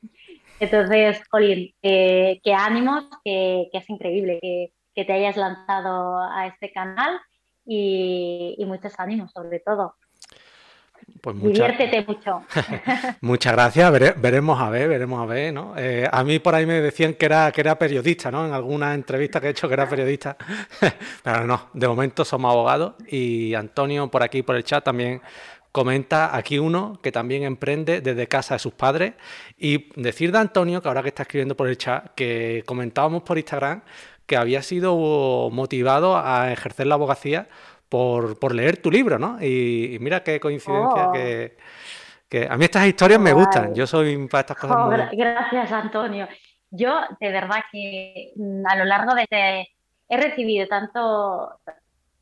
Entonces, 0.58 1.26
Colin, 1.28 1.72
que 1.80 2.54
ánimos, 2.54 3.04
que, 3.24 3.70
es 3.72 3.88
increíble, 3.88 4.38
que, 4.42 4.72
que 4.94 5.04
te 5.04 5.12
hayas 5.12 5.36
lanzado 5.36 6.18
a 6.20 6.46
este 6.46 6.72
canal 6.72 7.20
y, 7.64 8.62
muchos 8.66 8.98
ánimos 8.98 9.32
sobre 9.32 9.60
todo. 9.60 9.94
Pues 11.20 11.40
Diviértete 11.40 12.04
mucho. 12.06 12.42
Muchas 13.20 13.52
gracias. 13.52 13.92
veremos 14.20 14.60
a 14.60 14.70
ver, 14.70 14.88
veremos 14.88 15.20
a 15.20 15.26
ver, 15.26 15.52
¿no? 15.52 15.74
Eh, 15.76 16.08
a 16.10 16.24
mí 16.24 16.38
por 16.38 16.54
ahí 16.54 16.66
me 16.66 16.80
decían 16.80 17.14
que 17.14 17.26
era, 17.26 17.52
que 17.52 17.60
era 17.60 17.78
periodista, 17.78 18.30
¿no? 18.30 18.46
En 18.46 18.52
alguna 18.52 18.94
entrevista 18.94 19.40
que 19.40 19.48
he 19.48 19.50
hecho 19.50 19.68
que 19.68 19.74
era 19.74 19.88
periodista. 19.88 20.36
Pero 21.22 21.46
no, 21.46 21.68
de 21.72 21.88
momento 21.88 22.24
somos 22.24 22.52
abogados. 22.52 22.94
Y 23.08 23.54
Antonio 23.54 24.10
por 24.10 24.22
aquí, 24.22 24.42
por 24.42 24.56
el 24.56 24.64
chat, 24.64 24.84
también 24.84 25.20
comenta 25.72 26.36
aquí 26.36 26.58
uno 26.58 26.98
que 27.02 27.12
también 27.12 27.44
emprende 27.44 28.00
desde 28.00 28.26
casa 28.26 28.54
de 28.54 28.58
sus 28.58 28.72
padres. 28.72 29.12
Y 29.58 29.90
decir 30.00 30.32
de 30.32 30.38
Antonio, 30.38 30.80
que 30.80 30.88
ahora 30.88 31.02
que 31.02 31.08
está 31.08 31.22
escribiendo 31.22 31.56
por 31.56 31.68
el 31.68 31.76
chat, 31.76 32.14
que 32.14 32.62
comentábamos 32.66 33.22
por 33.22 33.38
Instagram 33.38 33.82
que 34.30 34.36
había 34.36 34.62
sido 34.62 35.50
motivado 35.50 36.16
a 36.16 36.52
ejercer 36.52 36.86
la 36.86 36.94
abogacía 36.94 37.48
por, 37.90 38.54
leer 38.54 38.80
tu 38.80 38.90
libro, 38.90 39.18
¿no? 39.18 39.42
Y, 39.42 39.98
mira 40.00 40.22
qué 40.22 40.38
coincidencia 40.40 41.08
oh. 41.08 41.12
que, 41.12 41.56
a 42.48 42.56
mí 42.56 42.64
estas 42.64 42.86
historias 42.86 43.20
me 43.20 43.32
gustan. 43.32 43.74
Yo 43.74 43.86
soy 43.86 44.28
para 44.28 44.42
estas 44.42 44.56
cosas. 44.56 44.76
Oh, 44.78 45.16
gracias, 45.16 45.72
Antonio. 45.72 46.28
Yo, 46.70 47.00
de 47.18 47.32
verdad 47.32 47.64
que 47.72 48.32
mm, 48.36 48.64
a 48.64 48.76
lo 48.76 48.84
largo 48.84 49.14
de 49.14 49.22
este, 49.22 49.74
he 50.08 50.16
recibido 50.16 50.68
tanto, 50.68 51.60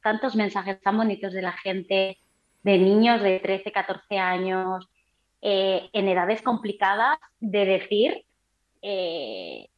tantos 0.03 0.35
mensajes 0.35 0.81
tan 0.81 0.97
bonitos 0.97 1.35
de 1.35 1.43
la 1.43 1.53
gente, 1.53 2.19
de 2.63 2.79
niños 2.79 3.23
de 3.23 3.39
13, 3.39 3.71
14 3.71 4.19
años, 4.19 4.89
eh, 5.43 5.91
en 5.93 6.09
edades 6.09 6.41
complicadas, 6.41 7.19
de 7.41 7.67
decir, 7.67 8.25
eh, 8.81 9.69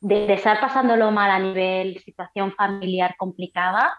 de, 0.00 0.32
estar 0.32 0.58
pasándolo 0.60 1.10
mal 1.10 1.30
a 1.30 1.38
nivel 1.38 2.02
situación 2.02 2.52
familiar 2.52 3.16
complicada 3.18 3.98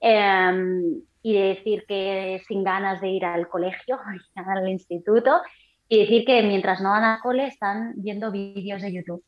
em, 0.00 1.02
y 1.22 1.34
de 1.34 1.40
decir 1.48 1.84
que 1.86 2.42
sin 2.46 2.64
ganas 2.64 3.00
de 3.00 3.08
ir 3.08 3.24
al 3.24 3.48
colegio, 3.48 3.98
al 4.34 4.68
instituto, 4.68 5.40
y 5.88 6.00
decir 6.00 6.24
que 6.24 6.42
mientras 6.42 6.80
no 6.80 6.90
van 6.90 7.04
al 7.04 7.20
cole 7.20 7.46
están 7.46 7.92
viendo 7.96 8.30
vídeos 8.30 8.82
de 8.82 8.92
YouTube 8.92 9.24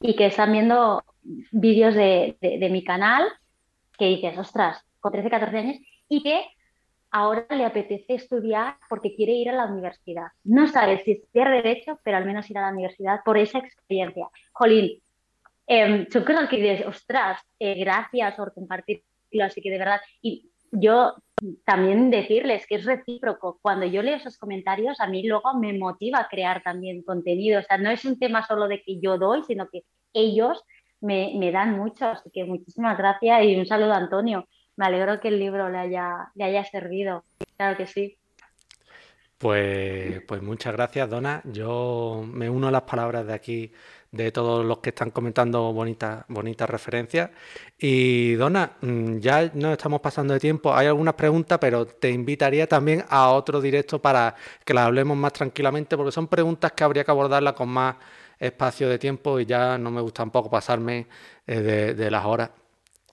y 0.00 0.14
que 0.14 0.26
están 0.26 0.52
viendo 0.52 1.02
vídeos 1.52 1.94
de, 1.94 2.36
de, 2.40 2.68
mi 2.68 2.84
canal 2.84 3.26
que 3.98 4.06
dices, 4.06 4.36
ostras, 4.36 4.84
con 5.00 5.12
13, 5.12 5.30
14 5.30 5.56
años, 5.56 5.76
y 6.08 6.22
que 6.22 6.44
ahora 7.10 7.46
le 7.50 7.64
apetece 7.64 8.14
estudiar 8.14 8.76
porque 8.90 9.14
quiere 9.14 9.32
ir 9.32 9.48
a 9.48 9.54
la 9.54 9.64
universidad. 9.64 10.26
No 10.44 10.66
sabe 10.66 11.02
si 11.02 11.12
estudiar 11.12 11.50
derecho, 11.50 11.98
pero 12.04 12.18
al 12.18 12.26
menos 12.26 12.50
ir 12.50 12.58
a 12.58 12.62
la 12.62 12.72
universidad 12.72 13.20
por 13.24 13.38
esa 13.38 13.58
experiencia. 13.58 14.28
Jolín, 14.52 15.00
eh, 15.66 16.06
son 16.12 16.24
que 16.24 16.56
dices, 16.56 16.86
ostras, 16.86 17.40
eh, 17.58 17.74
gracias 17.74 18.34
por 18.34 18.52
compartirlo, 18.52 19.04
así 19.42 19.60
que 19.60 19.70
de 19.70 19.78
verdad, 19.78 20.00
y 20.22 20.50
yo 20.72 21.14
también 21.64 22.10
decirles 22.10 22.66
que 22.66 22.76
es 22.76 22.84
recíproco, 22.84 23.58
cuando 23.60 23.86
yo 23.86 24.02
leo 24.02 24.16
esos 24.16 24.38
comentarios, 24.38 25.00
a 25.00 25.06
mí 25.06 25.22
luego 25.26 25.54
me 25.58 25.72
motiva 25.76 26.20
a 26.20 26.28
crear 26.28 26.62
también 26.62 27.02
contenido, 27.02 27.60
o 27.60 27.62
sea, 27.62 27.78
no 27.78 27.90
es 27.90 28.04
un 28.04 28.18
tema 28.18 28.46
solo 28.46 28.68
de 28.68 28.82
que 28.82 28.98
yo 29.00 29.18
doy, 29.18 29.42
sino 29.44 29.68
que 29.68 29.82
ellos 30.12 30.64
me, 31.00 31.34
me 31.38 31.52
dan 31.52 31.76
mucho, 31.76 32.06
así 32.06 32.30
que 32.32 32.44
muchísimas 32.44 32.96
gracias 32.96 33.44
y 33.44 33.56
un 33.56 33.66
saludo 33.66 33.92
a 33.92 33.98
Antonio. 33.98 34.48
Me 34.76 34.86
alegro 34.86 35.20
que 35.20 35.28
el 35.28 35.38
libro 35.38 35.70
le 35.70 35.78
haya, 35.78 36.30
le 36.34 36.44
haya 36.44 36.64
servido, 36.64 37.24
claro 37.56 37.76
que 37.76 37.86
sí. 37.86 38.18
Pues, 39.38 40.22
pues 40.26 40.42
muchas 40.42 40.72
gracias, 40.72 41.10
Dona. 41.10 41.42
Yo 41.44 42.24
me 42.26 42.48
uno 42.48 42.68
a 42.68 42.70
las 42.70 42.82
palabras 42.82 43.26
de 43.26 43.34
aquí 43.34 43.72
de 44.12 44.32
todos 44.32 44.64
los 44.64 44.78
que 44.78 44.90
están 44.90 45.10
comentando 45.10 45.72
bonitas, 45.72 46.24
bonitas 46.28 46.68
referencias. 46.68 47.30
Y 47.78 48.34
Dona, 48.34 48.72
mm, 48.80 49.18
ya 49.18 49.50
nos 49.54 49.72
estamos 49.72 50.00
pasando 50.00 50.34
de 50.34 50.40
tiempo. 50.40 50.74
Hay 50.74 50.86
algunas 50.86 51.14
preguntas, 51.14 51.58
pero 51.60 51.86
te 51.86 52.10
invitaría 52.10 52.66
también 52.66 53.04
a 53.08 53.30
otro 53.30 53.60
directo 53.60 54.00
para 54.00 54.34
que 54.64 54.74
las 54.74 54.86
hablemos 54.86 55.16
más 55.16 55.32
tranquilamente, 55.32 55.96
porque 55.96 56.12
son 56.12 56.28
preguntas 56.28 56.72
que 56.72 56.84
habría 56.84 57.04
que 57.04 57.10
abordarlas 57.10 57.54
con 57.54 57.68
más 57.68 57.96
espacio 58.38 58.88
de 58.88 58.98
tiempo 58.98 59.40
y 59.40 59.46
ya 59.46 59.78
no 59.78 59.90
me 59.90 60.00
gusta 60.00 60.22
tampoco 60.22 60.50
pasarme 60.50 61.06
eh, 61.46 61.94
de, 61.96 62.10
las 62.10 62.24
horas 62.24 62.50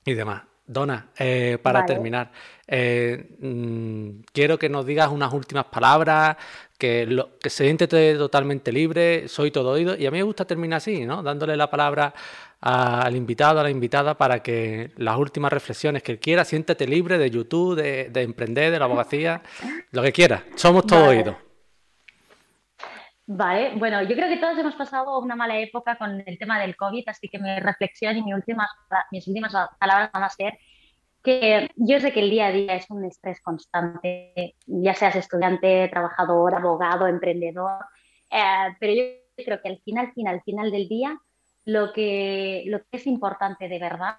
y 0.06 0.14
demás. 0.14 0.44
Dona, 0.66 1.10
eh, 1.18 1.58
para 1.62 1.86
terminar, 1.86 2.32
eh, 2.66 3.36
mm, 3.40 4.24
quiero 4.32 4.58
que 4.58 4.70
nos 4.70 4.86
digas 4.86 5.10
unas 5.10 5.34
últimas 5.34 5.66
palabras, 5.66 6.38
que, 6.84 7.06
lo, 7.06 7.40
que 7.40 7.50
se 7.50 7.64
siente 7.64 7.88
totalmente 7.88 8.74
libre, 8.74 9.30
soy 9.30 9.52
todo 9.52 9.72
oído. 9.72 9.96
Y 9.96 10.06
a 10.06 10.12
mí 10.12 10.18
me 10.18 10.24
gusta 10.24 10.44
terminar 10.44 10.80
así, 10.80 11.06
¿no? 11.06 11.24
Dándole 11.24 11.56
la 11.56 11.70
palabra 11.70 12.14
al 12.60 13.16
invitado, 13.16 13.62
a 13.62 13.64
la 13.64 13.70
invitada, 13.70 14.18
para 14.18 14.44
que 14.44 14.92
las 14.98 15.16
últimas 15.16 15.54
reflexiones 15.54 16.04
que 16.04 16.20
quiera, 16.20 16.44
siéntete 16.44 16.86
libre 16.86 17.18
de 17.18 17.30
YouTube, 17.30 17.78
de, 17.78 18.22
emprender, 18.22 18.70
de 18.70 18.80
la 18.80 18.84
abogacía, 18.84 19.42
lo 19.92 20.02
que 20.02 20.12
quiera. 20.12 20.44
Somos 20.56 20.86
todo 20.86 21.06
oído. 21.06 21.38
Vale, 23.28 23.72
bueno, 23.78 24.02
yo 24.02 24.14
creo 24.14 24.28
que 24.28 24.36
todos 24.36 24.58
hemos 24.58 24.76
pasado 24.76 25.20
una 25.20 25.38
mala 25.38 25.58
época 25.58 25.98
con 25.98 26.22
el 26.26 26.38
tema 26.38 26.60
del 26.60 26.76
COVID, 26.76 27.08
así 27.08 27.30
que 27.30 27.40
mi 27.40 27.62
reflexión 27.62 28.18
y 28.18 28.24
mi 28.24 28.34
últimas, 28.34 28.68
mis 29.10 29.26
últimas 29.26 29.54
palabras 29.80 30.12
van 30.12 30.24
a 30.24 30.30
ser 30.30 30.60
que 31.24 31.70
yo 31.76 32.00
sé 32.00 32.12
que 32.12 32.20
el 32.20 32.30
día 32.30 32.48
a 32.48 32.52
día 32.52 32.76
es 32.76 32.90
un 32.90 33.06
estrés 33.06 33.42
constante, 33.42 34.56
ya 34.66 34.94
seas 34.94 35.16
estudiante, 35.16 35.88
trabajador, 35.88 36.54
abogado, 36.54 37.08
emprendedor, 37.08 37.80
eh, 38.30 38.76
pero 38.80 38.94
yo 38.94 39.04
creo 39.44 39.62
que 39.62 39.70
al 39.70 39.80
final, 39.80 40.12
final, 40.14 40.42
final 40.44 40.70
del 40.72 40.90
día, 40.90 41.18
lo 41.66 41.94
que, 41.94 42.64
lo 42.68 42.80
que 42.80 42.98
es 42.98 43.08
importante 43.08 43.70
de 43.70 43.80
verdad 43.80 44.18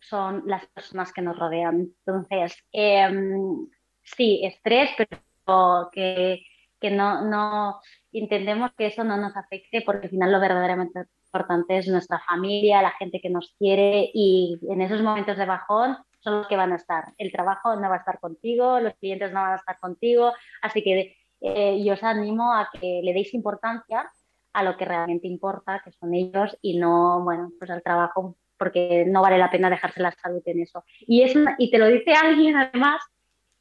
son 0.00 0.44
las 0.46 0.66
personas 0.66 1.12
que 1.12 1.20
nos 1.20 1.38
rodean. 1.38 1.92
Entonces, 2.06 2.56
em, 2.72 3.68
sí, 4.02 4.40
estrés, 4.42 4.90
pero 4.96 5.90
que, 5.92 6.42
que 6.80 6.90
no, 6.90 7.24
no 7.28 7.80
intentemos 8.12 8.70
que 8.76 8.86
eso 8.86 9.04
no 9.04 9.18
nos 9.18 9.36
afecte 9.36 9.82
porque 9.82 10.06
al 10.06 10.10
final 10.10 10.32
lo 10.32 10.40
verdaderamente 10.40 11.04
importante 11.26 11.76
es 11.76 11.88
nuestra 11.88 12.20
familia, 12.20 12.80
la 12.80 12.92
gente 12.92 13.20
que 13.20 13.28
nos 13.28 13.54
quiere 13.58 14.10
y 14.14 14.58
en 14.70 14.80
esos 14.80 15.02
momentos 15.02 15.36
de 15.36 15.44
bajón 15.44 15.98
son 16.20 16.38
los 16.38 16.46
que 16.48 16.56
van 16.56 16.72
a 16.72 16.76
estar. 16.76 17.12
El 17.18 17.32
trabajo 17.32 17.76
no 17.76 17.88
va 17.88 17.96
a 17.96 17.98
estar 17.98 18.18
contigo, 18.20 18.80
los 18.80 18.94
clientes 18.94 19.32
no 19.32 19.40
van 19.40 19.52
a 19.52 19.56
estar 19.56 19.78
contigo, 19.78 20.32
así 20.62 20.82
que 20.82 21.16
eh, 21.40 21.82
yo 21.84 21.94
os 21.94 22.02
animo 22.02 22.52
a 22.52 22.68
que 22.72 23.00
le 23.02 23.12
deis 23.12 23.32
importancia 23.34 24.10
a 24.52 24.62
lo 24.62 24.76
que 24.76 24.84
realmente 24.84 25.28
importa, 25.28 25.80
que 25.84 25.92
son 25.92 26.14
ellos, 26.14 26.56
y 26.60 26.78
no, 26.78 27.22
bueno, 27.22 27.52
pues 27.58 27.70
al 27.70 27.82
trabajo, 27.82 28.36
porque 28.56 29.04
no 29.06 29.22
vale 29.22 29.38
la 29.38 29.50
pena 29.50 29.70
dejarse 29.70 30.02
la 30.02 30.12
salud 30.12 30.42
en 30.46 30.62
eso. 30.62 30.84
Y, 31.00 31.22
es 31.22 31.34
y 31.58 31.70
te 31.70 31.78
lo 31.78 31.86
dice 31.86 32.12
alguien, 32.12 32.56
además, 32.56 33.00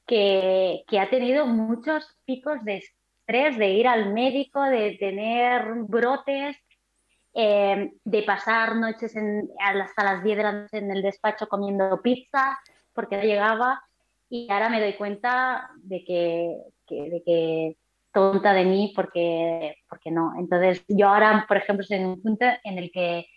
que, 0.07 0.84
que 0.88 0.99
ha 0.99 1.09
tenido 1.09 1.45
muchos 1.45 2.17
picos 2.25 2.63
de 2.63 2.77
estrés, 2.77 3.57
de 3.57 3.69
ir 3.69 3.88
al 3.88 4.13
médico, 4.13 4.63
de 4.63 4.97
tener 4.99 5.65
brotes, 5.88 6.57
Em, 7.39 7.91
de 8.03 8.23
pasar 8.23 8.76
noches 8.76 9.14
hasta 9.59 10.03
las 10.03 10.23
10 10.23 10.38
de 10.38 10.43
la 10.43 10.51
noche 10.53 10.80
en 10.80 10.89
el 10.89 11.03
despacho 11.03 11.47
comiendo 11.47 12.01
pizza 12.01 12.57
porque 12.93 13.15
no 13.15 13.22
llegaba 13.22 13.84
y 14.27 14.51
ahora 14.51 14.69
me 14.69 14.81
doy 14.81 14.93
cuenta 14.93 15.69
de 15.84 16.03
que, 16.03 16.57
de 16.89 17.22
que 17.23 17.77
tonta 18.11 18.53
de 18.53 18.65
mí 18.65 18.91
porque, 18.95 19.76
porque 19.88 20.09
no. 20.09 20.34
Entonces 20.39 20.84
yo 20.88 21.09
ahora, 21.09 21.45
por 21.47 21.57
ejemplo, 21.57 21.84
estoy 21.84 21.97
en 21.97 22.07
un 22.07 22.23
punto 22.23 22.43
en 22.64 22.80
el 22.80 22.89
que 22.91 23.27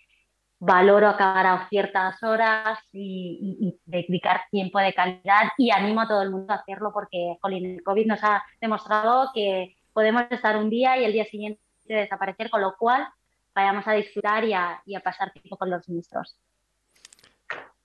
valoro 0.57 1.07
acabar 1.07 1.45
a 1.45 1.67
ciertas 1.69 2.23
horas 2.23 2.79
y, 2.91 3.79
dedicar 3.85 4.45
tiempo 4.49 4.79
de 4.79 4.95
calidad 4.95 5.51
y 5.59 5.69
animo 5.69 6.01
a 6.01 6.07
todo 6.07 6.23
el 6.23 6.31
mundo 6.31 6.51
a 6.51 6.55
hacerlo 6.55 6.91
porque 6.91 7.37
jolín, 7.39 7.67
el 7.67 7.83
COVID 7.83 8.07
nos 8.07 8.23
ha 8.23 8.43
demostrado 8.59 9.29
que 9.31 9.75
podemos 9.93 10.23
estar 10.31 10.57
un 10.57 10.71
día 10.71 10.97
y 10.97 11.05
el 11.05 11.13
día 11.13 11.25
siguiente 11.25 11.61
desaparecer, 11.85 12.49
con 12.49 12.61
lo 12.61 12.75
cual 12.79 13.07
vayamos 13.53 13.87
a 13.87 13.93
disfrutar 13.93 14.43
y 14.45 14.53
a, 14.53 14.99
pasar 15.03 15.31
tiempo 15.31 15.57
con 15.57 15.69
los 15.69 15.87
nuestros. 15.89 16.37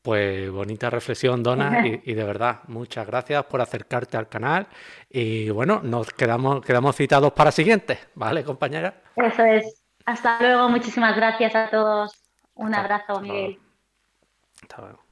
Pues 0.03 0.51
bonita 0.51 0.89
reflexión, 0.89 1.43
Dona, 1.43 1.87
y, 1.87 2.15
de 2.15 2.25
verdad, 2.25 2.61
muchas 2.69 3.07
gracias 3.07 3.45
por 3.45 3.61
acercarte 3.61 4.17
al 4.17 4.29
canal. 4.29 4.69
Y 5.11 5.51
bueno, 5.51 5.81
nos 5.83 6.11
quedamos, 6.11 6.65
quedamos 6.65 6.95
citados 6.95 7.33
para 7.33 7.51
siguientes, 7.51 7.99
¿vale, 8.15 8.45
compañera? 8.45 9.03
Eso 9.17 9.45
es. 9.45 9.83
Hasta 10.05 10.41
luego, 10.41 10.69
muchísimas 10.69 11.17
gracias 11.17 11.55
a 11.57 11.69
todos. 11.69 12.13
Un 12.55 12.75
abrazo, 12.75 13.21
Miguel. 13.21 13.59
Hasta 14.63 14.81
luego. 14.83 15.06